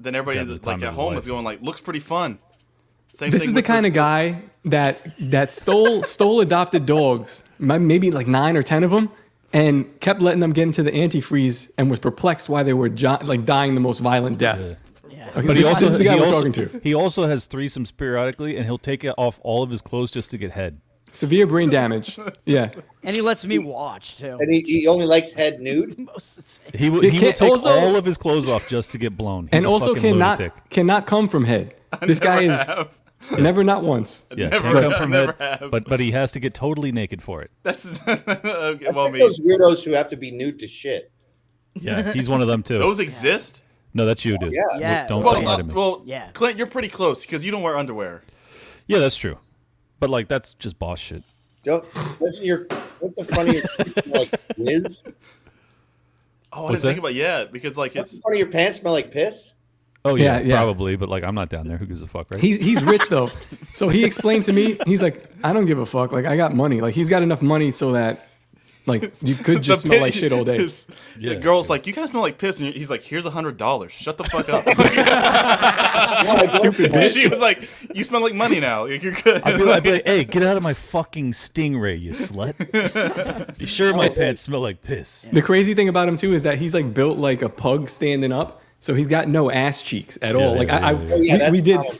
[0.00, 1.18] then everybody the like at home life.
[1.18, 2.38] is going like, looks pretty fun.
[3.14, 7.44] Same this thing is the with kind of guy that that stole stole adopted dogs,
[7.58, 9.08] maybe like nine or ten of them,
[9.52, 13.18] and kept letting them get into the antifreeze, and was perplexed why they were jo-
[13.24, 14.60] like dying the most violent death.
[15.36, 16.80] Okay, But he also this the guy he also, talking to.
[16.82, 20.38] He also has threesomes periodically, and he'll take off all of his clothes just to
[20.38, 20.80] get head.
[21.14, 22.18] Severe brain damage.
[22.44, 22.70] Yeah.
[23.04, 24.36] And he lets me watch too.
[24.40, 25.96] And he, he only likes head nude.
[26.12, 26.72] Most of the same.
[26.74, 28.98] He, will It he will can't- take also- all of his clothes off just to
[28.98, 29.44] get blown.
[29.44, 30.70] He's and a also fucking cannot lunatic.
[30.70, 31.74] cannot come from head.
[32.02, 32.60] This guy is
[33.38, 34.26] never not once.
[34.36, 35.70] Yeah, Never can't have, come from never head, have.
[35.70, 37.50] but but he has to get totally naked for it.
[37.62, 38.22] That's okay.
[38.26, 38.42] That's
[38.94, 39.18] Well, like me.
[39.20, 41.12] those weirdos who have to be nude to shit.
[41.74, 42.78] Yeah, he's one of them too.
[42.78, 43.62] Those exist.
[43.94, 44.52] no, that's you, dude.
[44.52, 44.78] Yeah.
[44.78, 45.06] Yeah.
[45.06, 45.74] Don't Well, don't uh, to me.
[45.74, 46.30] well, Yeah.
[46.32, 48.22] Clint, you're pretty close because you don't wear underwear.
[48.88, 49.38] yeah, that's true.
[50.04, 51.24] But like, that's just boss shit.
[51.62, 51.82] Don't
[52.20, 52.66] doesn't your
[53.00, 53.66] what the funniest
[54.04, 55.02] smell like whiz?
[56.52, 56.98] Oh, I What's didn't think that?
[56.98, 59.54] about yeah because like Does the it's front of your pants smell like piss?
[60.04, 60.56] Oh yeah, Yeah, yeah.
[60.58, 60.96] probably.
[60.96, 61.78] But like, I'm not down there.
[61.78, 62.38] Who gives a fuck, right?
[62.38, 63.30] He's he's rich though,
[63.72, 64.78] so he explained to me.
[64.84, 66.12] He's like, I don't give a fuck.
[66.12, 66.82] Like I got money.
[66.82, 68.28] Like he's got enough money so that
[68.86, 70.56] like you could just smell pi- like shit all day.
[70.56, 70.86] it's-
[71.18, 71.30] Yeah.
[71.34, 73.56] The girl's like, you kind of smell like piss, and he's like, here's a hundred
[73.56, 73.92] dollars.
[73.92, 74.66] Shut the fuck up.
[74.66, 78.86] No, I don't she was like, you smell like money now.
[78.86, 79.42] Like, You're good.
[79.42, 82.54] I'd be, like, I'd be like, hey, get out of my fucking stingray, you slut.
[83.60, 85.22] you sure my pants smell like piss?
[85.32, 88.32] The crazy thing about him too is that he's like built like a pug standing
[88.32, 90.52] up, so he's got no ass cheeks at all.
[90.52, 91.14] Yeah, like yeah, I, I yeah, yeah.
[91.14, 91.76] Oh, yeah, we, that's we did.
[91.76, 91.92] common.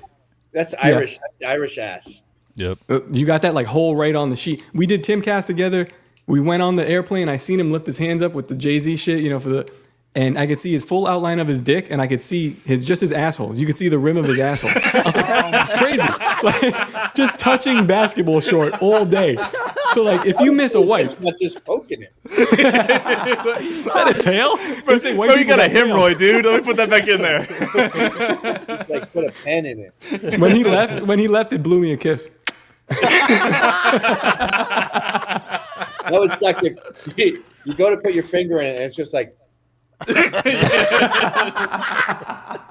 [0.53, 1.19] That's Irish.
[1.19, 2.23] That's the Irish ass.
[2.57, 2.79] Yep.
[2.89, 4.63] Uh, you got that like hole right on the sheet.
[4.73, 5.89] We did Timcast together.
[6.27, 7.29] We went on the airplane.
[7.29, 9.49] I seen him lift his hands up with the Jay Z shit, you know, for
[9.51, 9.71] the,
[10.17, 12.85] and I could see his full outline of his dick, and I could see his
[12.85, 13.57] just his asshole.
[13.57, 14.71] You could see the rim of his asshole.
[14.71, 15.99] I was like, oh, it's crazy,
[16.43, 19.37] like, just touching basketball short all day.
[19.93, 22.13] So like, if you miss a It's wipe, just not just poking it.
[22.31, 24.57] is that a tail?
[24.87, 25.89] They say Bro, you people got a tails.
[25.89, 26.45] hemorrhoid, dude.
[26.47, 27.47] Let me put that back in there.
[28.75, 30.41] It's like put a pen in it.
[30.41, 32.29] When he left, when he left, it blew me a kiss.
[36.11, 36.63] That would suck.
[36.63, 39.37] If you, you go to put your finger in it, and it's just like.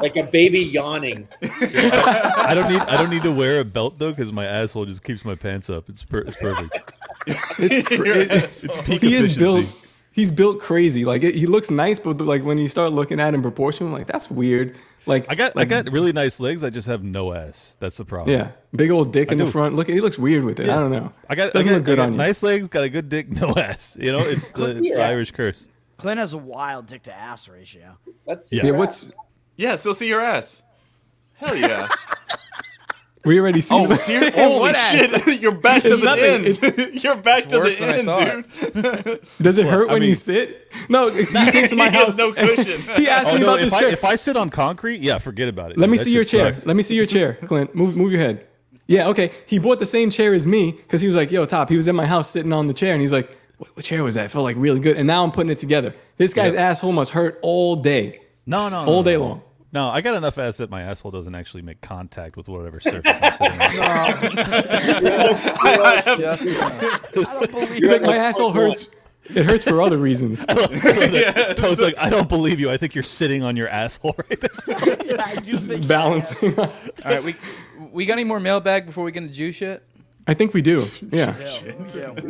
[0.02, 1.28] like a baby yawning.
[1.42, 5.04] I don't need I don't need to wear a belt though because my asshole just
[5.04, 5.90] keeps my pants up.
[5.90, 6.98] It's per, it's perfect.
[7.58, 9.66] It's, cra- it's, It's peak he is built.
[10.12, 11.06] He's built crazy.
[11.06, 14.06] Like it, he looks nice, but like when you start looking at him proportion, like
[14.06, 14.76] that's weird.
[15.06, 16.64] Like I got I got really nice legs.
[16.64, 17.76] I just have no ass.
[17.80, 18.36] That's the problem.
[18.38, 19.76] yeah, big old dick in the front.
[19.76, 20.70] Look, he looks weird with it.
[20.70, 21.12] I don't know.
[21.30, 22.18] I got doesn't I got, look good on you.
[22.18, 22.68] nice legs.
[22.68, 23.30] Got a good dick.
[23.30, 23.98] No ass.
[24.00, 25.04] You know, it's the it's your the.
[25.04, 25.68] Irish curse.
[25.98, 27.98] Clint has a wild dick to ass ratio.
[28.26, 28.66] That's Yeah.
[28.66, 29.14] Yeah, what's
[29.58, 30.64] yeah, still see your ass.
[31.34, 31.88] Hell yeah.
[33.26, 33.76] we already see?
[33.76, 34.92] Oh, ser- holy What ass?
[34.92, 35.42] shit!
[35.42, 36.84] Your back It's doesn't nothing.
[36.86, 37.04] end.
[37.04, 39.04] Your back worse doesn't than end, thought.
[39.06, 39.20] dude.
[39.42, 40.72] Does it hurt I when you sit?
[40.90, 42.18] No, it's, you came to my He has house.
[42.18, 42.82] no cushion.
[42.96, 43.48] he asked Oh me no!
[43.48, 43.90] about If this I chair.
[43.90, 45.78] if I sit on concrete, yeah, forget about it.
[45.78, 46.54] Let me That see your chair.
[46.56, 46.66] sucks.
[46.66, 47.74] Let me see your chair, Clint.
[47.76, 48.46] Move move your head.
[48.88, 49.32] Yeah, okay.
[49.46, 51.88] He bought the same chair as me because he was like, "Yo, top." He was
[51.88, 54.26] in my house sitting on the chair, and he's like, "What, what chair was that?"
[54.26, 54.98] It felt like really good.
[54.98, 55.96] And now I'm putting it together.
[56.18, 59.20] This guy's asshole must hurt all day, No, no, all no, day no.
[59.24, 59.42] long.
[59.74, 63.12] No, I got enough ass that my asshole doesn't actually make contact with whatever surface
[63.22, 64.18] I'm sitting on.
[67.74, 68.92] He's like, my asshole hurts.
[69.34, 70.46] It hurts for other reasons.
[71.56, 72.70] Toad's like, I don't believe you.
[72.70, 75.42] I think you're sitting on your asshole right now.
[75.42, 76.60] Just balancing.
[76.60, 76.72] All
[77.06, 77.36] right, we
[77.92, 79.84] we got any more mailbag before we get into Jew shit?
[80.28, 80.86] I think we do.
[81.12, 81.36] Yeah.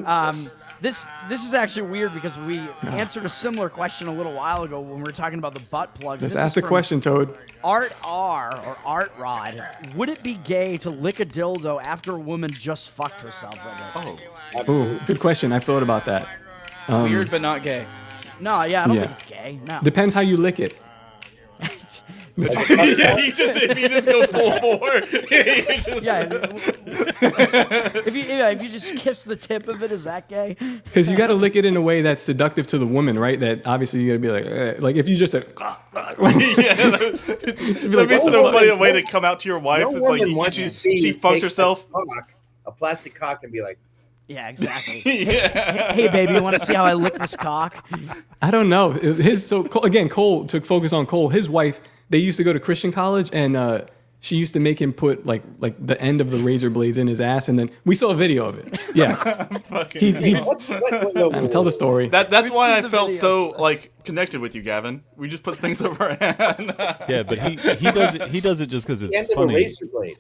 [0.06, 0.50] Um,
[0.84, 4.82] this this is actually weird because we answered a similar question a little while ago
[4.82, 6.22] when we were talking about the butt plugs.
[6.22, 7.36] Just This ask the from question, Toad.
[7.64, 9.64] Art R or Art Rod.
[9.96, 13.56] Would it be gay to lick a dildo after a woman just fucked herself
[13.96, 14.30] with it?
[14.68, 15.54] Oh, Ooh, good question.
[15.54, 16.28] I've thought about that.
[16.90, 17.88] Um, Weird, but not gay.
[18.42, 19.02] No, yeah, I don't Yeah.
[19.08, 19.60] think it's gay.
[19.66, 19.80] No.
[19.84, 20.76] Depends how you lick it.
[22.38, 24.96] yeah, you just if you just go full bore.
[24.96, 26.22] you just- yeah.
[28.08, 30.56] if you yeah, if you just kiss the tip of it, is that gay?
[30.84, 33.40] Because you got to lick it in a way that's seductive to the woman, right?
[33.40, 34.76] That obviously you got to be like, eh.
[34.80, 38.52] like if you just said, yeah, that- She'd be like, that'd be "Oh, so my
[38.52, 39.82] funny a way to come out to your wife.
[39.84, 41.86] No it's woman like you- wants she, to see she fucks herself.
[41.88, 42.34] A, cock,
[42.66, 43.78] a plastic cock and be like,
[44.28, 45.02] Yeah, exactly.
[45.06, 45.94] Yeah.
[45.94, 47.86] Hey, hey, baby, you want to see how I lick this cock?
[48.42, 48.90] I don't know.
[48.92, 51.30] His so again, Cole to focus on Cole.
[51.30, 51.80] His wife,
[52.10, 53.82] they used to go to Christian college, and uh,
[54.20, 57.08] she used to make him put like like the end of the razor blades in
[57.08, 58.80] his ass, and then we saw a video of it.
[58.96, 59.48] Yeah,
[59.92, 60.34] he, he
[61.50, 62.10] tell the story.
[62.10, 63.20] That that's why I felt videos.
[63.20, 65.04] so like connected with you, Gavin.
[65.18, 66.76] We just put things over our hand.
[67.10, 68.28] Yeah, but he he does it.
[68.30, 69.56] He does it just because it's the it's end of a funny.
[69.56, 70.18] razor blade.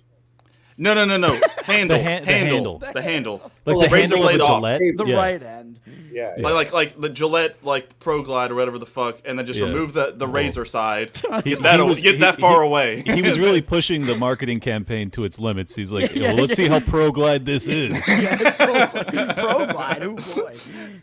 [0.78, 1.40] No, no, no, no.
[1.66, 2.94] Handle, The han- the handle, handle.
[2.94, 3.42] the handle.
[3.44, 4.58] Like the the razor handle blade a off.
[4.58, 4.82] Gillette?
[4.98, 5.16] The Yeah.
[5.16, 5.80] right end.
[6.12, 6.34] Yeah.
[6.40, 9.60] Like, like like the Gillette like Pro Glide or whatever the fuck, and then just
[9.60, 9.68] Yeah.
[9.68, 11.14] remove the, the razor side.
[11.44, 13.04] Get that was- get he- that far he- away.
[13.06, 15.76] He was really pushing the marketing campaign to its limits.
[15.76, 17.92] He's like, Yeah, well, let's see how pro glide this is.
[18.08, 20.04] Yeah, like Pro Glide.
[20.04, 20.54] Oh boy.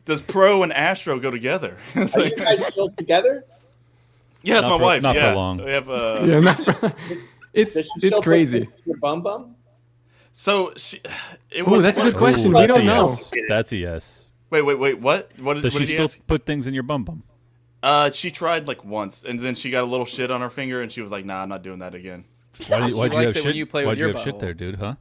[0.05, 1.77] Does Pro and Astro go together?
[1.95, 3.45] It's Are like- you guys still together?
[4.43, 5.03] yeah, it's Not my for- wife.
[5.03, 5.65] not for long.
[5.65, 6.93] We have uh, Yeah, not for-
[7.53, 8.67] it's it's crazy.
[8.85, 9.57] Your bum bum?
[10.33, 11.01] So she,
[11.51, 11.83] it Ooh, was.
[11.83, 12.53] that's a good Ooh, question.
[12.53, 13.11] We don't know.
[13.11, 13.31] yes.
[13.49, 14.29] That's a yes.
[14.51, 14.99] Wait, wait, wait.
[15.01, 15.31] What?
[15.41, 16.27] What did, Does what she did still ask?
[16.27, 17.23] put things in your bum bum?
[17.83, 20.83] Uh, she tried like once, and then she got a little shit on her finger,
[20.83, 22.25] and she was like, "Nah, I'm not doing that again."
[22.69, 23.45] Why did, She why'd you likes have shit?
[23.45, 24.75] when you play why'd you your have shit there, dude?
[24.77, 24.97] Huh?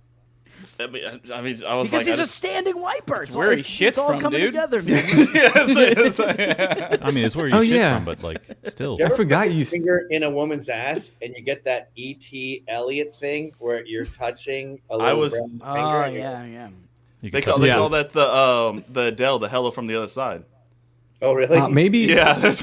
[0.80, 3.24] I mean, I, I mean, I was Because like, he's I a just, standing wiper.
[3.24, 4.54] It's where all, he it's, shits it's all from, coming dude.
[4.54, 5.04] together, man.
[5.34, 5.76] Yeah, it's-
[6.18, 6.40] it's like-
[7.04, 7.96] I mean, it's where you Oh, shit yeah.
[7.96, 8.96] from, but like, still.
[8.98, 11.90] You I forgot put you your finger in a woman's ass and you get that
[11.96, 12.64] E.T.
[12.70, 15.66] Elliot thing where you're touching a little I was- brown finger.
[15.68, 16.70] Oh and yeah, yeah.
[17.22, 20.08] You they call they call that the um the Adele, the hello from the other
[20.08, 20.46] side.
[21.22, 21.58] Oh really?
[21.58, 22.54] Uh, maybe Yeah, Dude,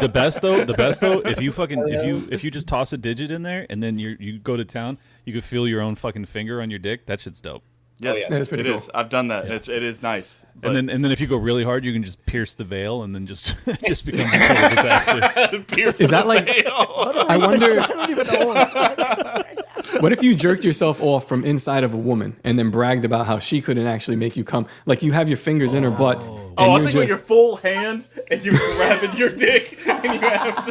[0.00, 2.92] the best though, the best though, if you fucking if you if you just toss
[2.92, 5.80] a digit in there and then you you go to town, you can feel your
[5.80, 7.06] own fucking finger on your dick.
[7.06, 7.62] That shit's dope.
[7.98, 8.28] yes, yeah.
[8.30, 8.76] That is pretty it cool.
[8.76, 8.90] is.
[8.94, 9.46] I've done that.
[9.46, 10.44] It's it is nice.
[10.56, 12.64] But And then and then if you go really hard, you can just pierce the
[12.64, 13.54] veil and then just
[13.86, 15.58] just become a total disaster.
[15.68, 17.80] Pierce Is that like- I wonder.
[17.80, 18.46] I don't even know.
[18.46, 20.02] What.
[20.02, 23.26] What if you jerked yourself off from inside of a woman and then bragged about
[23.26, 24.66] how she couldn't actually make you come?
[24.86, 26.18] Like you have your fingers in her butt.
[26.20, 26.49] Oh.
[26.60, 30.04] And Oh, I you're think with your full hand and you're grabbing your dick and
[30.04, 30.66] you have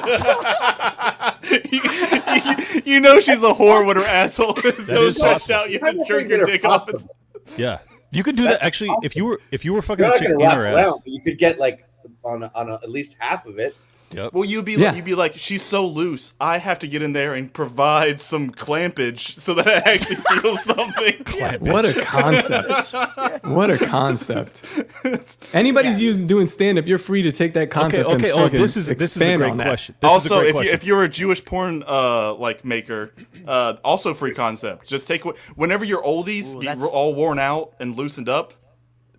[1.41, 1.69] to.
[1.71, 1.81] you,
[2.75, 5.55] you- you know she's a whore when her asshole is so is stretched possible.
[5.55, 5.69] out.
[5.71, 6.85] You How have to jerk your that are dick off.
[6.85, 7.15] possible?
[7.57, 7.79] Yeah.
[8.11, 10.29] You could do that actually if you were if you were fucking You're a chick
[10.29, 10.93] in her ass.
[10.93, 11.85] but you could get like
[12.23, 13.75] on a, on a, at least half of it.
[14.11, 14.33] Yep.
[14.33, 14.87] Well, you'd be Yeah.
[14.87, 16.33] like, you'd be like, she's so loose.
[16.41, 20.57] I have to get in there and provide some clampage so that I actually feel
[20.71, 21.23] something.
[21.59, 22.93] what a concept!
[23.45, 24.65] What a concept!
[25.53, 28.05] Anybody's using doing stand up, you're free to take that concept.
[28.09, 28.31] okay.
[28.31, 29.67] And Oh, this is this is a expand great that.
[29.67, 29.95] question.
[29.99, 33.13] This also, great if You, if you're a Jewish porn uh like maker,
[33.47, 34.87] uh also free concept.
[34.87, 38.53] Just take what whenever your oldies Ooh, get that's- all worn out and loosened up,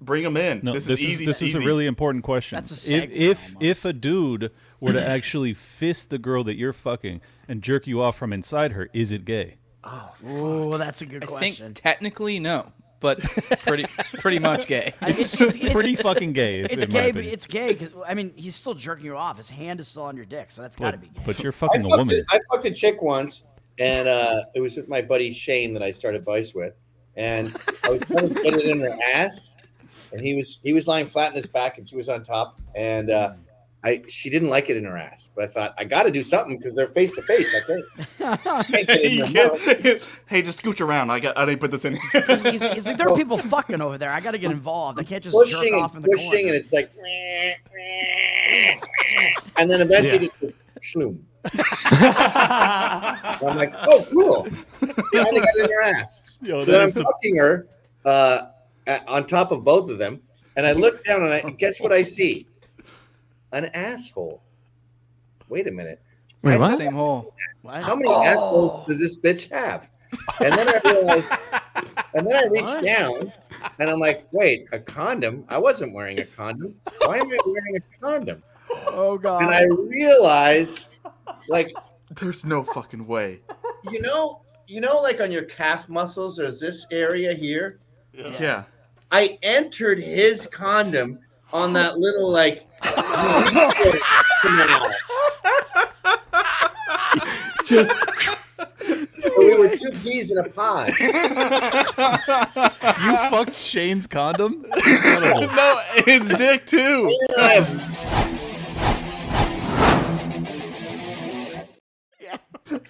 [0.01, 0.61] bring them in.
[0.62, 1.26] No, this, this, is easy.
[1.26, 2.57] This is a really important question.
[2.57, 4.51] That's a if if, if a dude
[4.81, 8.72] were to actually fist the girl that you're fucking and jerk you off from inside
[8.72, 9.57] her, is it gay?
[9.85, 11.66] Oh, Ooh, that's a good I question.
[11.68, 12.70] think technically no,
[13.01, 13.18] but
[13.64, 13.85] pretty
[14.18, 14.93] pretty much gay.
[15.01, 16.61] I- it's, it's- Pretty fucking gay.
[16.61, 17.07] If, It's in my gay.
[17.12, 17.33] but opinion.
[17.35, 17.74] It's gay.
[17.74, 19.37] 'cause, I mean, he's still jerking you off.
[19.39, 21.22] His hand is still on your dick, so that's got to be gay.
[21.24, 22.11] But you're fucking a woman.
[22.31, 23.45] a, I fucked a chick once,
[23.78, 26.76] and uh, it was with my buddy Shane that I started Vice with,
[27.16, 27.55] and
[27.85, 29.57] I was trying to get it in her ass,
[30.12, 32.61] and he was he was lying flat in his back, and she was on top,
[32.74, 33.33] and uh,
[33.83, 36.22] I she didn't like it in her ass, but I thought I got to do
[36.22, 37.49] something because they're face to face.
[37.55, 37.85] I think.
[38.66, 39.64] Can't get it in You her mouth.
[39.83, 41.09] can't- hey, just scooch around.
[41.11, 41.39] I got.
[41.39, 41.97] I didn't put this in.
[41.97, 42.24] here.
[42.28, 44.12] He's, he's, he's like, there are people fucking over there.
[44.12, 45.01] I got to get involved.
[45.01, 46.47] I can't just pushing jerk off in and the pushing, corner.
[46.49, 46.91] and it's like,
[49.57, 50.18] and then eventually Yeah.
[50.18, 51.18] just goes shloom.
[51.55, 54.45] I'm like, oh, cool.
[55.12, 56.22] Finally got it in her ass.
[56.43, 57.66] Yo, so then I'm the- fucking her
[58.05, 58.43] uh,
[58.87, 60.20] at- on top of both of them,
[60.57, 62.47] and I look down and I guess what I see?
[63.53, 64.42] An asshole.
[65.48, 66.01] Wait a minute.
[66.42, 66.78] Wait, what?
[66.78, 67.34] Same hole.
[67.66, 69.90] How many assholes does this bitch have?
[70.42, 71.32] And then I realized,
[72.14, 73.32] and then I reached down,
[73.78, 75.44] and I'm like, wait, a condom?
[75.48, 76.74] I wasn't wearing a condom.
[77.05, 78.42] Why am I wearing a condom?
[78.88, 79.42] Oh god.
[79.42, 80.88] And I realize,
[81.48, 81.72] like,
[82.18, 83.40] There's no fucking way.
[83.90, 87.80] you know, you know, like on your calf muscles, there's this area here.
[88.12, 88.64] Yeah.
[89.11, 91.18] I entered his condom
[91.53, 92.66] on that little like.
[97.64, 97.95] Just
[98.59, 100.89] oh, we were two peas in a pod.
[100.99, 101.12] you
[103.31, 104.64] fucked Shane's condom?
[104.74, 105.41] Incredible.
[105.55, 107.16] no, it's dick too.
[107.31, 107.91] And I have-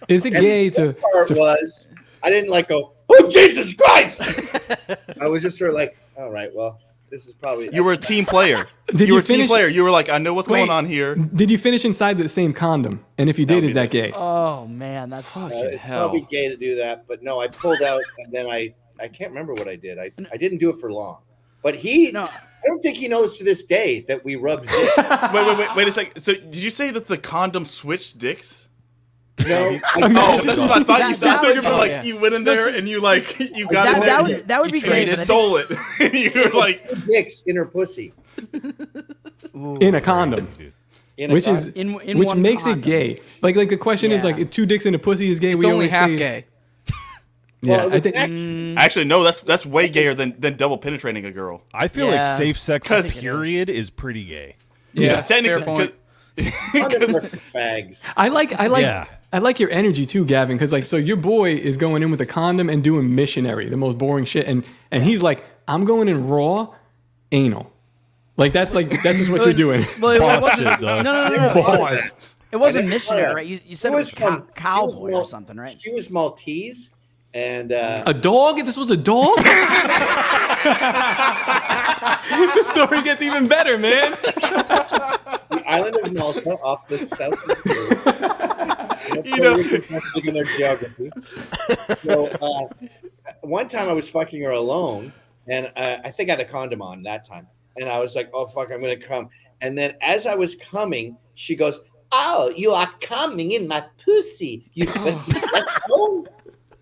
[0.09, 1.89] is it gay to, part to was
[2.23, 4.21] I didn't like go, oh Jesus Christ!
[5.21, 6.79] I was just sort of like, all right, well,
[7.11, 8.67] this is probably You were a team player.
[8.89, 9.69] Did you you were a team finish- player.
[9.69, 10.59] You were like, I know what's Wait.
[10.61, 11.15] going on here.
[11.17, 13.05] Did you finish inside the same condom?
[13.19, 14.13] And if you did, is that gay?
[14.15, 16.09] oh man, that's Uh, it's hell.
[16.09, 19.31] probably gay to do that, but no, I pulled out and then I I can't
[19.31, 19.99] remember what I did.
[19.99, 21.23] I I didn't do it for long,
[21.63, 22.25] but he no.
[22.25, 24.97] I don't think he knows to this day that we rubbed dicks.
[25.33, 26.21] Wait, wait, wait, wait a second.
[26.21, 28.69] So, did you say that the condom switched dicks?
[29.47, 31.29] No, I, Oh, that's what I thought you said.
[31.29, 32.03] I that took it was- for oh, like yeah.
[32.03, 34.09] you went in there and you like you got That, in there.
[34.09, 35.05] that and you- would that would be and you gay.
[35.05, 35.71] but I think- stole it.
[36.35, 38.13] you were like, dicks in her pussy.
[39.81, 40.49] In a condom.
[41.17, 41.69] In a Which is.
[41.69, 42.81] In- in which makes condom.
[42.81, 43.21] it gay.
[43.43, 45.53] Like like the question is like two dicks in a pussy is gay.
[45.53, 46.45] It's we only always half say, gay.
[47.63, 48.77] Yeah, I think mm.
[48.79, 49.23] Actually, no.
[49.23, 51.63] That's that's way gayer than than double penetrating a girl.
[51.75, 52.23] I feel Yeah.
[52.31, 53.91] like safe sex I think period is.
[53.91, 54.57] pretty gay.
[54.95, 55.93] Yeah, Because technically,
[56.43, 56.93] fair point.
[56.93, 58.03] Condoms are for fags.
[58.17, 59.07] I like I like Yeah.
[59.33, 62.21] I like your energy too, Gavin, because like so your boy is going in with
[62.21, 66.09] a condom and doing missionary, the most boring shit, and and he's like, I'm going
[66.09, 66.75] in raw,
[67.31, 67.73] anal.
[68.37, 69.85] Like that's like that's just what you're doing.
[70.01, 70.69] Well, it Boss wasn't.
[70.69, 71.05] shit, No, dog.
[71.05, 71.55] no, no, no.
[71.55, 71.63] no.
[71.63, 72.21] Boss.
[72.53, 73.47] It wasn't missionary, right?
[73.47, 75.81] You, you said It it was, was cow- cowboy she was or something, right?
[75.81, 76.91] She was Maltese,
[77.33, 78.57] and uh, A dog?
[78.65, 79.37] This was a dog?
[82.31, 84.17] the story gets even better, man.
[85.71, 88.87] the island of Malta off the south of Europe.
[89.25, 89.57] You know-
[90.25, 91.11] in their geography.
[91.99, 92.69] So uh,
[93.41, 95.13] one time I was fucking her alone,
[95.49, 98.31] and uh, I think I had a condom on that time, and I was like,
[98.33, 99.29] "Oh fuck, I'm gonna come."
[99.63, 101.81] And then as I was coming, she goes,
[102.13, 106.29] "Oh, you are coming in my pussy, you asshole."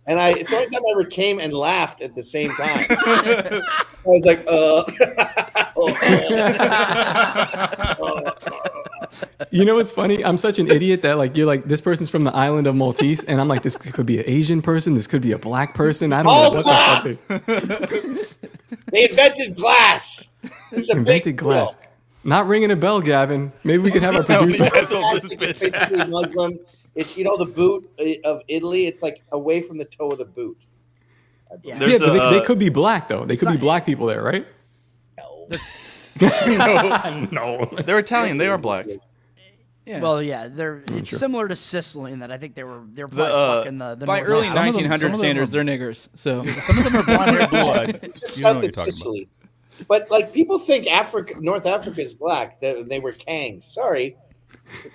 [0.06, 2.86] And I, it's the only time I ever came and laughed at the same time.
[2.90, 3.62] I
[4.04, 4.82] was like, uh,
[9.50, 10.24] You know what's funny?
[10.24, 13.22] I'm such an idiot that like you're like this person's from the island of Maltese,
[13.24, 16.12] and I'm like this could be an Asian person, this could be a black person.
[16.12, 18.36] I don't know what the fuck
[18.66, 20.30] they they invented glass.
[20.72, 21.76] It's a big invented glass.
[22.24, 23.52] Not ringing a bell, Gavin.
[23.62, 24.68] Maybe we could have our producer.
[24.70, 26.58] Plastic, it's basically Muslim.
[26.96, 28.86] It's you know the boot uh, of Italy.
[28.86, 30.58] It's like away from the toe of the boot.
[31.62, 31.78] Yeah.
[31.82, 33.24] Yeah, but a, they, they could be black though.
[33.24, 34.46] They could be black people there, right?
[36.20, 37.70] no.
[37.84, 38.38] They're Italian.
[38.38, 38.86] They are black.
[39.88, 40.00] Yeah.
[40.00, 41.18] Well, yeah, they're it's sure.
[41.18, 44.06] similar to Sicily in that I think they were they're probably uh, fucking the, the
[44.06, 46.08] By North- early no, Some of them- 1900 some of them standards, are- they're niggers.
[46.14, 47.98] So Some of them are blonde hair, blue.
[48.02, 48.92] It's just You know south what you're of talking about.
[48.92, 49.28] Sicily.
[49.88, 52.60] But like people think Africa, North Africa is black.
[52.60, 53.62] They, they were Kangs.
[53.62, 54.16] Sorry,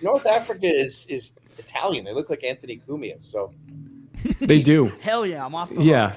[0.02, 2.06] North Africa is is Italian.
[2.06, 3.22] They look like Anthony Cumia.
[3.22, 3.54] So
[4.40, 4.88] They do.
[5.02, 5.86] Hell yeah, I'm off the hook.
[5.86, 6.16] Yeah.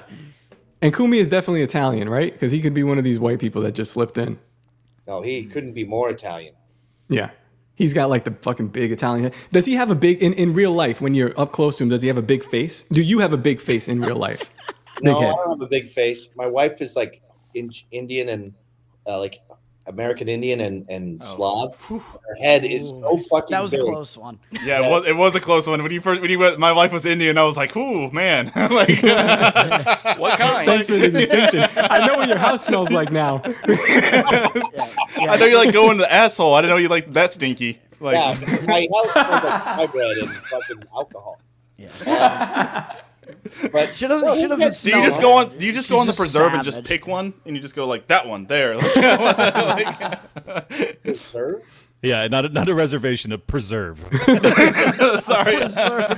[0.81, 2.31] And Cumia is definitely Italian, right?
[2.31, 4.37] Because he could be one of these white people that just slipped in.
[5.07, 6.53] no, he couldn't be more Italian.
[7.09, 7.31] Yeah.
[7.77, 9.35] He's got like the fucking big Italian head.
[9.51, 11.89] Does he have a big in, in real life when you're up close to him?
[11.89, 12.83] Does he have a big face?
[12.91, 14.51] Do you have a big face in real life?
[14.99, 15.19] No.
[15.19, 16.29] I don't have a big face.
[16.35, 17.21] My wife is like
[17.53, 18.51] in, Indian and
[19.05, 19.41] uh, like
[19.87, 22.01] American Indian and and oh, Slav.
[22.01, 23.51] Her head is so fucking.
[23.51, 24.39] That was a close one.
[24.63, 25.81] Yeah, it was, it was a close one.
[25.81, 28.51] When you first, when you went, my wife was Indian, I was like, "Ooh, man!"
[28.55, 28.69] like,
[30.19, 30.67] what kind?
[30.67, 31.65] Thanks for the distinction.
[31.77, 33.41] I know what your house smells like now.
[33.45, 36.53] I know you like going to the asshole.
[36.53, 37.79] I didn't know you like that stinky.
[37.99, 41.39] Like, yeah, my house smells like pie bread and fucking alcohol.
[42.05, 42.97] Um,
[43.71, 44.35] But She doesn't.
[44.35, 44.83] She doesn't.
[44.91, 45.57] do you just go on?
[45.57, 46.87] Do you just She's go on the just preserve and just savage.
[46.89, 48.77] pick one, and you just go like that one there?
[48.97, 50.19] Like,
[51.15, 51.61] Sir,
[52.01, 53.99] Yeah, not a, not a reservation, a preserve.
[55.21, 55.55] sorry.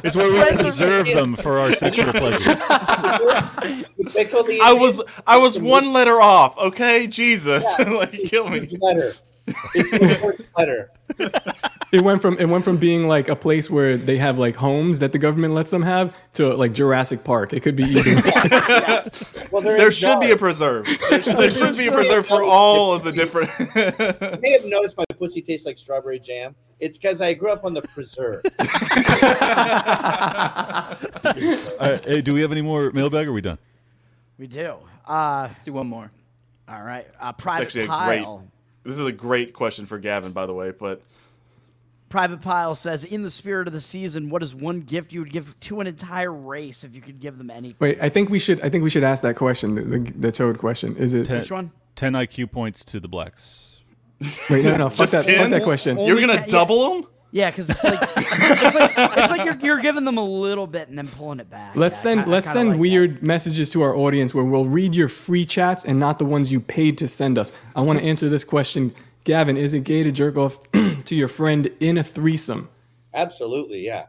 [0.03, 2.59] It's where we preserve them for our sexual pleasures.
[4.13, 6.57] they call the I was I was one letter off.
[6.57, 8.59] Okay, Jesus, like kill me.
[8.59, 9.13] It's letter.
[9.75, 10.91] It's the first letter.
[11.91, 14.99] It went from it went from being like a place where they have like homes
[14.99, 17.51] that the government lets them have to like Jurassic Park.
[17.53, 19.09] It could be either.
[19.51, 20.39] Well, there, There is should be a jars.
[20.39, 20.85] preserve.
[21.09, 23.49] There should, there should be a preserve for all of the different.
[23.59, 26.55] You may have noticed my pussy tastes like strawberry jam.
[26.79, 28.43] It's because I grew up on the preserve.
[31.79, 33.27] Uh, hey, do we have any more mailbag?
[33.27, 33.57] Or are we done?
[34.37, 34.75] We do.
[35.07, 36.11] Uh, Let's do one more.
[36.67, 37.07] all right.
[37.19, 38.23] Uh, It's Private actually a great.
[38.23, 38.43] Pile.
[38.83, 40.71] This is a great question for Gavin, by the way.
[40.71, 41.01] But
[42.09, 45.31] Private Pile says, in the spirit of the season, what is one gift you would
[45.31, 47.75] give to an entire race if you could give them any?
[47.79, 48.61] Wait, I think we should.
[48.61, 49.75] I think we should ask that question.
[49.75, 50.95] The, the, the Toad question.
[50.95, 51.25] Is it?
[51.25, 51.71] Ten, Which one?
[51.95, 53.81] 10 IQ points to the blacks.
[54.49, 54.89] Wait, no, no.
[54.89, 55.25] Fuck Just that.
[55.25, 55.97] Fuck that question.
[55.97, 56.51] Only you're gonna ten- yeah.
[56.51, 57.09] double them?
[57.31, 60.87] Yeah, because it's like it's like it's like you're, you're giving them a little bit
[60.89, 61.75] and then pulling it back.
[61.75, 62.81] Let's Yeah, I send ki- I let's kinda send like that.
[62.81, 66.51] weird messages to our audience where we'll read your free chats and not the ones
[66.51, 67.51] you paid to send us.
[67.75, 68.93] I want to answer this question,
[69.25, 69.57] Gavin.
[69.57, 70.59] Is it gay to jerk off
[71.05, 72.67] to your friend in a threesome?
[73.13, 74.05] Absolutely, yeah.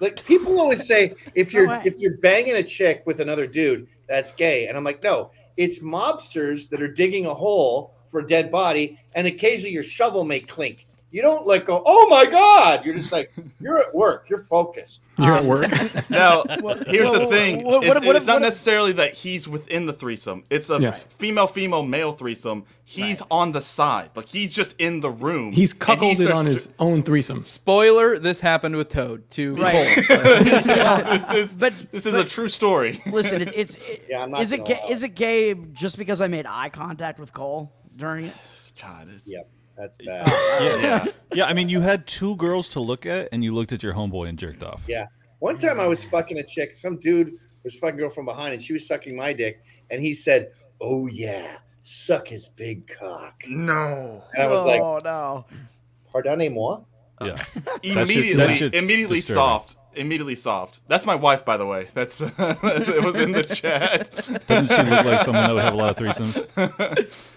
[0.00, 1.82] Like people always say, if you're way.
[1.84, 4.66] if you're banging a chick with another dude, that's gay.
[4.66, 8.98] And I'm like, no, it's mobsters that are digging a hole for a dead body,
[9.14, 10.86] and occasionally your shovel may clink.
[11.14, 12.84] You don't like go, oh my god.
[12.84, 15.04] You're just like, you're at work, you're focused.
[15.16, 15.46] You're at ah.
[15.46, 15.70] work.
[16.10, 16.42] Now,
[16.88, 20.42] here's the thing: what- it's, what- it's not what- necessarily that he's within the threesome.
[20.50, 21.04] It's a Yes.
[21.04, 22.64] female, female, male threesome.
[22.82, 25.52] He's on the side, like he's just in the room.
[25.52, 27.42] He's and he cuckolded starts on to- his own threesome.
[27.42, 29.30] Spoiler: This happened with Toad.
[29.32, 30.04] To Right.
[30.08, 30.18] Cole.
[31.34, 33.00] this, But this is but a true story.
[33.06, 34.90] listen, it, it's it, Yeah, I'm not is it gonna gay, lie.
[34.90, 38.34] is it gay just because I made eye contact with Cole during it?
[38.82, 40.26] God, it's, Yep, that's bad.
[40.60, 40.76] yeah.
[40.80, 41.44] Yeah, yeah.
[41.46, 44.28] I mean, you had two girls to look at, and you looked at your homeboy
[44.28, 44.82] and jerked off.
[44.86, 45.06] Yeah.
[45.40, 46.72] One time I was fucking a chick.
[46.72, 50.14] Some dude was fucking girl from behind, and she was sucking my dick, and he
[50.14, 50.50] said,
[50.80, 54.22] "Oh yeah, suck his big cock." No.
[54.34, 55.44] And I was like, oh no.
[56.14, 56.80] "Pardonnez-moi."
[57.20, 57.42] Yeah.
[57.82, 59.42] Immediately, that shit's immediately disturbing.
[59.42, 59.76] soft.
[59.94, 60.82] Immediately soft.
[60.88, 61.88] That's my wife, by the way.
[61.94, 64.10] That's it was in the chat.
[64.46, 67.30] Doesn't she look like someone that would have a lot of threesomes?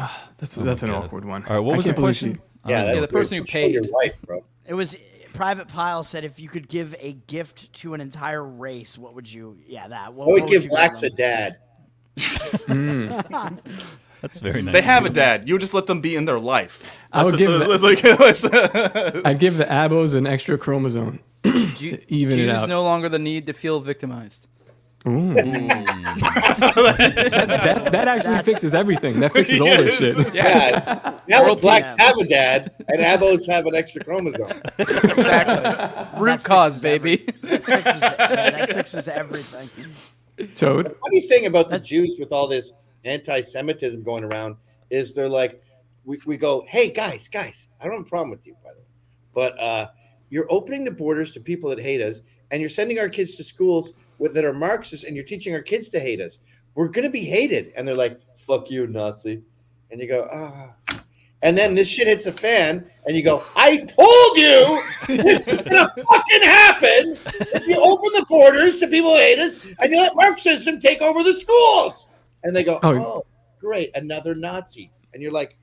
[0.38, 1.04] That's Oh that's an God.
[1.04, 1.44] awkward one.
[1.46, 2.34] All right, what I was the question?
[2.34, 3.90] she- Yeah, that's the person who Show your paid.
[3.92, 4.44] wife, bro.
[4.66, 4.96] It was
[5.34, 9.30] Private Pile said if you could give a gift to an entire race, what would
[9.30, 9.58] you?
[9.66, 10.12] Yeah, that.
[10.14, 11.14] What, I would what give you blacks a them?
[11.16, 11.56] dad.
[12.66, 13.08] Hmm.
[14.20, 14.74] That's very nice.
[14.74, 15.48] They have a dad.
[15.48, 16.90] You just let them be in their life.
[17.12, 21.20] I would give just- that- like- I'd give the abos an extra chromosome.
[21.44, 22.68] to even it out.
[22.68, 24.46] no longer the need to feel victimized.
[25.08, 25.32] Ooh.
[25.34, 25.46] that,
[27.90, 29.20] that actually fixes everything.
[29.20, 30.34] That fixes all this shit.
[30.34, 31.18] Yeah.
[31.26, 34.50] Now World blacks have a dad, and abos have an extra chromosome.
[34.78, 36.20] Exactly.
[36.20, 37.24] Root cause, baby.
[37.42, 39.70] That fixes, yeah, that fixes everything.
[40.54, 40.94] Toad.
[41.02, 42.72] funny thing about the Jews with all this
[43.04, 44.56] anti-Semitism going around
[44.90, 45.62] is they're like,
[46.04, 48.80] we, we go, hey guys, guys, I don't have a problem with you, by the
[48.80, 48.86] way,
[49.34, 49.88] but uh,
[50.30, 53.44] you're opening the borders to people that hate us, and you're sending our kids to
[53.44, 56.38] schools with, that are Marxists, and you're teaching our kids to hate us.
[56.74, 59.42] We're gonna be hated, and they're like, fuck you, Nazi,
[59.90, 60.74] and you go, ah.
[61.42, 65.62] And then this shit hits a fan, and you go, I told you this is
[65.62, 67.16] gonna fucking happen
[67.54, 71.00] if you open the borders to people who hate us and you let Marxism take
[71.00, 72.06] over the schools.
[72.44, 72.98] And they go, Oh.
[72.98, 73.24] Oh,
[73.58, 74.92] great, another Nazi.
[75.14, 75.56] And you're like,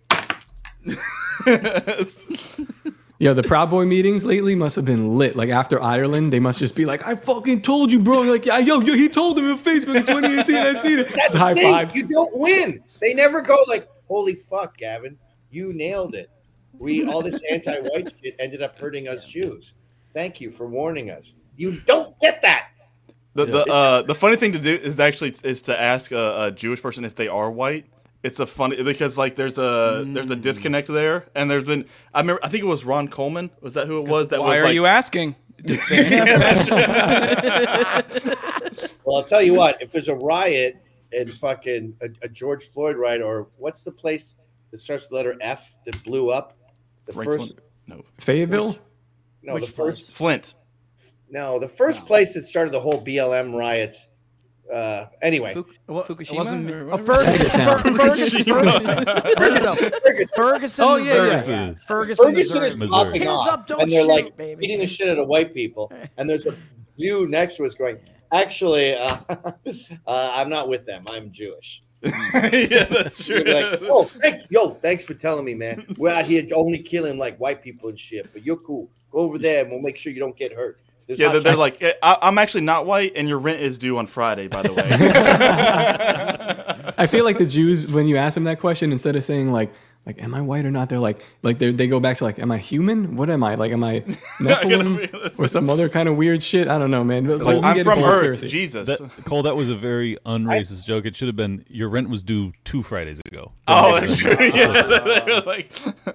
[3.19, 5.35] Yo, the Proud Boy meetings lately must have been lit.
[5.35, 8.59] Like after Ireland, they must just be like, "I fucking told you, bro." Like, yeah,
[8.59, 10.55] yo, yo, he told him in Facebook in 2018.
[10.55, 11.09] I seen it.
[11.09, 11.73] That's It's the high thing.
[11.73, 11.95] fives.
[11.95, 12.83] You don't win.
[13.01, 15.17] They never go like, Holy fuck, Gavin,
[15.49, 16.29] you nailed it.
[16.77, 19.73] We all this anti-white shit ended up hurting us Jews.
[20.13, 21.33] Thank you for warning us.
[21.55, 22.69] You don't get that.
[23.33, 26.51] The the uh, the funny thing to do is actually is to ask a, a
[26.51, 27.85] Jewish person if they are white.
[28.23, 30.41] It's a funny because like there's a there's a mm.
[30.41, 33.51] disconnect there, and there's been I remember I think it was Ron Coleman.
[33.61, 34.29] Was that who it was?
[34.29, 35.35] That Why was are like, you asking?
[39.07, 39.81] Well, I'll tell you what.
[39.81, 44.35] If there's a riot and fucking a, a George Floyd riot, or what's the place
[44.69, 46.57] that starts with the letter F that blew up?
[47.05, 48.77] The Franklin- first, no Fayetteville.
[49.43, 50.55] no, Which the first, Flint.
[51.29, 54.09] no, the first place that started the whole BLM riots.
[54.73, 56.35] Uh, anyway, Fuk- Well, Fukushima?
[56.35, 56.97] wasn't or a?
[56.97, 57.61] Ferguson.
[57.61, 58.43] Ferguson.
[58.43, 59.75] Ferguson.
[59.77, 60.85] Ferguson, Ferguson.
[60.85, 61.29] Oh, yeah, Missouri.
[61.29, 61.73] yeah.
[61.87, 62.25] Ferguson.
[62.25, 62.67] Ferguson Missouri.
[62.67, 62.89] is Missouri.
[63.05, 64.59] popping Hands off, up, don't and they're shoot, like baby.
[64.59, 65.91] beating the shit out of white people.
[66.17, 66.55] And there's a
[66.99, 67.97] Jew next to us going,
[68.33, 71.05] "Actually, uh, uh, I'm not with them.
[71.09, 73.43] I'm Jewish." yeah, that's true.
[73.43, 75.85] Like, oh, thank, yo, thanks for telling me, man.
[75.97, 78.89] We're out here only killing like white people and shit, but you're cool.
[79.11, 80.79] Go over there and we'll make sure you don't get hurt.
[81.07, 83.77] There's yeah, they're, they're like, eh, I, I'm actually not white, and your rent is
[83.77, 84.83] due on Friday, by the way.
[86.97, 89.71] I feel like the Jews, when you ask them that question, instead of saying like,
[90.07, 90.87] like, am I white or not?
[90.87, 93.17] They're like, like they they go back to like, am I human?
[93.17, 93.55] What am I?
[93.55, 93.99] Like, am I
[94.39, 96.69] Nephilim or some other kind of weird shit?
[96.69, 97.27] I don't know, man.
[97.27, 98.47] But like, we I'm from Earth, conspiracy.
[98.47, 98.87] Jesus.
[98.87, 101.05] That, Cole, that was a very unracist joke.
[101.05, 103.51] It should have been your rent was due two Fridays ago.
[103.67, 104.31] oh, that's true.
[104.39, 104.71] Yeah,
[105.25, 105.71] they're like,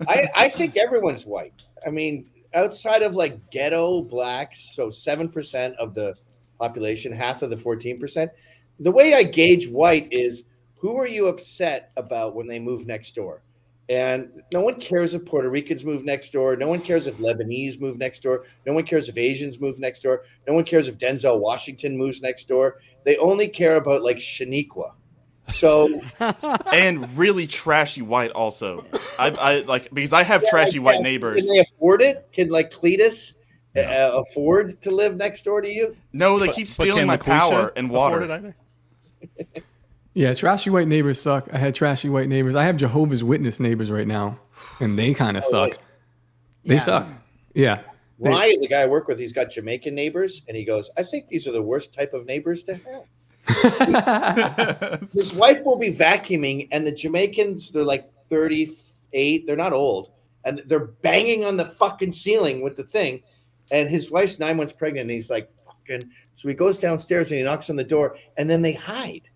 [0.09, 1.63] I, I think everyone's white.
[1.87, 2.25] I mean,
[2.55, 6.15] outside of like ghetto blacks, so seven percent of the
[6.59, 8.31] population, half of the fourteen percent.
[8.81, 10.45] The way I gauge white is
[10.77, 13.43] who are you upset about when they move next door?
[13.89, 16.57] And no one cares if Puerto Ricans move next door.
[16.57, 18.45] No one cares if Lebanese move next door.
[18.65, 20.25] No one cares if Asians move next door.
[20.49, 22.79] No one cares if Denzel Washington moves next door.
[23.05, 24.93] They only care about like Shaniqua.
[25.53, 26.01] So
[26.73, 28.85] and really trashy white also.
[29.19, 31.37] I, I like because I have trashy Yeah, white Can neighbors.
[31.37, 32.29] Can they afford it?
[32.33, 33.35] Can like Cletus
[33.77, 35.97] uh, afford to live next door to you?
[36.13, 38.23] No, they But- keep stealing my LaQuisha power and water.
[38.23, 38.57] it either?
[40.15, 41.49] Yeah, trashy white neighbors suck.
[41.55, 42.55] I had trashy white neighbors.
[42.55, 44.39] I have Jehovah's Witness neighbors right now,
[44.79, 45.79] and they kind of suck.
[46.67, 46.81] They Yeah.
[46.81, 47.09] suck.
[47.55, 47.81] Yeah.
[48.19, 51.03] They- Ryan, the guy I work with, he's got Jamaican neighbors, and he goes, "I
[51.03, 53.05] think these are the worst type of neighbors to have."
[55.13, 59.47] His wife will be vacuuming, and the Jamaicans, they're like thirty-eight.
[59.47, 60.13] They're not old,
[60.45, 63.23] and they're banging on the fucking ceiling with the thing.
[63.71, 67.39] And his wife's nine months pregnant, and he's like, "Fucking." So he goes downstairs and
[67.39, 69.29] he knocks on the door, and then they hide.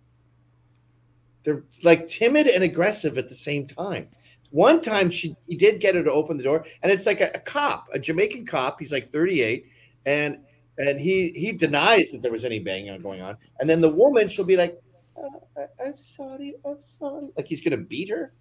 [1.42, 4.08] They're like timid and aggressive at the same time.
[4.50, 7.30] One time she he did get her to open the door, and it's like a,
[7.34, 8.78] a cop, a Jamaican cop.
[8.78, 9.66] He's like 38,
[10.06, 10.38] and
[10.78, 13.36] and he he denies that there was any banging going on.
[13.60, 14.80] And then the woman, she'll be like,
[15.16, 18.32] uh, I- "I'm sorry, I'm sorry," like he's gonna beat her.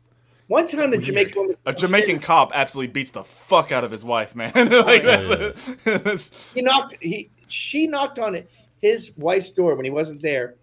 [0.47, 4.03] One time, the Jamaican woman, A Jamaican cop absolutely beats the fuck out of his
[4.03, 4.51] wife, man.
[4.55, 5.53] like, Oh,
[5.85, 8.49] that's- he knocked he she knocked on it
[8.81, 10.55] his wife's door when he wasn't there,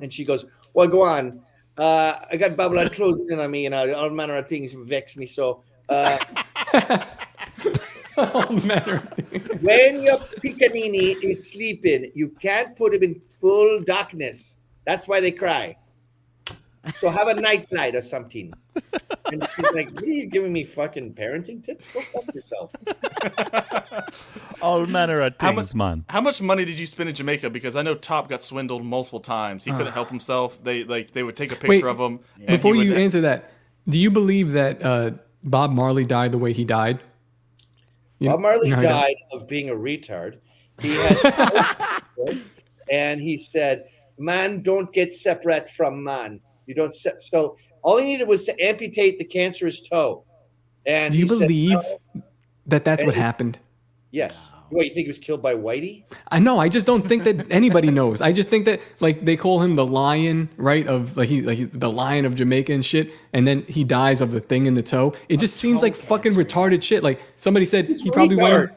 [0.00, 1.42] and she goes, "Well, go on.
[1.76, 5.26] Uh, I got Babylon closing in on me, and all manner of things vex me.
[5.26, 6.18] So, uh,
[8.16, 14.56] when your piccanini is sleeping, you can't put him in full darkness.
[14.86, 15.76] That's why they cry.
[16.98, 18.52] So have a nightlight or something."
[19.32, 21.88] And she's like, "What are you giving me fucking parenting tips?
[21.92, 22.72] Go fuck yourself."
[24.62, 26.04] All manner of How much, man.
[26.08, 27.50] how much money did you spend in Jamaica?
[27.50, 29.64] Because I know Top got swindled multiple times.
[29.64, 30.62] He couldn't help himself.
[30.62, 32.20] They like they would take a picture Wait, of him.
[32.36, 33.50] and Before he would- you answer that,
[33.88, 35.10] do you believe that uh,
[35.42, 37.00] Bob Marley died the way he died?
[38.18, 40.38] You- Bob Marley you know how he died of being a retard.
[40.80, 42.02] He had,
[42.90, 43.84] and he said,
[44.18, 46.40] "Man, don't get separate from man.
[46.66, 47.12] You don't." Se-.
[47.20, 50.24] So all he needed was to amputate the cancerous toe.
[50.86, 51.78] And Do you he said, believe
[52.14, 52.22] "No."
[52.66, 53.58] that that's what And- happened?
[54.10, 54.50] Yes.
[54.70, 56.04] What you think he was killed by Whitey?
[56.28, 56.58] I know.
[56.58, 58.20] I just don't think that anybody knows.
[58.20, 60.86] I just think that like they call him the lion, right?
[60.86, 64.32] Of like he like the lion of Jamaica and shit, and then he dies of
[64.32, 65.14] the thing in the toe.
[65.28, 67.02] It just seems like fucking retarded shit.
[67.02, 68.72] Like somebody said he probably went.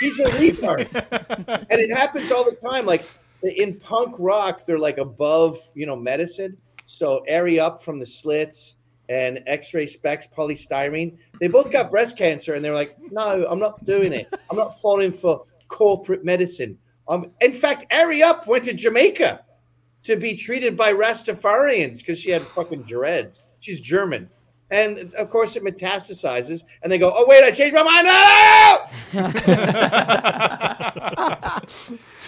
[0.00, 0.88] He's a retard.
[1.70, 2.84] and it happens all the time.
[2.84, 3.04] Like
[3.42, 6.56] in punk rock, they're like above, you know, medicine.
[6.86, 8.77] So Ari Up from the slits
[9.08, 11.16] and X-Ray Spex, polystyrene.
[11.40, 14.28] They both got breast cancer, and they're like, "No, I'm not doing it.
[14.50, 16.78] I'm not falling for corporate medicine."
[17.08, 19.44] Um, in fact, Ari Up went to Jamaica
[20.04, 23.40] to be treated by Rastafarians because she had fucking dreads.
[23.60, 24.28] She's German.
[24.70, 28.78] And of course, it metastasizes, and they go, "Oh wait, I changed my mind." No!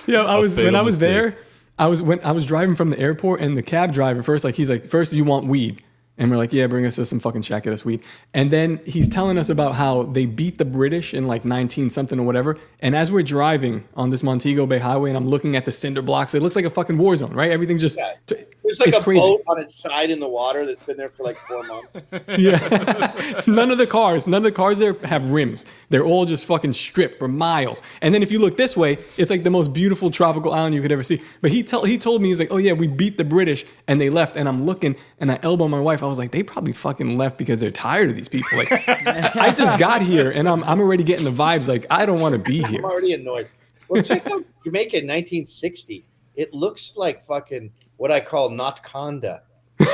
[0.06, 1.14] Yeah, I A was when I was mistake.
[1.14, 1.36] there.
[1.78, 4.54] I was when I was driving from the airport, and the cab driver first, like
[4.54, 5.82] he's like, first you want weed,
[6.20, 8.02] and we're like, yeah, bring us some fucking us weed,
[8.32, 12.20] and then he's telling us about how they beat the British in like 19 something
[12.20, 15.64] or whatever, and as we're driving on this Montego Bay Highway, and I'm looking at
[15.64, 17.50] the cinder blocks, it looks like a fucking war zone, right?
[17.50, 17.98] Everything's just
[18.28, 19.20] There's like a crazy.
[19.20, 21.98] boat on its side in the water that's been there for like four months.
[22.38, 23.42] Yeah.
[23.46, 25.64] none of the cars, none of the cars there have rims.
[25.88, 27.82] They're all just fucking stripped for miles.
[28.02, 30.80] And then if you look this way, it's like the most beautiful tropical island you
[30.80, 31.20] could ever see.
[31.40, 34.00] But he tell he told me he's like, "Oh yeah, we beat the British and
[34.00, 36.02] they left." And I'm looking and I elbow my wife.
[36.02, 39.52] I was like, "They probably fucking left because they're tired of these people." Like I
[39.56, 42.38] just got here and I'm I'm already getting the vibes like I don't want to
[42.40, 42.78] be here.
[42.80, 43.48] I'm already annoyed.
[43.88, 46.04] Well, check out Jamaica in 1960.
[46.36, 49.40] It looks like fucking what I call not conda.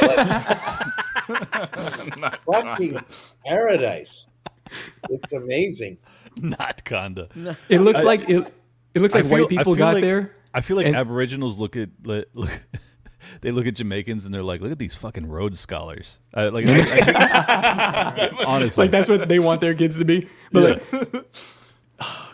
[0.03, 0.27] Like,
[2.45, 2.99] fucking
[3.45, 4.27] paradise.
[5.11, 5.99] It's amazing.
[6.39, 7.57] Not Conda.
[7.69, 8.53] It looks I- like it
[8.95, 10.33] it looks like feel- white people got like- there.
[10.53, 12.51] I feel like and- Aboriginals look at look, look
[13.41, 16.21] they look at Jamaicans and they're like, look at these fucking Rhodes scholars.
[16.35, 20.29] Uh, like, I- I- honestly, Like that's what they want their kids to be.
[20.53, 21.27] But like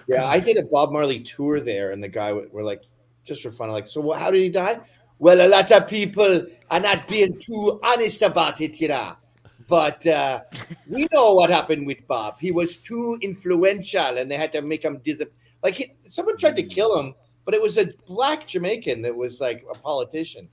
[0.09, 2.82] Yeah, I did a Bob Marley tour there, and the guy w- were like,
[3.24, 4.80] just for fun, like, so wha- how did he die?
[5.20, 9.14] Well, a lot of people are not being too honest about it, you know.
[9.68, 10.40] But uh,
[10.88, 12.38] we know what happened with Bob.
[12.40, 15.32] He was too influential, and they had to make him disappear.
[15.62, 17.14] Like he, someone tried to kill him,
[17.45, 20.49] but it was a black Jamaican that was like a politician.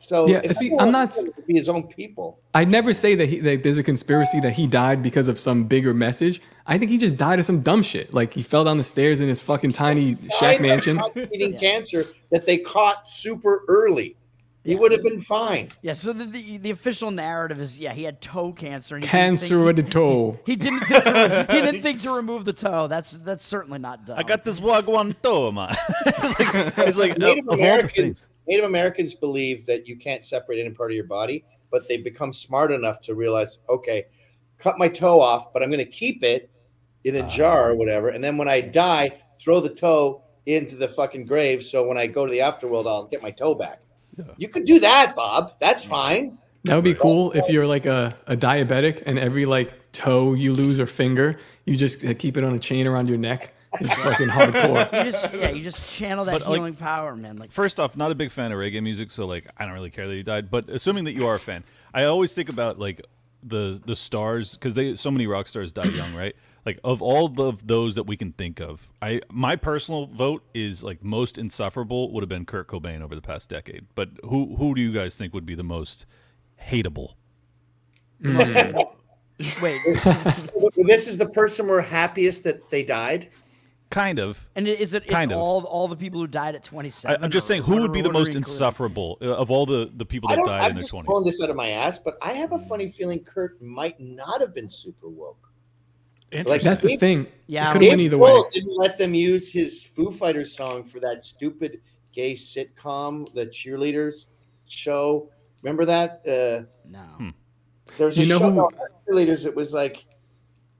[0.00, 2.38] So Yeah, if see, I'm not- to be his own people.
[2.54, 5.64] I'd never say that, he, that there's a conspiracy that he died because of some
[5.64, 6.40] bigger message.
[6.66, 8.12] I think he just died of some dumb shit.
[8.14, 11.00] Like he fell down the stairs in his fucking tiny shack mansion.
[11.14, 14.16] Eating cancer that they caught super early.
[14.64, 15.68] He would have been fine.
[15.82, 18.96] Yeah, so the, the the official narrative is yeah he had toe cancer.
[18.96, 20.38] And Cancer think- of the toe.
[20.46, 22.86] He didn't think to, he didn't think to remove the toe.
[22.88, 24.18] That's that's certainly not done.
[24.18, 25.74] I got this wagwan toe, man.
[26.06, 28.28] it's like, it's like Native of all the Americans.
[28.44, 28.48] Things.
[28.48, 32.32] Native Americans believe that you can't separate any part of your body, but they become
[32.32, 34.04] smart enough to realize, okay,
[34.58, 36.50] cut my toe off, but I'm going to keep it
[37.04, 40.88] in a jar or whatever, and then when I die, throw the toe into the
[40.88, 41.62] fucking grave.
[41.62, 43.80] So when I go to the afterworld, I'll get my toe back.
[44.36, 45.52] You could do that, Bob.
[45.60, 46.36] That's fine.
[46.64, 50.52] That would be cool if you're like a, a diabetic and every like toe you
[50.52, 53.54] lose or finger, you just uh, keep it on a chain around your neck.
[53.78, 55.04] Just fucking hardcore.
[55.04, 57.38] You just yeah you just channel that But, like, healing power, man.
[57.38, 59.90] Like First off, not a big fan of reggae music, so like I don't really
[59.90, 60.50] care that he died.
[60.50, 61.64] But assuming that you are a fan,
[61.94, 63.00] I always think about like
[63.42, 66.34] the the stars because they so many rock stars die young, right?
[66.66, 70.82] Like of all of those that we can think of, I my personal vote is
[70.82, 73.86] like most insufferable would have been Kurt Cobain over the past decade.
[73.94, 76.06] But who who do you guys think would be the most
[76.60, 77.14] hateable?
[78.22, 78.74] Mm.
[79.62, 79.80] wait,
[80.76, 83.28] this is the person we're happiest that they died.
[83.90, 84.48] Kind of.
[84.54, 85.38] and is it it's Kind of.
[85.38, 87.22] all all the people who died at 27?
[87.24, 88.52] I'm just saying, who would be the what are we most including?
[88.52, 90.46] insufferable uh, of all the the people I that don't.
[90.48, 91.06] died I'm in their just twenties?
[91.08, 94.40] pulling this out of my ass, but I have a funny feeling Kurt might not
[94.40, 95.44] have been super woke.
[96.44, 97.26] Like, That's the Dave- thing.
[97.48, 98.30] Yeah, it could have went Dave either way.
[98.30, 101.80] Grohl didn't let them use his Foo Fighters song for that stupid
[102.12, 104.28] gay sitcom, the cheerleaders
[104.68, 105.28] show.
[105.62, 106.20] Remember that?
[106.24, 107.32] Uh, no.
[107.98, 108.70] There was a You know show who- no,
[109.08, 109.44] cheerleaders.
[109.44, 110.04] It was like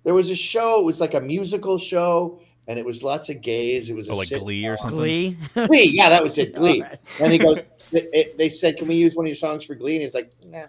[0.05, 0.78] there was a show.
[0.78, 3.91] It was like a musical show, and it was lots of gays.
[3.91, 4.41] It was a Oh, like sitcom.
[4.41, 4.99] Glee or something?
[4.99, 5.37] Glee.
[5.66, 6.55] Glee, yeah, that was it.
[6.61, 6.82] Glee.
[6.82, 6.99] Alright.
[7.20, 7.61] And he goes,
[7.93, 10.15] they, it- they said, "Can we use one of your songs for Glee?" And he's
[10.15, 10.66] like, "Nah."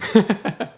[0.00, 0.20] So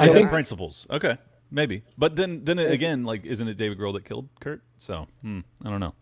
[0.00, 0.86] I think- principles.
[0.90, 1.18] Okay,
[1.50, 1.82] maybe.
[1.98, 4.62] But then, then again, like, isn't it David Grohl that killed Kurt?
[4.78, 5.94] So hmm, I don't know.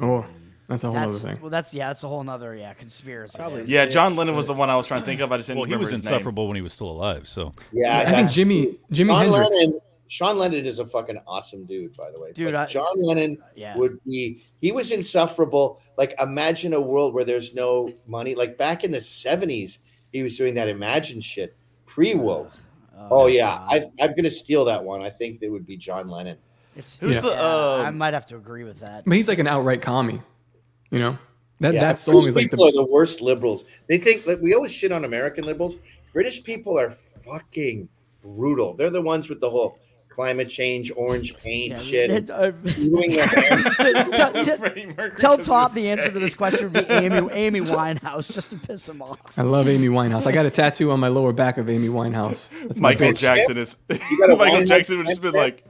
[0.00, 0.24] Oh,
[0.68, 1.38] that's a whole other thing.
[1.40, 3.38] well, that's yeah, that's a whole other yeah conspiracy.
[3.38, 3.64] there.
[3.64, 5.30] Yeah, John Lennon was the one I was trying to think of.
[5.32, 6.12] I just didn't Well, he was his name.
[6.14, 7.28] insufferable when he was still alive.
[7.28, 9.56] So Yeah, I think Jimmy Jimmy Jimi Sean Hendrix.
[9.56, 9.80] Lennon.
[10.08, 12.32] Sean Lennon is a fucking awesome dude, by the way.
[12.32, 13.76] Dude, But I- John Lennon Yeah.
[13.76, 14.42] would be.
[14.60, 15.80] He was insufferable.
[15.96, 18.34] Like, imagine a world where there's no money.
[18.34, 19.78] Like back in the '70s,
[20.12, 21.56] he was doing that Imagine shit
[21.86, 22.50] pre woke.
[23.10, 25.02] Oh, yeah, I, I'm gonna steal that one.
[25.02, 26.38] I think it would be John Lennon.
[26.76, 27.20] It's, Who's Yeah.
[27.22, 27.32] the?
[27.32, 29.04] I Um, might have to agree with that.
[29.04, 30.20] But he's like an outright commie.
[30.90, 31.18] You know
[31.60, 33.64] that Yeah, that song British is like people the are the worst liberals.
[33.88, 35.74] They think that we always shit on American liberals.
[36.12, 36.90] British people are
[37.24, 37.88] fucking
[38.22, 38.74] brutal.
[38.74, 39.76] They're the ones with the whole
[40.14, 42.10] climate change, orange paint Yeah, shit.
[42.10, 43.62] it- uh, doing their hair.
[44.12, 47.28] tell, tell- Freddie Mercury tell was Top the answer to this question would be Amy
[47.32, 49.18] Amy Winehouse just to piss him off.
[49.36, 50.26] I love Amy Winehouse.
[50.26, 52.50] I got a tattoo on my lower back of Amy Winehouse.
[52.68, 53.16] That's my Michael bitch.
[53.18, 53.76] Jackson is.
[53.88, 55.64] got a Michael Jackson would just been like,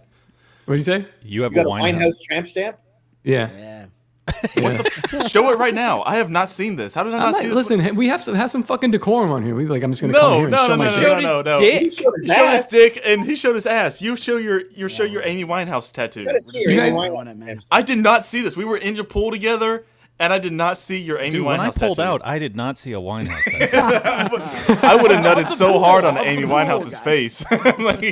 [0.67, 1.07] What do you say?
[1.23, 2.77] you have You got a a Winehouse tramp stamp?
[3.23, 3.51] Yeah.
[3.57, 3.84] Yeah.
[4.57, 4.83] yeah.
[5.27, 6.95] "Show it right now." I have not seen this.
[6.95, 7.57] How did I I'm not not- see this?
[7.71, 9.55] listen, we have some have some fucking decorum on here.
[9.55, 11.09] We like I'm just gonna come No, here and no, show no, my no, dick.
[11.09, 11.61] no, no, no, no.
[11.61, 12.71] He showed his He showed his ass.
[12.71, 14.01] dick and he showed his ass.
[14.01, 16.23] You show your you show your Amy Winehouse tattoo.
[16.23, 17.59] You see your Amy guys- Winehouse it, man.
[17.71, 18.57] I did not see this.
[18.57, 19.85] We were in your pool together,
[20.19, 22.09] and I did not see your Amy Dude, Winehouse when I pulled tattoo.
[22.09, 24.79] out, I did not see a Winehouse tattoo.
[24.87, 27.45] I would have nutted so hard on Amy Winehouse's face.
[27.79, 28.03] Like-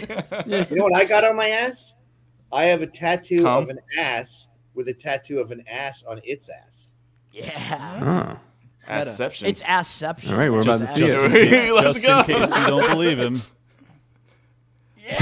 [0.70, 1.94] You know what I got on my ass?
[2.52, 3.62] I have a tattoo Cum?
[3.62, 6.92] of an ass with a tattoo of an ass on its ass.
[7.32, 8.36] Yeah.
[8.38, 8.40] Oh.
[8.88, 9.46] Asception.
[9.46, 10.32] It's assception.
[10.32, 11.20] All right, we're about to Just see it.
[11.20, 12.18] In case, Let's just go.
[12.20, 13.40] in case you don't believe him.
[15.04, 15.18] Yeah.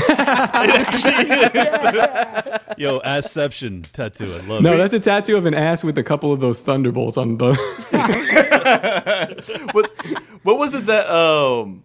[2.78, 4.32] Yo, asception tattoo.
[4.34, 4.76] I love No, it.
[4.78, 7.54] that's a tattoo of an ass with a couple of those thunderbolts on the.
[9.72, 9.90] What's,
[10.42, 11.84] what was it that um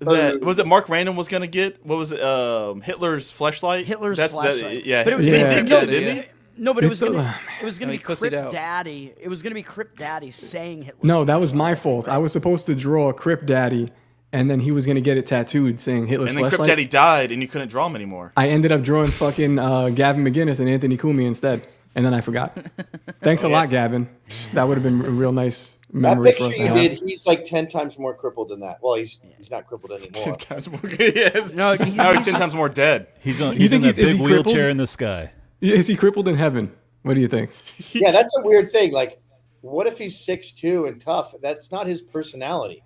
[0.00, 1.84] that Uh, was it Mark Random was gonna get?
[1.84, 2.20] What was it?
[2.22, 3.86] Um, Hitler's flashlight.
[3.86, 4.74] Hitler's That's flashlight.
[4.74, 5.54] That, yeah, But it, he Yeah.
[5.54, 6.22] did no, that, didn't he?
[6.56, 8.32] No, but it was gonna, it was gonna be he Crip.
[8.52, 9.12] Daddy.
[9.20, 11.00] It was gonna be Crip Daddy saying Hitler.
[11.02, 12.08] no, that was my fault.
[12.08, 13.88] I was supposed to draw a Crip Daddy,
[14.32, 16.66] and then he was gonna get it tattooed saying Hitler's And then Crip.
[16.66, 18.32] Daddy died, and you couldn't draw him anymore.
[18.36, 22.20] I ended up drawing fucking uh, Gavin McGinnis and Anthony Cumia instead, and then I
[22.20, 22.56] forgot.
[23.22, 24.08] Thanks a lot, Gavin.
[24.52, 27.26] That would have been a real nice That memory for picture us you did, he's
[27.26, 28.78] like ten times more crippled than that.
[28.82, 30.10] Well, he's he's not crippled anymore.
[30.24, 30.80] ten times more.
[31.00, 31.54] yes.
[31.54, 33.08] No, No, he's- he's ten times more dead.
[33.20, 33.54] He's on.
[33.54, 34.70] You He's in think that he's- big wheelchair crippled?
[34.70, 35.32] in the sky.
[35.72, 36.72] Is he crippled in heaven?
[37.02, 37.50] What do you think?
[37.94, 38.92] yeah, that's a weird thing.
[38.92, 39.20] Like,
[39.60, 41.34] what if he's six two and tough?
[41.42, 42.82] That's not his personality.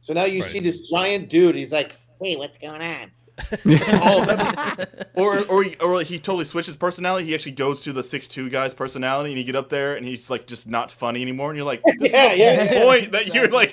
[0.00, 0.50] So now you Right.
[0.50, 1.56] see this giant dude.
[1.56, 3.10] He's like, "Hey, what's going on?"
[3.66, 7.26] Oh, that, or or he, or he totally switches personality.
[7.26, 10.06] He actually goes to the six two guy's personality, and he get up there, and
[10.06, 11.50] he's like just not funny anymore.
[11.50, 12.84] And you're like, this Yeah, is the yeah, whole yeah.
[12.84, 13.70] point that you're like,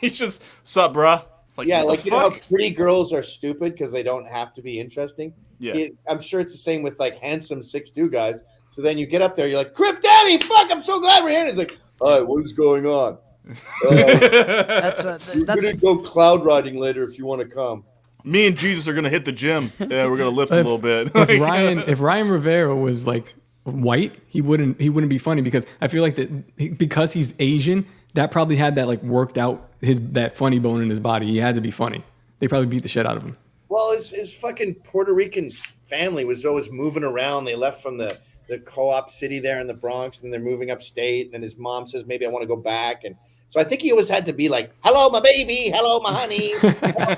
[0.00, 1.24] he's just sup, bruh.
[1.56, 4.54] Like, yeah, like the you know, how pretty girls are stupid because they don't have
[4.54, 5.34] to be interesting.
[5.58, 5.74] Yeah.
[5.74, 8.42] It- I'm sure it's the same with like handsome six two guys.
[8.70, 10.70] So then you get up there, you're like, "Crip Daddy, fuck!
[10.70, 13.18] I'm so glad we're here." And it's like, "All right, what is going on?"
[13.84, 17.84] Uh, That's a, we're that's gonna go cloud riding later if you want to come.
[18.22, 19.72] Me and Jesus are gonna hit the gym.
[19.80, 21.10] Yeah, we're gonna lift a little bit.
[21.14, 25.66] if Ryan if Ryan Rivera was like white, he wouldn't he wouldn't be funny because
[25.80, 30.00] I feel like that because he's Asian, that probably had that like worked out his
[30.12, 31.26] that funny bone in his body.
[31.26, 32.04] He had to be funny.
[32.38, 33.36] They probably beat the shit out of him.
[33.68, 35.52] Well, his, his fucking Puerto Rican
[35.84, 37.44] family was always moving around.
[37.44, 38.18] They left from the,
[38.48, 41.26] the co-op city there in the Bronx, and then they're moving upstate.
[41.26, 43.04] And then his mom says, maybe I want to go back.
[43.04, 43.14] And
[43.50, 45.70] so I think he always had to be like, hello, my baby.
[45.72, 46.54] Hello, my honey.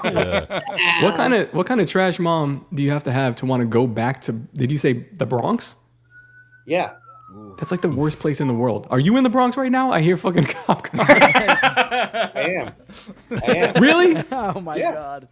[0.04, 1.02] Yeah.
[1.04, 3.60] What kind of what kind of trash mom do you have to have to want
[3.60, 4.32] to go back to?
[4.32, 5.76] Did you say the Bronx?
[6.66, 6.92] yeah.
[7.58, 8.86] That's like the worst place in the world.
[8.90, 9.90] Are you in the Bronx right now?
[9.92, 11.08] I hear fucking cop cars.
[11.08, 12.74] I am.
[13.30, 13.82] I am.
[13.82, 14.22] really?
[14.32, 14.92] oh my Yeah.
[14.94, 15.28] god.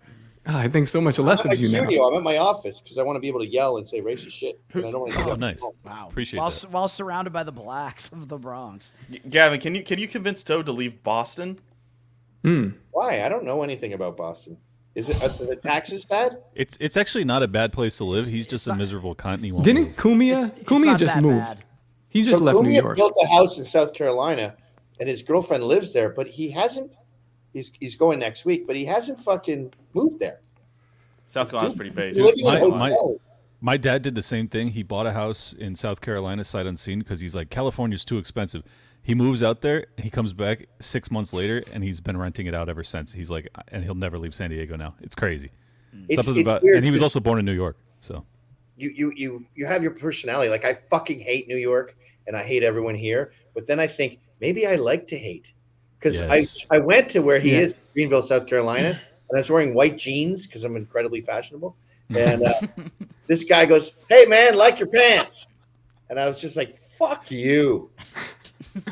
[0.47, 1.84] Oh, I think so much less I'm at of my you now.
[1.86, 2.09] studio.
[2.09, 4.30] I'm at my office because I want to be able to yell and say racist
[4.32, 4.59] shit.
[4.72, 5.38] And I don't want to Oh, that.
[5.38, 5.62] nice.
[5.84, 6.09] Wow.
[6.10, 6.70] Appreciate while, that.
[6.70, 8.92] while surrounded by the blacks of the Bronx.
[9.28, 11.59] Gavin, can you can you convince Toad to leave Boston?
[12.42, 12.70] Hmm.
[12.90, 13.22] Why?
[13.22, 14.56] I don't know anything about Boston.
[14.94, 16.38] Is it are the taxes bad?
[16.55, 18.26] It's it's actually not a bad place to live.
[18.26, 19.34] He's just a miserable cunt.
[19.34, 19.97] and he won't Didn't move.
[19.97, 20.30] Cumia?
[20.47, 21.38] It's- it's Cumia not just that moved.
[21.38, 21.64] bad.
[22.11, 22.97] He just So left New Cumia York.
[22.97, 24.55] built a house in South Carolina,
[25.01, 26.97] and his girlfriend lives there, but he hasn't.
[27.53, 30.41] He's he's going next week, but he hasn't fucking moved there.
[31.27, 32.23] South Carolina's pretty basic.
[32.45, 32.91] My- my-
[33.62, 34.69] My dad did the same thing.
[34.69, 38.62] He bought a house in South Carolina, sight unseen, because he's like California's too expensive.
[39.03, 39.87] He moves out there.
[39.99, 43.12] He comes back six months later, and he's been renting it out ever since.
[43.12, 44.95] He's like, and he'll never leave San Diego now.
[45.03, 45.51] It's crazy.
[46.09, 47.77] It's- Something it's about, weird and he was also born in New York.
[48.01, 48.24] So
[48.81, 50.51] you you you you have your personality.
[50.51, 51.97] Like I fucking hate New York
[52.27, 53.32] and I hate everyone here.
[53.55, 55.52] But then I think maybe I like to hate
[55.98, 56.66] because Yes.
[56.70, 57.61] I I went to where he Yeah.
[57.61, 58.89] is, Greenville, South Carolina,
[59.28, 61.77] and I was wearing white jeans because I'm incredibly fashionable.
[62.16, 62.52] And uh,
[63.28, 65.48] this guy goes, "Hey man, like your pants,"
[66.09, 67.90] and I was just like, "Fuck you."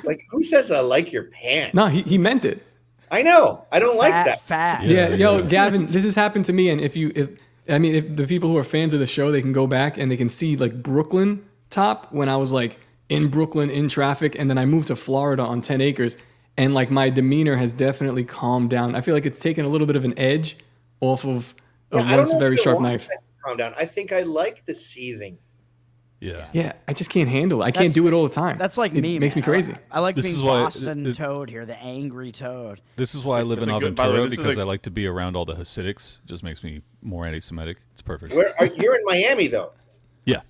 [0.05, 1.75] like who says I like your pants?
[1.75, 2.65] No, he, he meant it.
[3.11, 3.65] I know.
[3.73, 4.43] I don't like that.
[4.43, 4.85] fat.
[4.85, 7.31] Yeah, yo, Gavin, this has happened to me, and if you, if
[7.69, 9.99] I mean, if the people who are fans of the show, they can go back
[9.99, 12.79] and they can see like Brooklyn top when I was like
[13.09, 16.17] in Brooklyn in traffic, and then I moved to Florida on ten acres,
[16.57, 18.95] and like my demeanor has definitely calmed down.
[18.95, 20.57] I feel like it's taken a little bit of an edge
[21.01, 21.55] off of
[21.93, 23.09] a Yeah, I once very sharp knife.
[23.45, 23.75] Calm down.
[23.79, 25.39] I think I like the seething.
[26.21, 27.67] Yeah, Yeah, I just can't handle it.
[27.67, 28.59] I can't do it all the time.
[28.59, 29.19] That's like it me.
[29.19, 29.41] Makes man.
[29.43, 29.73] me crazy.
[29.91, 32.81] I, I like This being is why- Boston this- Toad here, the angry Toad.
[32.97, 34.59] This is why I live in a good- by the way, Aventura this is because
[34.59, 36.19] a- I like to be around all the Hasidics.
[36.27, 37.77] Just makes me more anti-Semitic.
[37.93, 38.35] It's perfect.
[38.35, 39.73] Where are you're in Miami though?
[40.25, 40.41] Yeah,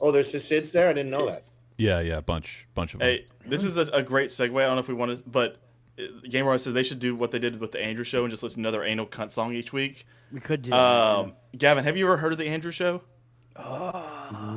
[0.00, 0.88] Oh, there's Hasids there.
[0.88, 1.44] I didn't know that.
[1.78, 2.20] yeah, yeah.
[2.20, 3.08] Bunch, bunch of them.
[3.08, 4.56] Hey, this is a, a great segue.
[4.62, 5.56] I don't know if we want to, but
[5.98, 8.30] uh, Game Awards says they should do what they did with the Andrew Show and
[8.30, 10.06] just listen to another anal cunt song each week.
[10.32, 10.70] We could do.
[10.70, 10.76] that.
[10.76, 13.00] Um, Gavin, have you ever heard of the Andrew Show?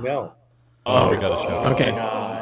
[0.03, 0.33] No.
[0.85, 1.71] Oh, we got a show.
[1.73, 1.91] Okay,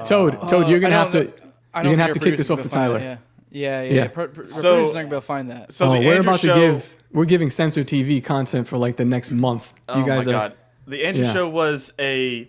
[0.05, 1.23] Toad, Toad, you're gonna I have to.
[1.25, 1.35] don't-
[1.73, 2.99] I You're gonna have to think our kick this producers off will to find Tyler.
[2.99, 3.19] that,
[3.51, 3.89] Yeah, yeah, yeah.
[3.89, 4.01] Yeah.
[4.03, 4.07] yeah.
[4.09, 5.71] Pro- pro- our So- producers aren't gonna be able to find that.
[5.71, 6.97] So oh, the we're Andrew about Show, to give.
[7.13, 9.73] We're giving Censored TV content for like the next month.
[9.88, 10.35] Oh you guys my are.
[10.49, 10.53] god,
[10.88, 11.33] the Andrew Yeah.
[11.33, 12.47] Show was a.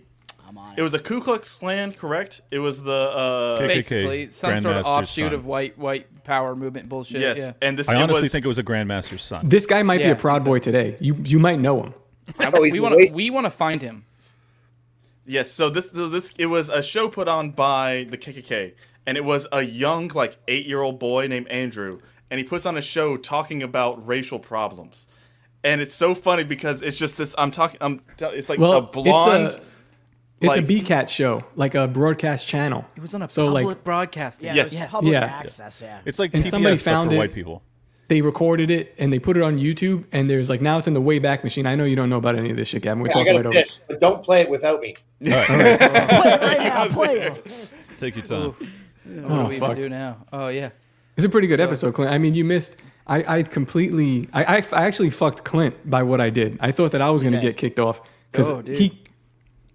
[0.75, 2.41] It was a Ku Klux Klan, correct?
[2.49, 5.33] It was the uh, KKK, Basically, some sort of Grandmaster's offshoot son.
[5.35, 7.21] of white white power movement bullshit.
[7.21, 7.51] yes, Yeah.
[7.61, 9.47] and this I it honestly was, think it was a Grandmaster's son.
[9.47, 10.95] This guy might be Yeah, a proud so- boy today.
[10.99, 11.93] You you might know him.
[12.39, 14.01] Oh, he's we want to waste- we want to find him.
[15.25, 18.73] Yes, so this so this it was a show put on by the KKK,
[19.05, 22.65] and it was a young like eight year old boy named Andrew, and he puts
[22.65, 25.07] on a show talking about racial problems,
[25.63, 27.33] and it's so funny because it's just this.
[27.37, 27.77] I'm talking.
[27.81, 28.01] I'm.
[28.19, 29.45] It's like Well, a blonde.
[29.47, 29.61] it's a
[30.41, 32.83] it's like- a BCAT show, like a broadcast channel.
[32.97, 34.47] It was on a so public like broadcasting.
[34.47, 34.73] yeah, yes.
[34.73, 35.23] it public Yeah.
[35.23, 35.79] access.
[35.81, 35.99] Yeah.
[36.03, 37.17] It's like And PBS, somebody but found for it.
[37.19, 37.63] white people.
[38.13, 40.03] They recorded it and they put it on YouTube.
[40.11, 41.65] And there's like now it's in the Wayback Machine.
[41.65, 42.99] I know you don't know about any of this shit, Gavin.
[43.01, 43.57] We're Yeah, talking got right a over.
[43.57, 44.95] piss, but don't play it without me.
[45.25, 45.45] All right.
[45.47, 46.87] play it right now.
[46.89, 47.69] Play it.
[47.97, 48.53] Take your time.
[49.05, 49.71] What Oh, do we fuck.
[49.71, 50.17] even do now?
[50.31, 50.69] Oh yeah.
[51.17, 52.11] It's a pretty good So- episode, Clint.
[52.11, 52.77] I mean, you missed.
[53.07, 54.29] I, I completely.
[54.31, 56.57] I, I, I actually fucked Clint by what I did.
[56.61, 57.47] I thought that I was going to Okay.
[57.47, 57.99] get kicked off
[58.31, 58.99] because Oh, he.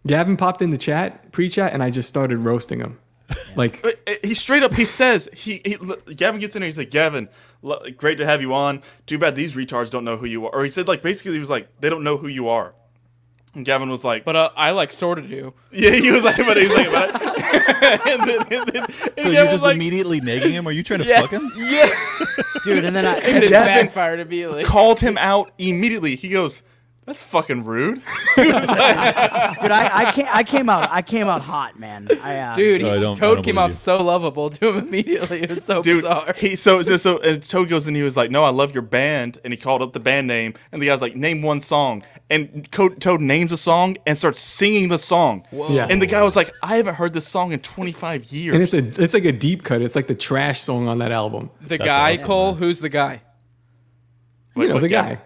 [0.07, 2.99] Gavin popped in the chat, pre-chat, and I just started roasting him.
[3.57, 5.77] Like Uh, uh, He straight up he says he, he
[6.15, 6.67] Gavin gets in there.
[6.67, 7.29] He's like Gavin,
[7.97, 8.83] great to have you on.
[9.07, 10.55] Too bad these retards don't know who you are.
[10.55, 12.75] Or he said like basically he was like they don't know who you are.
[13.55, 15.55] And Gavin was like, But uh, I like sort of do.
[15.73, 17.23] yeah, he was like, but he was like, but
[18.07, 20.67] and then, and then, and So Gavin you're just like, immediate negging him?
[20.69, 21.23] Are you trying to Yes.
[21.23, 21.51] fuck him?
[21.57, 21.89] yeah.
[22.65, 22.85] dude.
[22.85, 24.65] And then I, And it Gavin backfired immediately.
[24.65, 26.15] called him out immediately.
[26.17, 26.63] He goes,
[27.09, 27.99] "That's fucking rude."
[28.37, 32.07] He dude, I, I came, I came out, I came out hot, man.
[32.23, 33.75] I, uh, Dude, No, I he, don't- I Toad don't came believe off you.
[33.75, 35.43] so lovable to him immediately.
[35.43, 36.35] It was so Dude, bizarre.
[36.39, 38.83] he so so, so and Toad goes and he was like, "No, I love your
[38.83, 42.03] band," and he called up the band name, and the guy's like, "Name one song,"
[42.31, 45.45] and Co- Toad names a song and starts singing the song.
[45.53, 45.87] Yeah.
[45.91, 48.75] And the guy was like, "I haven't heard this song in 25 years." and it's
[48.75, 49.83] a it's like a deep cut.
[49.83, 51.51] It's like the trash song on that album.
[51.63, 52.59] the That's guy, awesome, Cole, man.
[52.59, 53.23] who's the guy?
[54.57, 55.15] You know what the guy?
[55.15, 55.21] guy.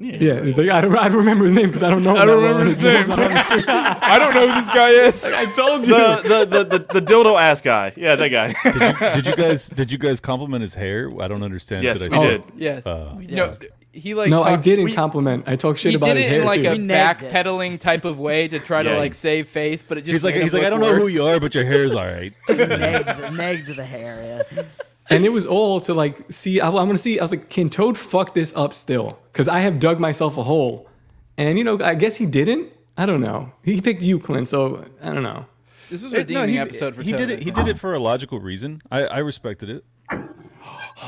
[0.00, 2.16] Yeah, he's like I don't, I don't remember his name because I don't know.
[2.16, 2.94] I don't remember and his name.
[2.94, 3.64] name's not on the screen.
[3.68, 5.24] I don't know who this guy is.
[5.24, 5.94] I told you.
[5.94, 7.92] the, the, the, the, the dildo ass guy.
[7.96, 8.54] Yeah, that guy.
[8.62, 11.10] Did you, did you guys did you guys compliment his hair?
[11.20, 11.82] I don't understand.
[11.82, 12.44] yes, Did we I did.
[12.56, 12.86] Yes.
[12.86, 13.56] Uh, no,
[13.90, 15.44] he like no, I didn't we- compliment.
[15.48, 16.68] I talked shit He about did his it hair in like too.
[16.68, 17.32] a He nagged it.
[17.32, 18.92] backpedaling type of way to try Yeah.
[18.92, 21.08] to like save face, but it just He's like he's like I don't know who
[21.08, 22.32] you are, but your hair's all right.
[22.48, 23.04] negged,
[23.36, 24.46] negged the hair.
[24.54, 24.62] Yeah.
[25.10, 26.60] And it was all to like see.
[26.60, 27.18] I, I want to see.
[27.18, 29.18] I was like, can Toad fuck this up still?
[29.32, 30.88] Because I have dug myself a hole,
[31.36, 32.72] and you know, I guess he didn't.
[32.96, 33.52] I don't know.
[33.62, 34.48] He picked you, Clint.
[34.48, 35.46] So I don't know.
[35.90, 37.18] This was a It- no, redeeming he, episode for he Toad.
[37.18, 37.42] did it.
[37.42, 38.82] He did it for a logical reason.
[38.90, 39.84] I, I respected it.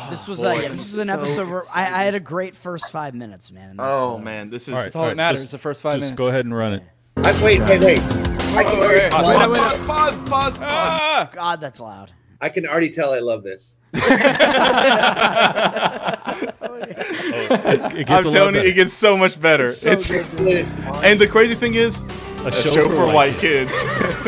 [0.09, 2.93] This was, uh, yeah, this was an episode where I, I had a great first
[2.93, 3.77] five minutes, man.
[3.77, 5.40] that's, Oh uh, man, this is All right, That's all that matters.
[5.43, 6.16] just- the first five Just minutes.
[6.18, 6.82] go ahead and run it.
[7.16, 7.98] I, wait, wait, wait.
[7.98, 8.02] I
[8.64, 10.60] can, wait, already, wait, wait, tell- wait, pause, pause, pause, pause.
[10.62, 11.31] Ah!
[11.32, 12.12] God, that's loud.
[12.40, 13.76] I can already tell I love this.
[16.62, 19.72] Oh, it's, it I'm telling you, it gets so much better.
[19.72, 20.24] So it's good.
[20.40, 20.68] It is
[21.02, 22.02] and the crazy thing is,
[22.44, 23.70] a, show, for, white kids.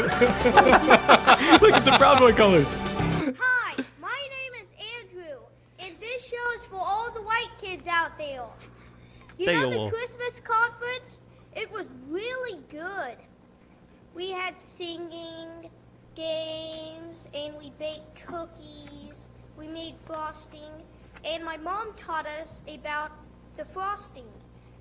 [1.63, 2.73] Look, it's a Proud Boy colors.
[2.73, 4.69] Hi, my name is
[5.01, 5.39] Andrew,
[5.79, 8.45] and this show is for all the white kids out there.
[9.39, 11.21] You know They the all- Christmas conference?
[11.55, 13.17] It was really good.
[14.15, 15.71] We had singing,
[16.15, 19.29] games, and we baked cookies.
[19.57, 20.73] We made frosting,
[21.25, 23.13] and my mom taught us about
[23.57, 24.27] the frosting.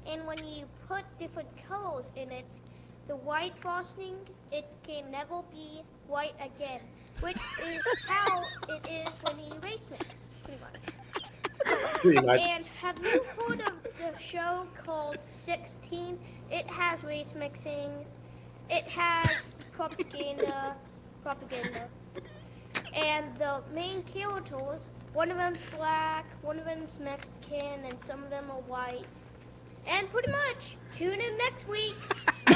[0.07, 2.45] And when you put different colors in it,
[3.07, 4.15] the white frosting,
[4.51, 6.81] it can never be white again,
[7.19, 10.05] which is how it is when you race mix,
[10.43, 10.91] pretty much.
[12.01, 12.41] Pretty much.
[12.41, 16.17] And have you heard of the show called 16?
[16.49, 17.91] It has race mixing.
[18.69, 19.29] It has
[19.73, 20.75] propaganda,
[21.23, 21.89] propaganda.
[22.93, 28.29] And the main characters, one of them's black, one of them's Mexican, and some of
[28.29, 29.05] them are white.
[29.87, 31.95] And pretty much, tune in next week.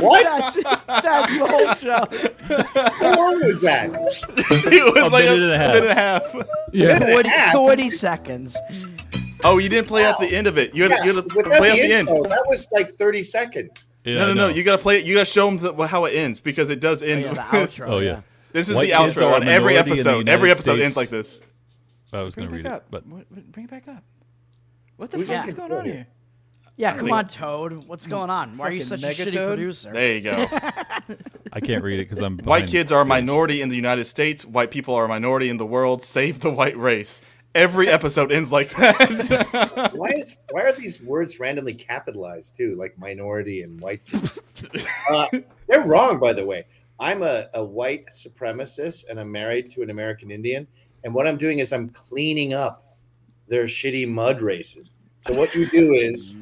[0.00, 0.24] What?
[0.24, 2.06] That's, that's the whole show.
[3.00, 3.90] How long was that?
[4.70, 5.72] it was A like minute a and a half.
[5.74, 6.34] minute and a half.
[6.72, 6.98] Yeah.
[6.98, 7.52] Minute 40, half?
[7.54, 8.56] 40 seconds.
[9.42, 10.74] Oh, you didn't play out the end of it.
[10.74, 11.28] You gotta, Yeah, you gotta
[11.58, 12.08] play out the the end.
[12.08, 13.88] that was like 30 seconds.
[14.04, 14.48] Yeah, no, no, no.
[14.48, 15.04] You gotta play it.
[15.06, 17.22] You gotta show them the, how it ends because it does Oh, end.
[17.22, 17.88] yeah, the outro.
[17.88, 18.20] Oh yeah.
[18.52, 20.28] this is White the outro on every minority in the episode.
[20.28, 20.84] Every episode States.
[20.84, 21.42] ends like this.
[22.12, 23.06] I was going to Bring read it it, back but up.
[23.06, 24.02] What- what- Bring it back up.
[24.96, 26.06] What the We fuck can is going on here?
[26.76, 27.84] Yeah, come on, Toad.
[27.86, 28.56] What's going on?
[28.56, 29.46] Why are you such a shitty Megatoad?
[29.46, 29.92] producer?
[29.92, 30.32] There you go.
[31.52, 34.44] I can't read it because I'm White kids are a minority in the United States.
[34.44, 36.02] White people are a minority in the world.
[36.02, 37.22] Save the white race.
[37.54, 39.92] Every episode ends like that.
[39.94, 44.02] Why is why are these words randomly capitalized too, like minority and white?
[45.10, 45.26] uh,
[45.68, 46.64] they're wrong, by the way.
[46.98, 50.66] I'm a, a white supremacist and I'm married to an American Indian.
[51.04, 52.96] And what I'm doing is I'm cleaning up
[53.48, 54.94] their shitty mud races.
[55.20, 56.34] So what you do is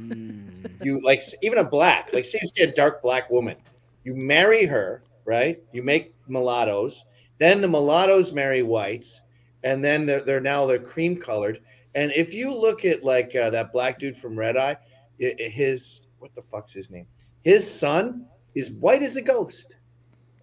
[0.83, 3.57] you like even a black, like say you see a dark black woman,
[4.05, 5.63] you marry her, right?
[5.73, 7.05] You make mulattoes,
[7.39, 9.22] then the mulattoes marry whites,
[9.65, 11.61] and then they're, they're now they're cream colored.
[11.95, 14.77] And if you look at like uh, that black dude from Red Eye,
[15.23, 17.07] i- i- his what the fuck's his name?
[17.43, 19.77] His son is white as a ghost,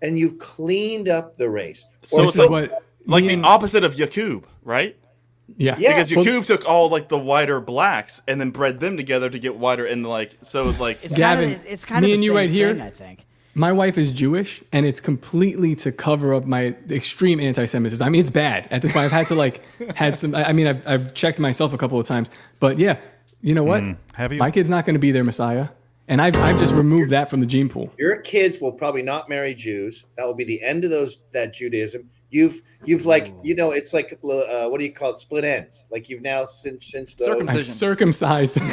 [0.02, 1.86] and you've cleaned up the race.
[2.04, 2.72] So Or it's so- like,
[3.06, 4.96] like the opposite of Yakub, right?
[5.58, 5.76] Yeah.
[5.80, 5.90] Yeah.
[6.06, 9.56] Because Well- took all like the whiter blacks and then bred them together to get
[9.56, 12.26] whiter and like so like It's Gavin, kind of, it's kind me of and the
[12.26, 12.80] you same right here.
[12.82, 13.26] I think.
[13.60, 18.06] My wife is Jewish, and it's completely to cover up my extreme anti-Semitism.
[18.06, 19.03] I mean, it's bad at this point.
[19.03, 19.61] I've had to like
[19.95, 20.34] had some.
[20.34, 22.31] I I mean, I've, I've checked myself a couple of times,
[22.61, 23.02] but yeah,
[23.41, 23.84] you know what?
[23.84, 23.98] Mm.
[24.14, 24.40] have you?
[24.40, 25.68] My kid's not going to be their messiah,
[26.07, 27.91] and I've I've just removed that from the gene pool.
[27.98, 30.06] your kids will probably not marry Jews.
[30.15, 32.10] That will be the end of those that Judaism.
[32.32, 35.18] You've you've like you know it's like uh, what do you call it?
[35.18, 35.86] Split ends.
[35.92, 38.58] Like you've now since since the I've circumcised.
[38.62, 38.72] if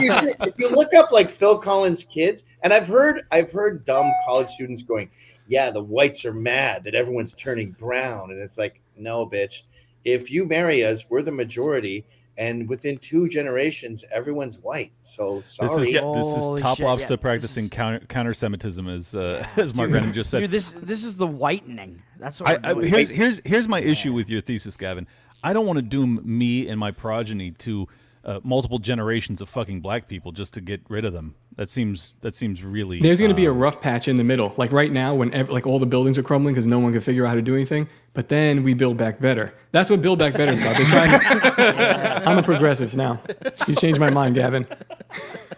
[0.00, 3.84] you see- if you look up like Phil Collins kids, and I've heard I've heard
[3.86, 5.10] dumb college students going,
[5.48, 9.62] "Yeah, the whites are mad that everyone's turning brown," and it's like, no, bitch.
[10.04, 12.04] If you marry us, we're the majority,
[12.38, 14.92] and within two generations, everyone's white.
[15.02, 15.88] So This sorry.
[15.88, 17.16] is this is top shit, lobster yeah.
[17.16, 20.40] practicing counter counter Semitism as uh, as Mark Renning just said.
[20.40, 22.00] Dude, this this is the whitening.
[22.18, 25.06] That's what I, I, here's here's here's my issue with your thesis, Gavin.
[25.42, 27.88] I don't want to doom me and my progeny to
[28.28, 31.34] uh, multiple generations of fucking black people just to get rid of them.
[31.56, 33.00] That seems that seems really.
[33.00, 35.32] There's going to be a um, rough patch in the middle, like right now when
[35.32, 37.42] ev- like all the buildings are crumbling because no one can figure out how to
[37.42, 37.88] do anything.
[38.12, 39.54] But then we build back better.
[39.72, 40.76] That's what build back better is about.
[40.76, 41.10] They're trying.
[41.10, 43.18] To, I'm a progressive now.
[43.66, 44.66] You changed my mind, Gavin.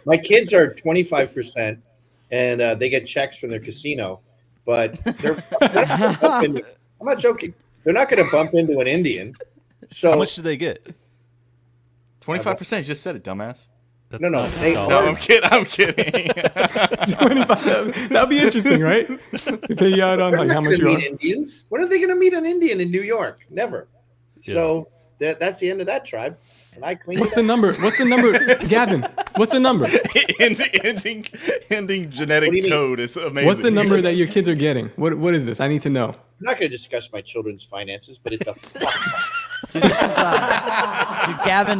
[0.07, 1.81] My kids are 25%,
[2.31, 4.21] and uh, they get checks from their casino,
[4.65, 5.87] but they're, they're
[6.23, 6.65] not into,
[7.01, 7.53] I'm not joking.
[7.83, 9.35] They're not going to bump into an Indian.
[9.89, 10.95] So How much do they get?
[12.31, 12.85] Twenty five percent.
[12.85, 13.67] You just said it, dumbass.
[14.19, 15.49] no, no, they, No, I'm kidding.
[15.53, 16.31] I'm kidding.
[17.13, 18.09] 25.
[18.09, 19.09] That'd be interesting, right?
[19.69, 21.09] They pay you out on they're like not how going much to you meet are.
[21.09, 21.65] Indians.
[21.69, 23.47] When are they going to meet an Indian in New York?
[23.51, 23.87] Never.
[24.43, 24.89] So
[25.21, 26.37] that, that's the end of that tribe.
[26.75, 27.75] And I cleaned What's the number?
[27.75, 29.03] What's the number, Gavin?
[29.37, 29.87] What's the number?
[30.41, 31.27] ending, ending,
[31.69, 33.47] ending genetic code is amazing.
[33.47, 34.89] What's the number that your kids are getting?
[34.97, 35.61] What What is this?
[35.61, 36.09] I need to know.
[36.09, 38.55] I'm not going to discuss my children's finances, but it's a
[41.31, 41.79] Dude, Gavin,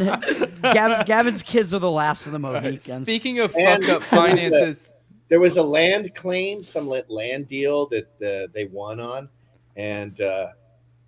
[0.61, 3.03] Gavin, Gavin's kids are the last of the Mohicans.
[3.03, 4.93] Speaking of And fuck up there was a- finances,
[5.29, 9.29] there was a land claim, some land deal that uh, they won on,
[9.75, 10.49] and uh,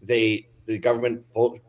[0.02, 1.60] they the government pulled,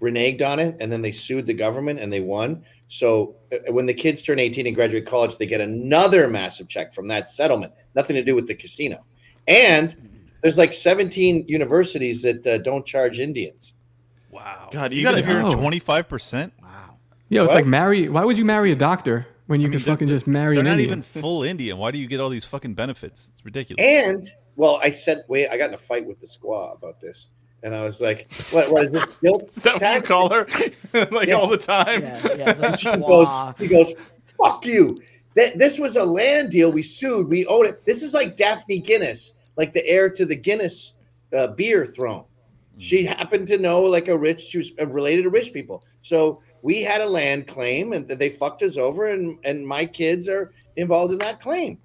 [0.00, 2.62] reneged on it, and then they sued the government and they won.
[2.86, 6.94] So uh, when the kids turn 18 and graduate college, they get another massive check
[6.94, 7.72] from that settlement.
[7.96, 9.04] Nothing to do with the casino,
[9.48, 9.96] and
[10.42, 13.74] there's like 17 universities that uh, don't charge Indians.
[14.30, 14.68] Wow.
[14.70, 15.54] God, You even got if to hear Oh.
[15.54, 16.52] twenty five percent.
[16.62, 16.96] Wow.
[17.28, 17.56] Yo, it's What?
[17.56, 18.08] like marry.
[18.08, 20.66] Why would you marry a doctor when you can they're- fucking just marry They're an
[20.66, 20.88] not Indian?
[20.90, 21.78] even full Indian.
[21.78, 23.30] Why do you get all these fucking benefits?
[23.32, 23.82] It's ridiculous.
[23.84, 24.22] And
[24.56, 27.30] well, I said, wait, I got in a fight with the squaw about this.
[27.62, 28.70] And I was like, "What?
[28.70, 30.46] What is this guilt?" Is that what you call her?
[31.10, 31.34] like Yeah.
[31.34, 32.04] all the time?
[32.04, 33.28] And she goes,
[33.58, 33.92] she goes,
[34.40, 35.02] "Fuck you!
[35.34, 36.70] That this was a land deal.
[36.70, 37.26] We sued.
[37.28, 37.84] We own it.
[37.84, 40.94] This is like Daphne Guinness, like the heir to the Guinness
[41.36, 42.24] uh, beer throne.
[42.78, 44.40] She happened to know like a rich.
[44.40, 45.84] She was uh, related to rich people.
[46.02, 50.28] So we had a land claim, and they fucked us over, and and my kids
[50.28, 51.78] are involved in that claim.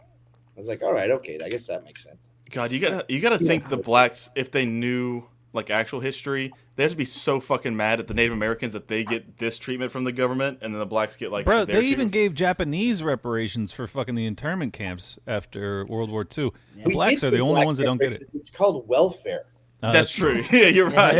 [0.55, 2.29] I was like, all right, okay, I guess that makes sense.
[2.51, 6.83] God, you gotta you gotta think the blacks if they knew like actual history, they
[6.83, 9.91] have to be so fucking mad at the Native Americans that they get this treatment
[9.91, 13.01] from the government, and then the blacks get like Bro, their they even gave Japanese
[13.01, 16.51] reparations for fucking the internment camps after World War II.
[16.75, 18.29] The We blacks are the only blacks ones that don't get it.
[18.33, 19.45] It's called welfare.
[19.83, 20.43] Uh, That's true.
[20.51, 21.13] Yeah, you're right.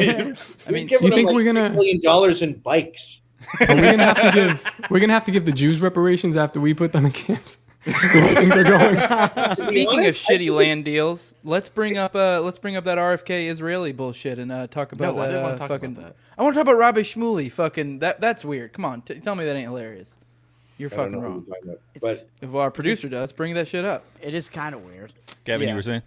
[0.68, 3.22] I mean, you think we're gonna- million dollars in bikes?
[3.60, 4.72] Are we gonna have to give?
[4.90, 7.58] We're gonna have to give the Jews reparations after we put them in camps.
[7.84, 7.92] the
[8.22, 8.96] way things are going.
[9.58, 12.98] Speaking of honest, I shitty land deals, let's bring up uh let's bring up that
[12.98, 16.06] RFK Israeli bullshit and uh, talk about No, I didn't wanna uh, talk fucking, about
[16.06, 16.16] that.
[16.38, 17.52] I want to talk about Rabbi Shmuley.
[17.52, 18.72] Fucking that that's weird.
[18.72, 20.18] Come on, t- tell me that ain't hilarious.
[20.78, 21.46] You're I fucking wrong.
[21.46, 21.80] you're about.
[22.00, 24.06] But If our producer does, bring that shit up.
[24.22, 25.12] It is kind of weird.
[25.44, 25.74] Gavin, Yeah.
[25.74, 26.02] you were saying?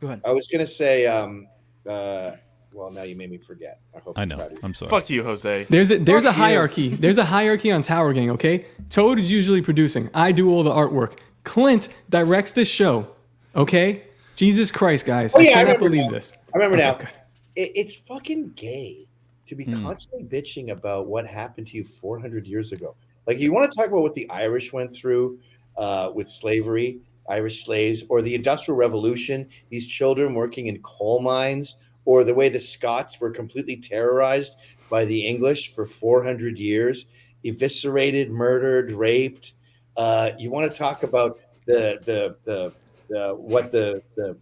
[0.00, 0.22] Go ahead.
[0.24, 1.46] I was gonna say, um,
[1.88, 2.32] uh,
[2.72, 3.80] well, now you made me forget.
[3.94, 4.36] I hope I know.
[4.36, 4.58] proud of you.
[4.64, 4.90] I'm sorry.
[4.90, 5.66] Fuck you, Jose.
[5.70, 6.42] There's a there's a Fuck you.
[6.42, 6.88] hierarchy.
[6.88, 8.30] There's a hierarchy on Tower Gang.
[8.30, 10.10] Okay, Toad is usually producing.
[10.14, 11.18] I do all the artwork.
[11.44, 13.08] Clint directs this show.
[13.54, 14.02] Okay,
[14.34, 16.10] Jesus Christ, guys, Oh, I yeah, I cannot remember believe now.
[16.12, 16.32] this.
[16.52, 16.92] I remember now.
[16.94, 17.08] Okay.
[17.54, 19.06] It, it's fucking gay
[19.46, 19.84] to be Hmm.
[19.84, 22.96] constantly bitching about what happened to you 400 years ago.
[23.26, 25.38] Like, you want to talk about what the Irish went through
[25.76, 26.98] uh, with slavery,
[27.28, 32.48] Irish slaves, or the Industrial Revolution, these children working in coal mines, or the way
[32.48, 34.56] the Scots were completely terrorized
[34.90, 37.06] by the English for 400 years,
[37.44, 39.54] eviscerated, murdered, raped.
[39.96, 42.72] Uh, you want to talk about the the the,
[43.08, 44.36] the what the the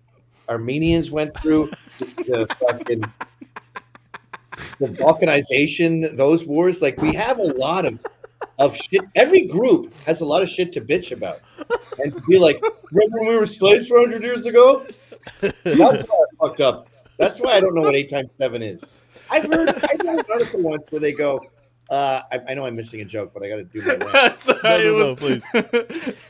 [0.48, 3.04] Armenians went through, the fucking
[4.78, 6.82] the balkanization, those wars.
[6.82, 8.04] Like we have a lot of
[8.58, 9.02] of shit.
[9.14, 11.40] Every group has a lot of shit to bitch about,
[12.02, 14.86] and to be like, remember when we were slaves 400 years ago?
[15.40, 16.88] That's why I fucked up.
[17.18, 18.84] That's why I don't know what eight times seven is.
[19.30, 19.72] I've heard I
[20.04, 21.40] read an article once where they go.
[21.90, 24.38] Uh, I, I know I'm missing a joke, but I got to do my rant.
[24.38, 25.44] Sorry, it was- please.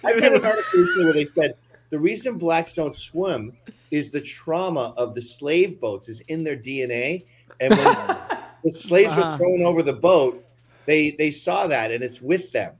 [0.04, 1.54] I read an article recently where they said
[1.90, 3.52] the reason blacks don't swim
[3.90, 7.24] is the trauma of the slave boats is in their DNA,
[7.60, 8.16] and when
[8.64, 9.36] the slaves were Uh-huh.
[9.36, 10.44] thrown over the boat,
[10.86, 12.74] they they saw that and it's with them.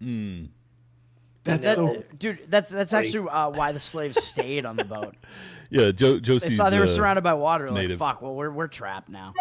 [0.00, 0.44] Hmm.
[1.44, 2.04] That's That- so.
[2.18, 2.40] dude.
[2.48, 3.08] That's that's Buddy.
[3.08, 5.14] actually uh, why the slaves stayed on the boat.
[5.72, 7.70] Yeah, jo- They saw they were uh, surrounded by water.
[7.70, 8.00] Like, native.
[8.00, 8.20] fuck.
[8.22, 9.32] Well, we're we're trapped now.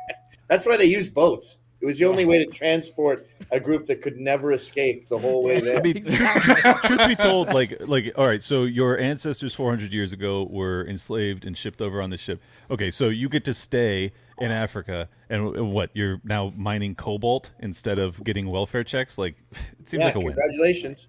[0.48, 1.58] That's why they used boats.
[1.80, 5.44] It was the only way to transport a group that could never escape the whole
[5.44, 5.78] way there.
[5.78, 8.42] I mean, truth, truth be told, like, like, all right.
[8.42, 12.42] So your ancestors 400 years ago were enslaved and shipped over on the ship.
[12.68, 15.90] Okay, so you get to stay in Africa, and what?
[15.94, 19.18] You're now mining cobalt instead of getting welfare checks.
[19.18, 19.36] Like,
[19.78, 20.28] it seems yeah, like a win.
[20.34, 21.06] congratulations.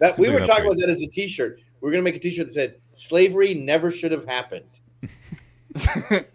[0.00, 0.78] That Seems we like were talking upgrade.
[0.84, 1.60] about that as a T-shirt.
[1.80, 4.64] We are gonna make a T-shirt that said "Slavery never should have happened."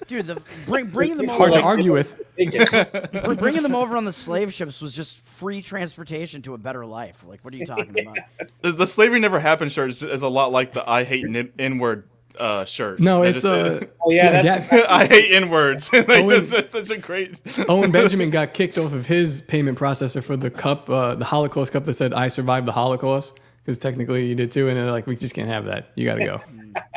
[0.07, 2.15] Dude, the bring bringing them It's over, hard to Like, argue with.
[3.40, 7.23] bringing them over on the slave ships was just free transportation to a better life.
[7.27, 8.18] Like, what are you talking about?
[8.61, 11.26] The, the slavery never happened shirt is, is a lot like the I hate
[11.60, 12.07] N word
[12.40, 12.99] uh, shirt.
[12.99, 13.81] No, They it's a.
[13.81, 13.85] uh.
[14.06, 15.91] Oh yeah, that's Ga- I hate N words.
[15.91, 17.41] like, Owen- that's, that's such a great.
[17.68, 21.73] Owen Benjamin got kicked off of his payment processor for the cup, uh, the Holocaust
[21.73, 25.07] cup that said "I survived the Holocaust" because technically you did too, and they're like,
[25.07, 25.91] "We just can't have that.
[25.95, 26.38] You got to go."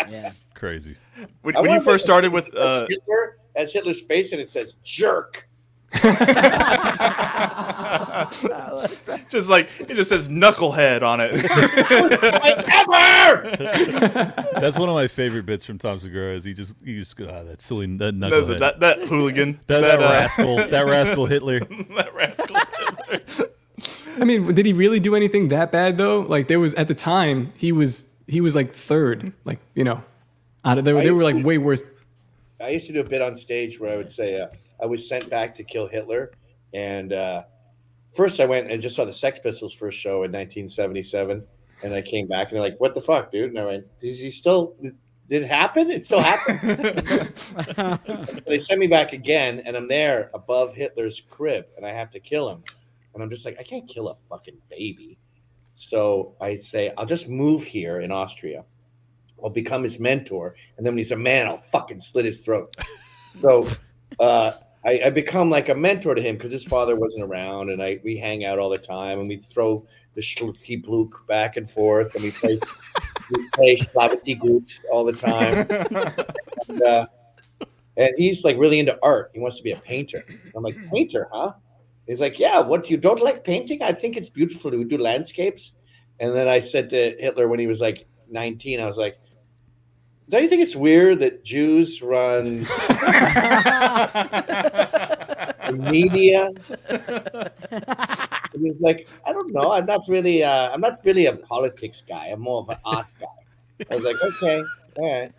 [0.08, 0.30] Yeah.
[0.54, 0.96] Crazy.
[1.42, 4.76] When, when you first started with that uh, Hitler as Hitler's face, and it says
[4.84, 5.48] "jerk."
[9.30, 11.32] just like it just says knucklehead on it.
[12.88, 14.32] Ever.
[14.60, 16.34] That's one of my favorite bits from Tom Segura.
[16.34, 18.58] Is he just he just ah, that silly that No, knucklehead.
[18.58, 19.60] that, that hooligan.
[19.66, 21.60] that, that uh, rascal, that rascal Hitler.
[21.60, 23.46] that rascal.
[24.18, 26.20] I mean, did he really do anything that bad though?
[26.20, 30.02] Like there was at the time he was he was like third, like you know,
[30.64, 31.82] out of they were, they were like way worse.
[32.60, 34.48] I used to do a bit on stage where I would say uh,
[34.82, 36.32] I was sent back to kill Hitler,
[36.72, 37.44] and uh,
[38.14, 41.44] first I went and just saw the Sex Pistols first show in 1977,
[41.82, 44.20] and I came back and they're like, "What the fuck, dude?" And I went, "Is
[44.20, 44.74] he still?
[45.28, 45.90] Did it happen?
[45.90, 46.60] It still happened."
[48.46, 52.20] they send me back again, and I'm there above Hitler's crib, and I have to
[52.20, 52.64] kill him,
[53.16, 55.18] and I'm just like, I can't kill a fucking baby.
[55.74, 58.64] So I say, I'll just move here in Austria.
[59.42, 62.76] I'll become his mentor, and then when he's a man, I'll fucking slit his throat.
[63.42, 63.68] So
[64.18, 64.52] uh,
[64.82, 68.00] I, I become like a mentor to him because his father wasn't around, and I
[68.02, 72.14] we hang out all the time, and we throw the schlucky bluk back and forth,
[72.14, 72.58] and we play
[73.30, 75.66] we play Slavity Goots all the time.
[76.70, 77.06] and, uh,
[77.98, 79.32] and he's like really into art.
[79.34, 80.24] He wants to be a painter.
[80.54, 81.52] I'm like, painter, huh?
[82.06, 82.60] He's like, yeah.
[82.60, 83.82] What you don't like painting?
[83.82, 85.72] I think it's beautiful to do landscapes.
[86.20, 89.18] And then I said to Hitler when he was like 19, I was like,
[90.28, 92.60] don't you think it's weird that Jews run
[95.66, 96.50] the media?
[96.88, 99.72] And he's like, I don't know.
[99.72, 100.42] I'm not really.
[100.42, 102.28] Uh, I'm not really a politics guy.
[102.28, 103.26] I'm more of an art guy.
[103.90, 104.62] I was like, okay,
[104.96, 105.32] all right.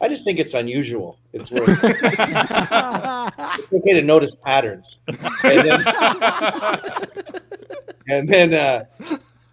[0.00, 1.18] I just think it's unusual.
[1.32, 1.68] It's worth.
[1.82, 4.98] it's okay to notice patterns.
[5.06, 5.84] And then,
[8.08, 8.84] and then uh,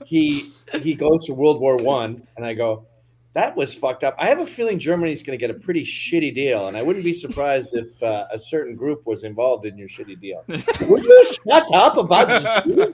[0.06, 0.52] he
[0.82, 2.86] he goes to World War One, and I go,
[3.34, 4.16] that was fucked up.
[4.20, 7.06] I have a feeling Germany's going to get a pretty shitty deal, and I wouldn't
[7.06, 10.44] be surprised if uh, a certain group was involved in your shitty deal.
[10.48, 12.94] Would you shut up about Jews?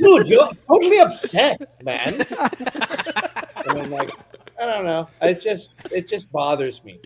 [0.00, 2.26] Dude, you're totally obsessed, man.
[3.66, 4.10] And I'm like,
[4.60, 5.08] I don't know.
[5.22, 7.00] It just it just bothers me.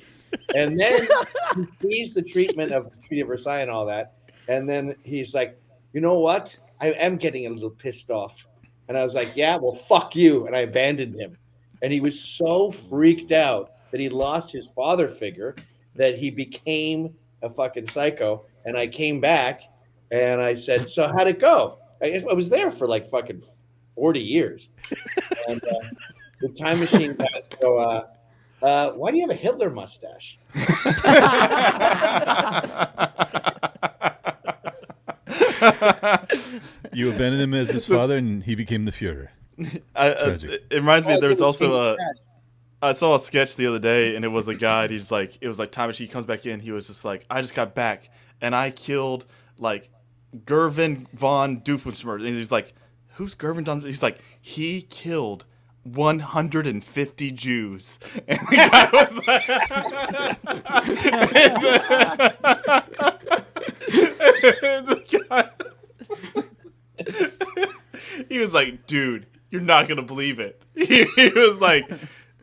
[0.54, 1.06] And then
[1.54, 4.14] he sees the treatment of the Treaty of Versailles and all that,
[4.48, 5.60] and then he's like,
[5.92, 6.56] you know what?
[6.80, 8.46] I am getting a little pissed off.
[8.88, 10.46] And I was like, yeah, well, fuck you.
[10.46, 11.36] And I abandoned him
[11.82, 15.54] and he was so freaked out that he lost his father figure
[15.96, 18.46] that he became a fucking psycho.
[18.64, 19.62] And I came back
[20.10, 23.42] and I said, "So how'd it go?" I, I was there for like fucking
[23.94, 24.68] forty years,
[25.48, 25.88] and uh,
[26.43, 28.06] the time machine guys go, uh,
[28.62, 30.39] uh, "Why do you have a Hitler mustache?"
[36.93, 39.28] you abandoned him as his father, and he became the Führer.
[39.94, 41.14] I, uh, it it reminds me.
[41.14, 41.97] Oh, There's was also a.
[42.82, 44.85] I saw a sketch the other day, and it was a guy.
[44.85, 46.59] And he's like, it was like time machine comes back in.
[46.59, 48.10] He was just like, I just got back,
[48.40, 49.24] and I killed
[49.59, 49.89] like
[50.44, 52.27] Gervin von Doofenshmirtz.
[52.27, 52.74] And he's like,
[53.14, 53.82] who's Gervin von?
[53.82, 55.44] He's like, he killed
[55.84, 57.98] 150 Jews.
[58.28, 59.46] And the guy was like,
[65.28, 65.50] guy-
[68.28, 70.62] he was like, dude, you're not gonna believe it.
[70.74, 71.88] He, he was like,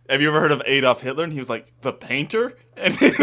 [0.09, 1.23] have you ever heard of Adolf Hitler?
[1.23, 2.57] And he was like, the painter.
[2.75, 3.19] And like-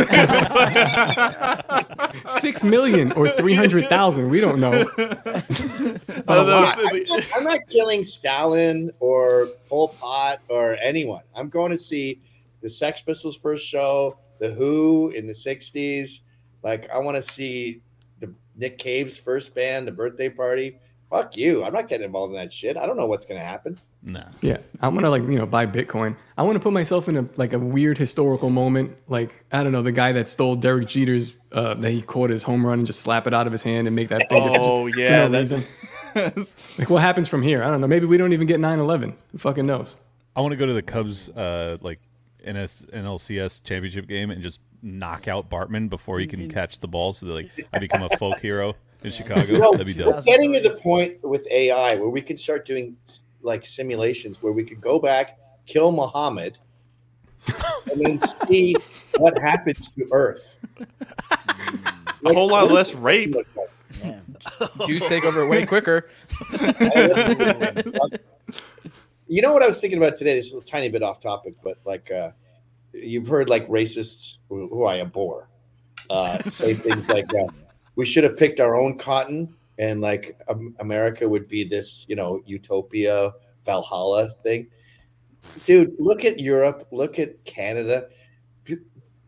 [2.31, 4.29] Six million or three hundred thousand.
[4.31, 4.87] We don't know.
[6.29, 6.87] Uh, A.
[6.89, 11.23] I'm not, I'm not killing Stalin or Pol Pot or anyone.
[11.37, 12.21] I'm going to see
[12.63, 16.21] the Sex Pistols first show, the Who in the '60s.
[16.65, 17.81] Like, I want to see
[18.19, 20.81] the Nick Cave's first band, the birthday party.
[21.11, 21.63] Fuck you!
[21.63, 22.77] I'm not getting involved in that shit.
[22.77, 23.79] I don't know what's going to happen.
[24.09, 24.23] No.
[24.41, 26.17] Yeah, I want to like you know buy Bitcoin.
[26.39, 28.97] I want to put myself in a like a weird historical moment.
[29.09, 32.45] Like I don't know, the guy that stole Derek Jeter's uh, that he caught his
[32.45, 34.49] home run and just slap it out of his hand and make that thing.
[34.57, 35.65] Oh, for yeah, no that- reason.
[36.79, 37.65] like what happens from here?
[37.65, 37.89] I don't know.
[37.89, 39.15] Maybe we don't even get 9-11.
[39.33, 39.99] Who fucking knows?
[40.35, 41.99] I want to go to the Cubs uh, like
[42.49, 47.13] NS NLCS championship game and just knock out Bartman before he can catch the ball,
[47.13, 49.43] so that like I become a folk hero in Chicago.
[49.43, 52.65] You know, That'd be we're getting to the point with AI where we can start
[52.65, 52.97] doing
[53.47, 56.59] like simulations where we could go back, kill Muhammad,
[57.91, 58.75] and then see
[59.19, 60.59] what happens to Earth.
[62.25, 63.35] a whole lot less rape.
[64.87, 66.11] Jews take over way quicker.
[69.29, 70.37] You know what I was thinking about today?
[70.37, 72.31] This is a tiny bit off topic, but like uh,
[72.93, 75.49] you've heard like racists who, who I abhor
[76.11, 77.49] uh, say things like uh,
[77.97, 82.17] we should have picked our own cotton and like um, America would be this, you
[82.17, 83.33] know, utopia
[83.65, 84.69] Valhalla thing.
[85.65, 88.09] Dude, look at Europe, look at Canada.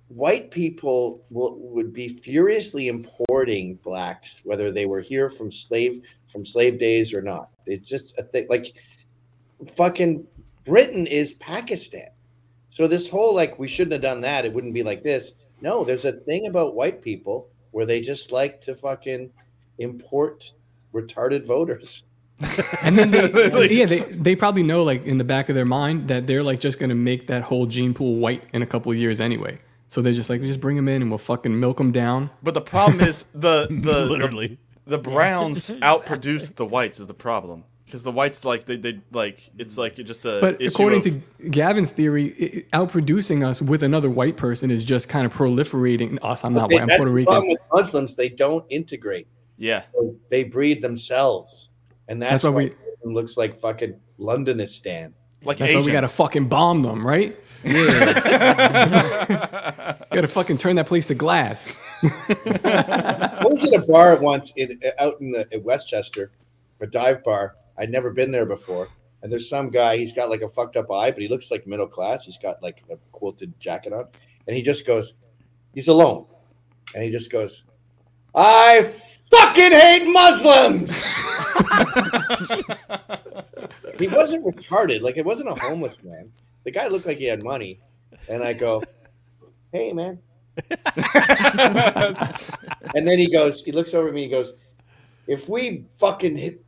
[0.09, 6.47] White people will, would be furiously importing blacks, whether they were here from slave from
[6.47, 7.51] slave days or not.
[7.67, 8.47] It's just a thing.
[8.49, 8.75] Like
[9.77, 10.27] fucking
[10.65, 12.09] Britain is Pakistan.
[12.71, 15.33] So this whole like we shouldn't have done that, it wouldn't be like this.
[15.61, 19.31] No, there's a thing about white people where they just like to fucking
[19.79, 20.53] import
[20.95, 22.03] retarded voters.
[22.85, 26.09] And then they, yeah, they they probably know like in the back of their mind
[26.09, 28.99] that they're like just gonna make that whole gene pool white in a couple of
[28.99, 29.59] years anyway.
[29.89, 32.31] So they're just like, just bring them in and we'll fucking milk them down.
[32.43, 34.59] But the problem is the the Literally.
[34.85, 39.01] the, the browns outproduce the whites is the problem because the whites like they, they
[39.13, 41.05] like it's like just a But issue according of-
[41.41, 42.35] to Gavin's theory,
[42.73, 46.45] i- i- outproducing us with another white person is just kind of proliferating us.
[46.45, 46.83] I'm not They- white.
[46.91, 47.49] I'm Puerto Rican.
[47.49, 49.27] with Muslims, they don't integrate.
[49.59, 49.81] Yeah.
[49.81, 51.71] So they breed themselves.
[52.09, 55.13] And that's, That's why why, we- it looks like fucking Londonistan.
[55.45, 57.39] like That's why we gotta fucking bomb them, right?
[57.65, 57.75] Yeah.
[60.13, 61.75] gotta fucking turn that place to glass.
[62.03, 66.31] I was at a bar once in out in the in Westchester,
[66.81, 67.57] a dive bar.
[67.77, 68.89] I'd never been there before.
[69.23, 71.67] And there's some guy, he's got like a fucked up eye, but he looks like
[71.67, 72.25] middle class.
[72.25, 74.05] He's got like a quilted jacket on.
[74.47, 75.15] And he just goes,
[75.75, 76.27] he's alone.
[76.95, 77.65] and he just goes,
[78.35, 78.93] "I
[79.31, 81.05] fucking hate Muslims."
[83.99, 85.01] he wasn't retarded.
[85.01, 86.31] Like it wasn't a homeless man.
[86.65, 87.81] The guy looked like he had money,
[88.29, 88.83] and I go,
[89.73, 90.21] "Hey, man."
[92.95, 94.55] and then he goes, he looks over at me, he goes,
[95.27, 96.65] if we fucking hit,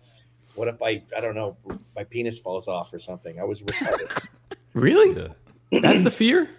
[0.57, 1.57] what if I, I don't know,
[1.95, 4.25] my penis falls off or something?" I was retarded.
[4.75, 5.31] Really?
[5.73, 6.51] That's the fear?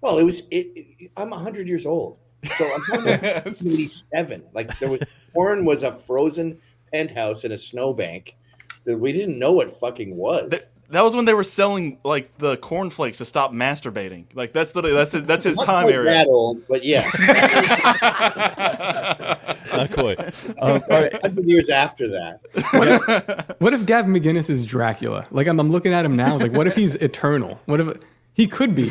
[0.00, 0.48] Well, it was.
[0.50, 2.18] It, it- I'm 100 years old,
[2.56, 4.44] so I'm talking about 87.
[4.54, 5.00] Like there was,
[5.34, 6.58] porn was a frozen
[6.94, 8.36] penthouse in a snowbank
[8.84, 10.68] that we didn't know what fucking was.
[10.90, 14.26] that was when they were selling like the cornflakes to stop masturbating.
[14.34, 16.10] Like that's literally that's his, that's his Not time quite area.
[16.10, 17.18] That old, but yes.
[19.72, 20.20] Not quite.
[20.60, 21.12] Um, all right.
[21.20, 22.38] Hundred years after that.
[22.72, 25.26] What if, what if Gavin McInnes is Dracula?
[25.32, 26.30] Like I'm, I'm looking at him now.
[26.30, 27.60] I was like, what if he's eternal?
[27.66, 27.98] What if
[28.34, 28.90] he could be?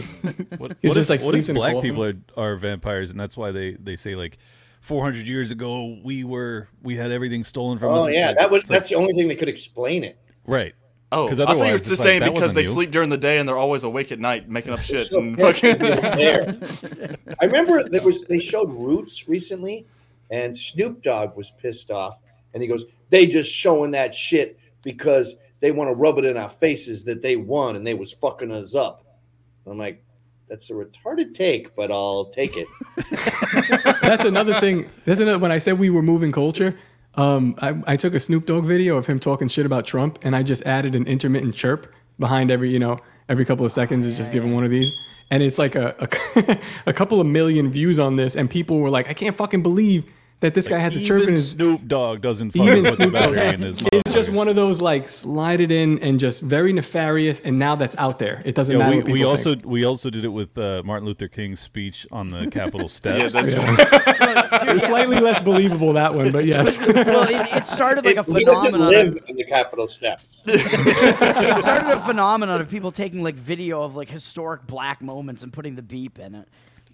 [0.57, 3.37] What, He's what just if, like what if black people are, are vampires, and that's
[3.37, 4.37] why they, they say like
[4.83, 8.03] 400 years ago we were we had everything stolen from oh, us.
[8.03, 8.61] Oh yeah, like- that would.
[8.61, 10.17] it's like- That's the only thing that could explain it.
[10.45, 10.75] right.
[11.11, 12.69] Oh, because I thought you were otherwise just saying like, because they you.
[12.69, 15.05] sleep during the day and they're always awake at night making up shit.
[15.05, 16.57] so and fucking- there.
[17.39, 19.85] I remember there was they showed Roots recently,
[20.31, 22.19] and Snoop Dogg was pissed off,
[22.53, 26.35] and he goes, "They just showing that shit because they want to rub it in
[26.35, 29.05] our faces that they won and they was fucking us up."
[29.67, 30.03] I'm like,
[30.53, 32.67] "That's a retarded take, but I'll take it."
[34.03, 34.87] That's another thing.
[35.03, 35.39] That's another.
[35.39, 36.77] When I said we were moving culture,
[37.15, 40.35] um, I, I took a Snoop Dogg video of him talking shit about Trump, and
[40.35, 42.99] I just added an intermittent chirp behind every, you know,
[43.29, 44.05] every couple of seconds.
[44.05, 44.93] Is just giving one of these,
[45.31, 45.95] and it's like a
[46.35, 49.63] a, a couple of million views on this, and people were like, I can't fucking
[49.63, 50.05] believe
[50.43, 51.51] that this guy has a chirp in Even his.
[51.51, 53.33] Snoop Dogg doesn't fucking Even put the Snoop Dogg.
[53.35, 56.73] battery in his It's just one of those like slide it in and just very
[56.73, 58.41] nefarious, and now that's out there.
[58.43, 59.65] It doesn't Yeah, matter we, what people we also think.
[59.65, 63.31] we also did it with uh, Martin Luther King's speech on the Capitol steps.
[63.33, 63.53] that's-
[64.65, 66.77] It's slightly less believable that one, but yes.
[66.87, 68.39] well, it, it started like a phenomenon.
[68.39, 70.43] he doesn't live Of, in the Capitol steps.
[70.47, 75.51] it started a phenomenon of people taking like video of like historic black moments and
[75.53, 76.47] putting the beep in it.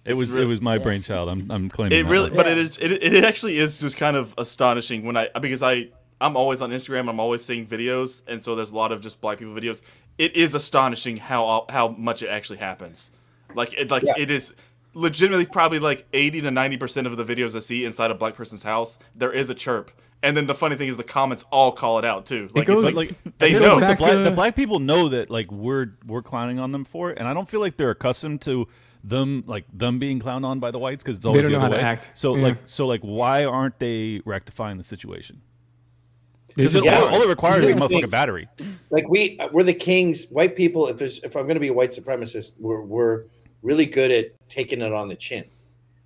[0.04, 1.28] It was it was my brainchild.
[1.28, 2.36] I'm I'm claiming It that really, one.
[2.38, 2.78] but it is.
[2.78, 5.88] It, it actually is just kind of astonishing when I because I
[6.20, 7.08] I'm always on Instagram.
[7.08, 9.80] I'm always seeing videos, and so there's a lot of just black people videos.
[10.18, 13.10] It is astonishing how uh, how much it actually happens.
[13.54, 14.14] Like it like Yeah.
[14.16, 14.54] it is
[14.94, 18.34] legitimately probably like 80 to 90 percent of the videos I see inside a black
[18.34, 18.98] person's house.
[19.14, 19.90] There is a chirp,
[20.22, 22.48] and then the funny thing is the comments all call it out too.
[22.54, 23.86] Like, goes- it's like they I feel know.
[23.86, 27.10] the, black, to- the black people know that like we're we're clowning on them for
[27.10, 28.66] it, and I don't feel like they're accustomed to
[29.02, 31.64] them like them being clowned on by the whites because it's always don't the know
[31.64, 32.10] other how to act.
[32.14, 32.42] So Yeah.
[32.42, 35.40] like so like why aren't they rectifying the situation?
[36.56, 37.00] They Because just- Yeah.
[37.00, 38.02] all, all it requires is a Here's the thing.
[38.02, 38.48] motherfucking battery.
[38.90, 41.72] like we we're the kings white people if there's if i'm going to be a
[41.72, 43.24] white supremacist we're, we're
[43.62, 45.44] really good at taking it on the chin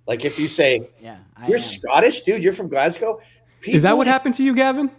[0.07, 1.61] like if you say Yeah, I you're am.
[1.63, 3.19] scottish dude you're from glasgow
[3.65, 4.91] Is that what happened to you, Gavin?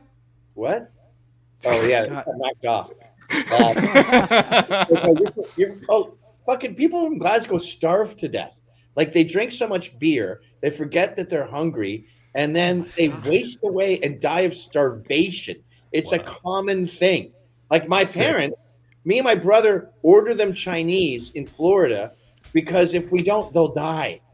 [0.54, 0.90] what
[1.64, 2.90] oh yeah it knocked off
[3.58, 3.74] Um,
[4.90, 6.14] because you're, you're- oh
[6.46, 8.54] fucking people from glasgow starve to death.
[8.94, 13.08] Like they drink so much beer they forget that they're hungry and then oh they
[13.28, 15.56] waste away and die of starvation.
[15.92, 17.32] It's a common thing.
[17.70, 18.22] Like my Sick.
[18.22, 18.60] parents
[19.04, 22.12] me and my brother order them chinese in florida
[22.52, 24.20] because if we don't they'll die.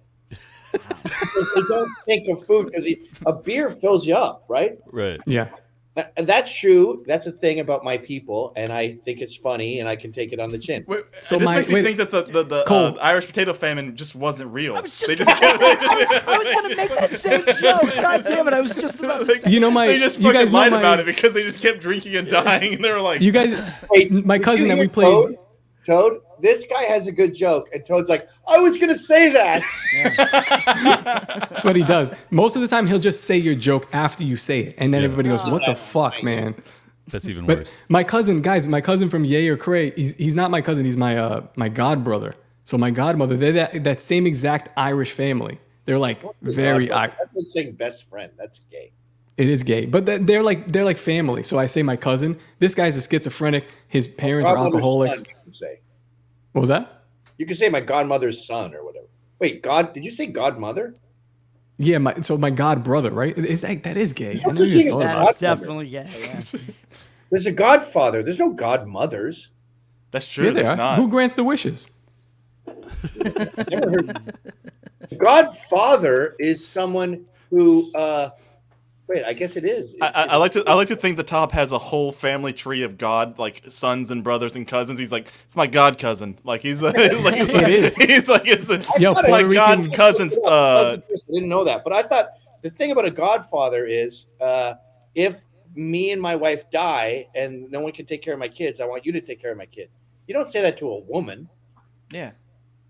[0.73, 2.89] Because they don't think of food because
[3.27, 4.79] a beer fills you up right?
[4.91, 5.21] Right.
[5.27, 5.49] Yeah.
[5.95, 7.05] Uh, That's true.
[7.07, 10.33] That's a thing about my people, and I think it's funny, and I can take
[10.33, 10.87] it on the chin.
[11.21, 14.51] So this makes me think that the the, the uh, Irish potato famine just wasn't
[14.53, 14.81] real.
[14.81, 17.95] just they just kept, they just, I was gonna make that same joke.
[18.01, 18.55] God damn it!
[18.55, 19.51] I was just about to say.
[19.51, 21.61] You know my- they just you guys know lied my- about it because they just
[21.61, 23.51] kept drinking and dying, and they were like, You guys,
[24.11, 25.13] my cousin that we played.
[25.13, 25.37] Toad,
[25.85, 29.63] Toad, this guy has a good joke, and Toad's like, I was gonna say that.
[31.51, 32.13] That's what he does.
[32.31, 35.03] Most of the time, he'll just say your joke after you say it, and then
[35.05, 36.55] everybody goes, "What the fuck, man?"
[37.09, 37.73] That's even But worse.
[37.89, 40.85] my cousin, guys, my cousin from Yay or Cray, he's, he's not my cousin.
[40.85, 42.35] He's my uh, my god brother.
[42.65, 45.59] So my godmother, they're that that same exact Irish family.
[45.85, 46.91] They're like very.
[46.93, 48.31] I- That's like saying best friend.
[48.39, 48.93] That's gay.
[49.37, 51.43] it is gay, but they're- they're like they're like family.
[51.43, 52.39] So I say my cousin.
[52.61, 53.67] This guy's a schizophrenic.
[53.89, 55.19] His parents are alcoholics.
[55.19, 55.81] son, say.
[56.53, 57.05] What was that?
[57.39, 59.07] You can say my godmother's son or whatever.
[59.39, 59.93] Wait, God?
[59.93, 60.95] Did you say godmother?
[61.79, 63.37] Yeah, my so my god brother, right?
[63.37, 64.41] Is that that is gay?
[64.43, 66.07] I What's never the even thing is about that definitely gay.
[66.21, 66.41] Yeah.
[67.31, 68.23] There's a godfather.
[68.23, 69.51] There's no godmothers.
[70.11, 70.97] That's Yeah, they are.
[70.97, 71.91] Who grants the wishes?
[73.71, 74.35] Never heard.
[75.19, 77.91] Godfather is someone who.
[77.95, 78.31] uh
[79.09, 79.97] Wait, I guess it is.
[80.01, 82.53] I, I, I like to I like to think the top has a whole family
[82.53, 84.99] tree of God, like sons and brothers and cousins.
[84.99, 86.39] He's like, it's my god cousin.
[86.45, 87.97] Like he's like, like, it's like is.
[88.01, 90.37] he's like it's, a, Yo, it's my Puerto god's Rican- cousin's.
[90.37, 92.29] Uh, I didn't know that, but I thought
[92.63, 94.75] the thing about a godfather is uh,
[95.15, 98.81] if me and my wife die and no one can take care of my kids,
[98.81, 99.99] I want you to take care of my kids.
[100.27, 101.49] You don't say that to a woman.
[102.11, 102.33] Yeah.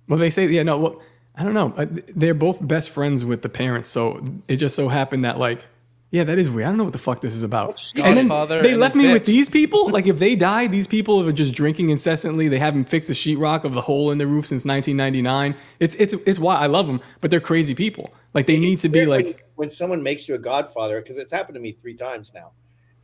[0.08, 0.62] Well, they say yeah.
[0.62, 1.02] No, well,
[1.34, 1.72] I don't know.
[1.76, 5.64] Uh, They're both best friends with the parents, so it just so happened that like.
[6.12, 6.66] Yeah, that is weird.
[6.66, 7.82] I don't know what the fuck this is about.
[7.96, 9.88] And then Godfather they and left his me with these people.
[9.88, 12.48] Like, if they die, these people are just drinking incessantly.
[12.48, 15.54] They haven't fixed the sheetrock of the hole in the roof since 1999.
[15.80, 18.12] It's it's it's why I love them, but they're crazy people.
[18.34, 21.16] Like, they need to be Weird when- like, when, someone makes you a godfather, because
[21.16, 22.52] it's happened to me three times now.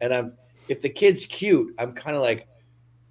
[0.03, 0.35] And I'm
[0.69, 2.47] if the kid's cute, I'm kind of like,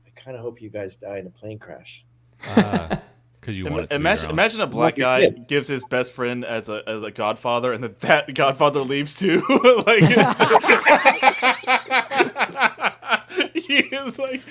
[0.05, 2.05] I kind of hope you guys die in a plane crash.
[2.45, 3.01] Ah.
[3.47, 5.45] Because you Im- want to imagine imagine a black guy kids.
[5.45, 9.41] gives his best friend as a as a godfather, and then that godfather leaves too.
[9.87, 10.03] like
[13.53, 14.41] he's like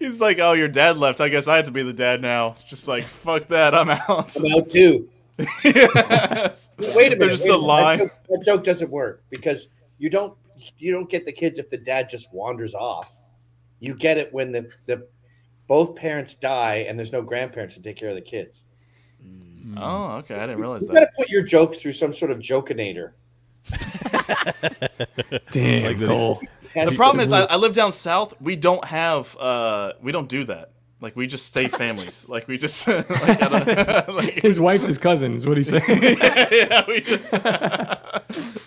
[0.00, 1.20] he's like, oh, your dad left.
[1.20, 2.56] I guess I have to be the dad now.
[2.66, 4.36] Just like fuck that, I'm out.
[4.36, 5.08] I'm out too.
[5.38, 5.94] Wait a minute.
[6.00, 7.60] They're just wait a minute.
[7.60, 7.98] lie.
[7.98, 9.68] That joke, that joke doesn't work because
[9.98, 10.36] you don't
[10.76, 13.16] you don't get the kids if the dad just wanders off.
[13.78, 15.06] You get it when the the
[15.70, 18.64] both parents die and there's no grandparents to take care of the kids.
[19.76, 20.88] Oh, okay, I didn't realize that.
[20.88, 23.12] You got to put your joke through some sort of jokinator.
[25.52, 26.40] damn, Like the- Cole.
[26.74, 28.34] The problem is, I, I live down south.
[28.40, 30.72] We don't have, uh, we don't do that.
[31.00, 32.28] Like we just stay families.
[32.28, 35.84] like we just, like, I like, His wife's his cousin, is what he said.
[36.50, 38.58] yeah, we just.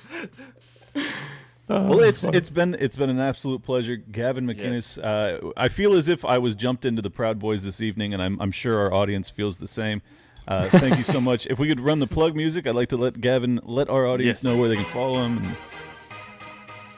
[1.74, 4.98] Well, it's it's been it's been an absolute pleasure, Gavin McInnes.
[5.04, 8.22] Uh, I feel as if I was jumped into the Proud Boys this evening, and
[8.22, 10.02] I'm I'm sure our audience feels the same.
[10.48, 11.48] Uh, thank you so much.
[11.48, 14.44] If we could run the plug music, I'd like to let Gavin let our audience
[14.44, 14.44] Yes.
[14.44, 15.38] know where they can follow him.
[15.40, 15.58] And,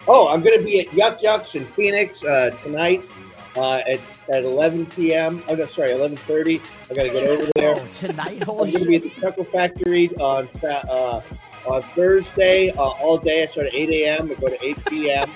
[0.07, 3.09] Oh, I'm going to be at Yuk Yuk's in Phoenix uh, tonight
[3.55, 3.99] uh, at,
[4.31, 5.41] at 11 p.m.
[5.47, 6.61] Oh, no, sorry, 11:30.
[6.91, 7.75] I got to get over there.
[7.75, 11.21] Oh, tonight, I'm holy going to be at the Chuckle Factory on Sa-
[11.67, 13.43] uh, Thursday uh, all day.
[13.43, 14.31] I start at 8 a.m.
[14.31, 15.31] I go to 8 p.m.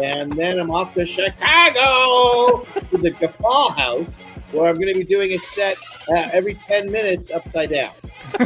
[0.00, 4.18] and then I'm off to Chicago to the Guffaw House,
[4.52, 5.76] where I'm going to be doing a set
[6.08, 7.92] uh, every 10 minutes upside down.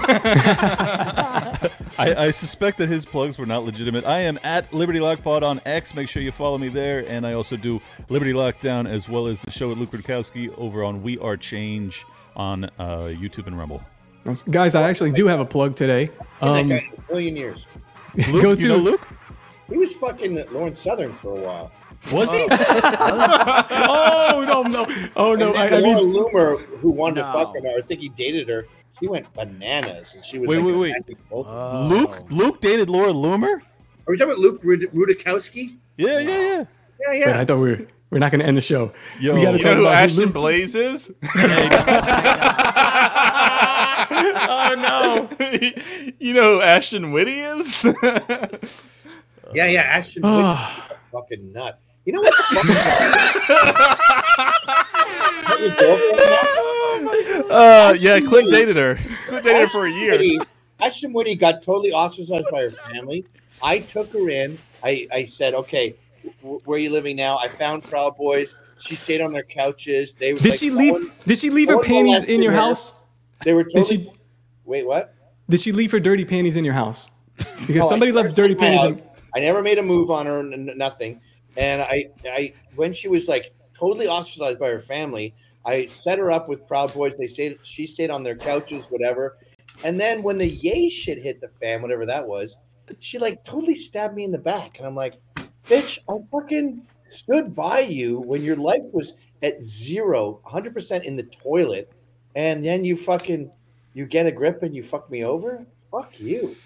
[1.98, 4.04] I, I suspect that his plugs were not legitimate.
[4.04, 5.94] I am at Liberty Lock Pod on X.
[5.94, 9.40] Make sure you follow me there, and I also do Liberty Lockdown as well as
[9.40, 12.04] the show with Luke Rudkowski over on We Are Change
[12.36, 13.82] on uh, YouTube and Rumble.
[14.50, 16.10] Guys, I actually do have a plug today.
[16.40, 17.66] Um, that guy a million years.
[18.30, 19.06] Luke, Go you to- know Luke?
[19.70, 21.70] He was fucking Lauren Southern for a while.
[22.12, 22.46] Was he?
[22.50, 24.86] oh no no
[25.16, 25.52] oh no!
[25.52, 28.48] I, I Laura mean, Loomer, who wanted to fuck him, or I think he dated
[28.48, 28.66] her,
[29.00, 30.90] she went bananas, and she was Wait, like, wait, wait.
[30.92, 31.86] attacking both of Uh.
[31.88, 33.60] Luke Luke dated Laura Loomer?
[33.60, 33.62] Are
[34.06, 35.76] we talking about Luke Rud- Rudakowski?
[35.96, 36.38] Yeah, yeah, yeah.
[36.38, 36.64] Yeah,
[37.08, 37.40] wait, yeah.
[37.40, 38.92] I thought we were we're not going to end the show.
[39.20, 39.34] Yo.
[39.34, 41.08] we got to You talk know who about Ashton Luke- Blaze is?
[44.50, 45.28] Oh no!
[46.18, 47.84] you know who Ashton Whitty is?
[49.52, 49.82] yeah, yeah.
[49.82, 50.22] Ashton.
[50.24, 50.68] Kutcher,
[51.12, 51.78] fucking nut.
[52.06, 52.34] You know what?
[52.34, 52.44] The
[55.44, 58.98] fuck is your girlfriend uh, yeah, Clint dated her.
[59.26, 60.12] Clint dated her for a year.
[60.12, 60.38] Whitty-
[60.80, 63.24] Ashton Whitty got totally ostracized by her family.
[63.62, 64.56] I took her in.
[64.84, 65.94] I, I said, okay,
[66.40, 67.36] wh- where are you living now?
[67.36, 68.54] I found Proud Boys.
[68.78, 70.14] She stayed on their couches.
[70.14, 70.92] They were Did like, she leave?
[70.92, 72.58] one- Did she leave her panties in your her.
[72.58, 72.94] house?
[73.44, 74.12] They were Did totally.
[74.68, 75.14] Wait, what?
[75.48, 77.08] Did she leave her dirty panties in your house?
[77.38, 79.02] Because oh, No, somebody left dirty stayed in panties.
[79.34, 81.20] I never made a move on her, n- n- nothing.
[81.56, 85.34] and I, I when she was like totally ostracized by her family,
[85.64, 87.16] I set her up with Proud Boys.
[87.16, 89.36] They stayed, she stayed on their couches, whatever.
[89.84, 92.58] And then when the yay shit hit the fan, whatever that was,
[92.98, 95.14] she like totally stabbed me in the back, and I'm like,
[95.64, 101.16] bitch, I fucking stood by you when your life was at zero, 100 percent in
[101.16, 101.90] the toilet,
[102.34, 103.50] and then you fucking
[103.94, 105.66] you get a grip and you fuck me over.
[105.90, 106.56] Fuck you.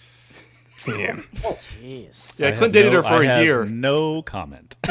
[0.84, 1.28] Damn.
[1.44, 2.38] Oh, jeez.
[2.38, 3.64] Yeah, I Clint dated no- her for I a have year.
[3.64, 4.76] No comment.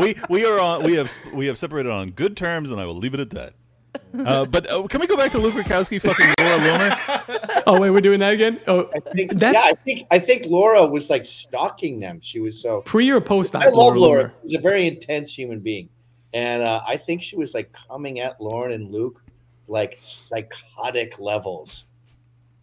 [0.00, 0.82] we we are on.
[0.82, 3.54] We have we have separated on good terms, and I will leave it at that.
[4.18, 7.62] Uh, but uh, can we go back to Luke Rakowski fucking Laura Loomer?
[7.66, 8.60] Oh wait, we're doing that again.
[8.66, 12.20] Oh, I think, that's yeah, I think I think Laura was like stalking them.
[12.20, 13.54] She was so pre or post.
[13.56, 14.32] I love Laura.
[14.42, 15.88] She's a very intense human being,
[16.34, 19.22] and uh, I think she was like coming at Lauren and Luke
[19.68, 21.84] like psychotic levels.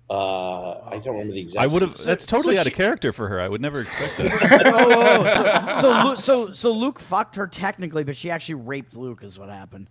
[0.09, 1.63] Uh, I don't remember the exact.
[1.63, 1.97] I would have.
[1.97, 3.39] That's totally so out of character for her.
[3.41, 4.61] I would never expect that.
[4.65, 8.95] oh, oh, oh, so, so, so so Luke fucked her technically, but she actually raped
[8.95, 9.23] Luke.
[9.23, 9.87] Is what happened.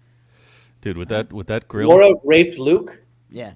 [0.82, 1.88] Dude, with that with that grill.
[1.88, 3.02] Laura raped Luke.
[3.30, 3.54] Yeah.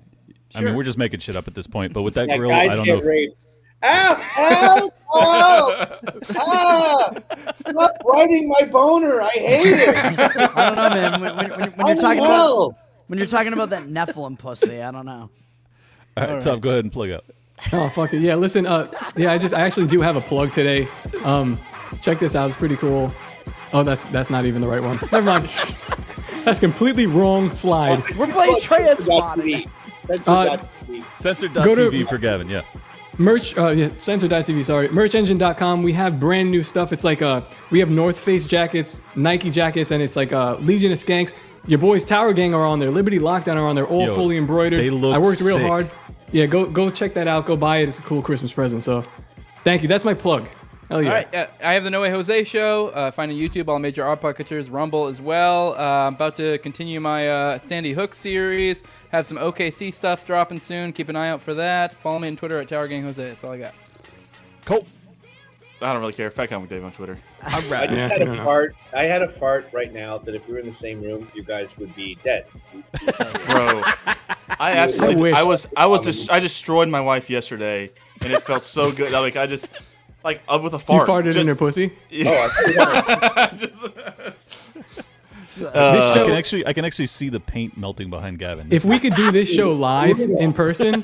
[0.55, 1.93] I mean, we're just making shit up at this point.
[1.93, 2.99] But with that Yeah, grill, guys I don't get know.
[3.01, 3.47] if- raped.
[3.85, 4.31] Ow!
[4.39, 4.91] Ow!
[5.13, 5.99] Oh!
[6.37, 7.11] Ah!
[7.55, 9.21] Stop biting my boner.
[9.23, 9.95] I hate it.
[10.57, 11.21] I don't know, man.
[11.21, 12.67] When, when, when, when you're talking hell.
[12.71, 12.79] about
[13.09, 15.29] when you're talking about that Nephilim pussy, I don't know.
[16.17, 17.25] All right, Tom, go ahead and plug up.
[17.73, 18.21] Oh fuck it.
[18.21, 20.87] Yeah, listen, uh yeah, I just I actually do have a plug today.
[21.25, 21.59] Um
[22.01, 23.13] check this out, it's pretty cool.
[23.73, 24.99] Oh that's that's not even the right one.
[25.13, 25.51] Never mind.
[26.45, 28.03] That's completely wrong slide.
[28.19, 29.69] We're playing Trainspotting.
[30.27, 30.57] Uh,
[31.17, 32.63] Censored.tv Go to- for Gavin, yeah.
[33.19, 34.89] Merch, uh, yeah, censor.tv, sorry.
[34.89, 35.83] Merchengine.com.
[35.83, 36.93] We have brand new stuff.
[36.93, 40.91] It's like, uh, we have North Face jackets, Nike jackets, and it's like, uh, Legion
[40.93, 41.35] of Skanks.
[41.69, 42.91] Your boys Tower Gang are on there.
[42.91, 43.87] Liberty Lockdown are on there.
[43.87, 44.81] All Yo, fully embroidered.
[44.81, 45.67] they look I worked real sick.
[45.67, 45.91] hard.
[46.33, 47.47] Yeah, go go check that out.
[47.47, 47.89] Go buy it.
[47.89, 48.83] It's a cool Christmas present.
[48.83, 49.05] So,
[49.65, 49.89] thank you.
[49.89, 50.49] That's my plug.
[50.89, 51.09] Hell yeah.
[51.11, 52.87] All right, uh, I have the No Way Jose show.
[52.89, 55.75] Uh, find on YouTube all major art podcasters, Rumble as well.
[55.75, 58.83] Uh, I'm about to continue my uh, Sandy Hook series.
[59.11, 60.95] Have some OKC stuff dropping soon.
[60.95, 61.93] Keep an eye out for that.
[61.93, 63.23] Follow me on Twitter at Tower Gang Jose.
[63.23, 63.75] That's all I got.
[64.65, 64.87] Cool.
[65.81, 66.31] I don't really care.
[66.31, 67.19] Fat Comic Dave on Twitter.
[67.43, 68.75] I just had a fart.
[68.93, 71.43] I had a fart right now that if we were in the same room, you
[71.43, 72.47] guys would be dead.
[73.47, 73.83] Bro,
[74.59, 75.33] I absolutely.
[75.33, 75.69] I, was.
[75.77, 76.01] I was.
[76.01, 77.91] Just, I destroyed my wife yesterday,
[78.23, 79.13] and it felt so good.
[79.13, 79.71] Like I just,
[80.25, 81.09] like up with a You fart.
[81.09, 81.93] farted in her pussy?
[82.11, 82.49] Yeah.
[85.61, 88.69] Uh, This I can actually I can actually see the paint melting behind Gavin.
[88.71, 91.03] If we could do this show live in person,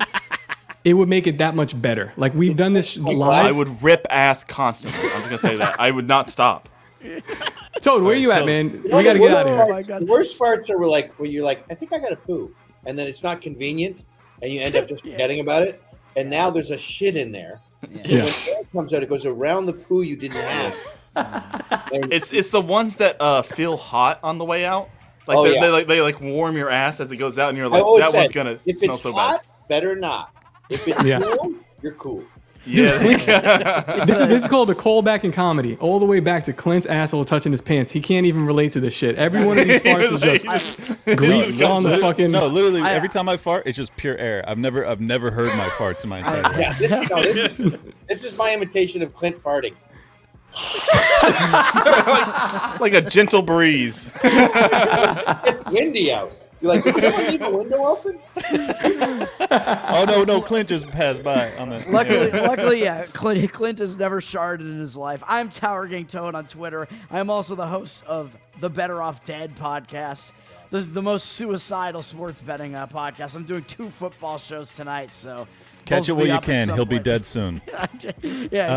[0.85, 2.13] it would make it that much better.
[2.17, 3.47] Like, we've done this live.
[3.47, 5.01] I would rip ass constantly.
[5.01, 5.81] I'm just gonna say that.
[5.81, 6.69] I would not stop.
[7.81, 8.71] Toad, where are you at, So- man?
[8.71, 9.75] You know, We got to the get worst out of here.
[9.75, 12.55] farts- The worst farts are like when you're like, I think I got to poo,
[12.87, 14.05] and then it's not convenient,
[14.43, 15.83] and you end up just forgetting about it,
[16.17, 17.61] and now there's a shit in there.
[17.83, 18.23] So Yeah.
[18.25, 20.77] when air comes out, it goes around the poo you didn't have.
[21.93, 24.89] And It's it's the ones that uh, feel hot on the way out.
[25.29, 25.61] Like Oh, they, yeah.
[25.61, 28.11] they like they like warm your ass as it goes out, and you're like, that
[28.11, 29.69] said, one's gonna if smell it's so hot, bad.
[29.69, 30.35] better not.
[30.71, 31.21] If it's Yeah.
[31.21, 32.25] cool, you're cool.
[32.67, 32.97] Yeah.
[34.07, 36.87] This is, this is called a callback in comedy, all the way back to Clint's
[36.87, 37.93] asshole touching his pants.
[37.93, 39.17] He can't even relate to this shit.
[39.17, 40.79] Every one of these farts is just
[41.17, 42.31] grease No, on the no, fucking.
[42.31, 44.43] No, literally, I- every time I fart, it's just pure air.
[44.49, 46.57] I've never, I've never heard my farts in my entire life.
[46.59, 47.73] Yeah, this, no, this, is,
[48.09, 49.75] this is my imitation of Clint farting.
[52.81, 54.09] like a gentle breeze.
[54.23, 56.33] It's windy out.
[56.65, 58.19] You're like, did someone leave a window open?
[59.51, 61.85] oh no, no, Clint just passed by on the.
[61.91, 65.23] Luckily, luckily, yeah, Clint, Clint has never sharded in his life.
[65.29, 66.89] I'm Tower Gang Toad on Twitter.
[67.11, 70.33] I am also the host of the Bettor Off Dead podcast,
[70.71, 73.35] the, the most suicidal sports betting uh, podcast.
[73.37, 75.47] I'm doing two football shows tonight, so
[75.85, 76.69] Catch it while you can.
[76.69, 77.61] He'll be dead soon.
[77.71, 77.79] yeah,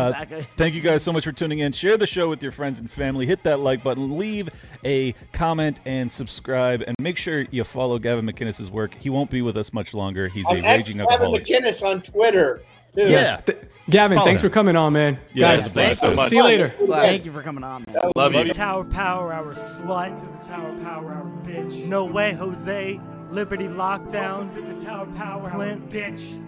[0.04, 0.46] Uh, exactly.
[0.56, 1.72] thank you guys so much for tuning in.
[1.72, 3.26] Share the show with your friends and family.
[3.26, 4.18] Hit that like button.
[4.18, 4.48] Leave
[4.84, 6.82] a comment and subscribe.
[6.86, 8.94] And make sure you follow Gavin McInnes' work.
[8.94, 10.28] He won't be with us much longer.
[10.28, 11.44] He's I'm a ex raging Gavin alcoholic.
[11.44, 12.62] McInnes on Twitter.
[12.94, 13.08] Too.
[13.08, 13.36] Yeah.
[13.42, 13.58] Th-
[13.90, 14.50] Gavin, Follow thanks him.
[14.50, 15.18] for coming on, man.
[15.34, 16.00] Yeah, Guys, it's a blast.
[16.00, 16.28] so much.
[16.30, 16.68] see you later.
[16.68, 17.96] Thank you for coming on, man.
[18.16, 18.52] Love you.
[18.52, 21.86] Tower Power Hour slut to the Tower Power Hour bitch.
[21.86, 23.00] No way, Jose.
[23.30, 26.42] Liberty Lockdown to the Tower Power Clint bitch.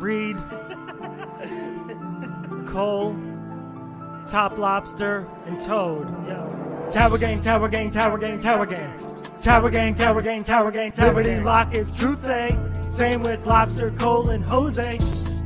[0.00, 0.36] Reed.
[2.66, 3.16] Cole.
[4.28, 6.06] Top Lobsta and Toad.
[6.90, 8.98] Tower Gang, Tower Gang, Tower Gang, Tower Gang.
[9.40, 11.44] Tower Gang, Tower Gang, Tower Gang, Tower Gang.
[11.44, 12.56] Lock is truth say.
[12.72, 14.98] Same with Lobsta, Cole, and Jose.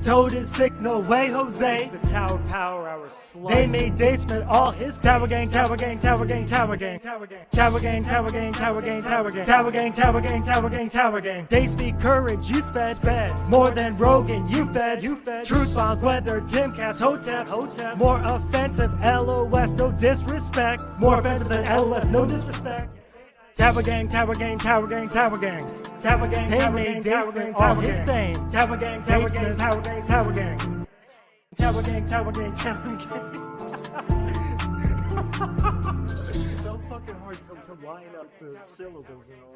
[0.06, 1.88] Toad is sick, no way, Jose.
[1.88, 3.48] The Tower Power Hour slut.
[3.48, 7.50] They made Dasement all his Tower Gang, Tower Gang, Tower Gang, Tower Gang, Tower Gang,
[7.50, 11.20] Tower Gang, Tower Gang, Tower Gang, Tower Gang, Tower Gang, Tower Gang, Tower Gang, Tower
[11.20, 11.46] Gang.
[11.50, 13.32] They speak courage, you sped, sped.
[13.48, 15.44] More than Rogan, you fed, you fed.
[15.44, 17.96] Truth bombs, weather, Timcast, Hotep, Hotep.
[17.98, 20.86] More offensive, LOS, no disrespect.
[21.00, 22.96] More offensive than LOS, no disrespect.
[23.56, 25.66] Tower Gang, Tower Gang, Tower Gang, Tower Gang.
[25.98, 28.06] Tower Gang, Tower Gang, Tower Gang, Tower Gang.
[28.06, 28.50] Fame.
[28.50, 30.86] Tower Gang, Tower Gang, Tower Gang, Tower Gang.
[31.56, 33.34] Tower Gang, Tower Gang, Tower Gang.
[36.62, 39.55] so fucking hard to, to line up the syllables and all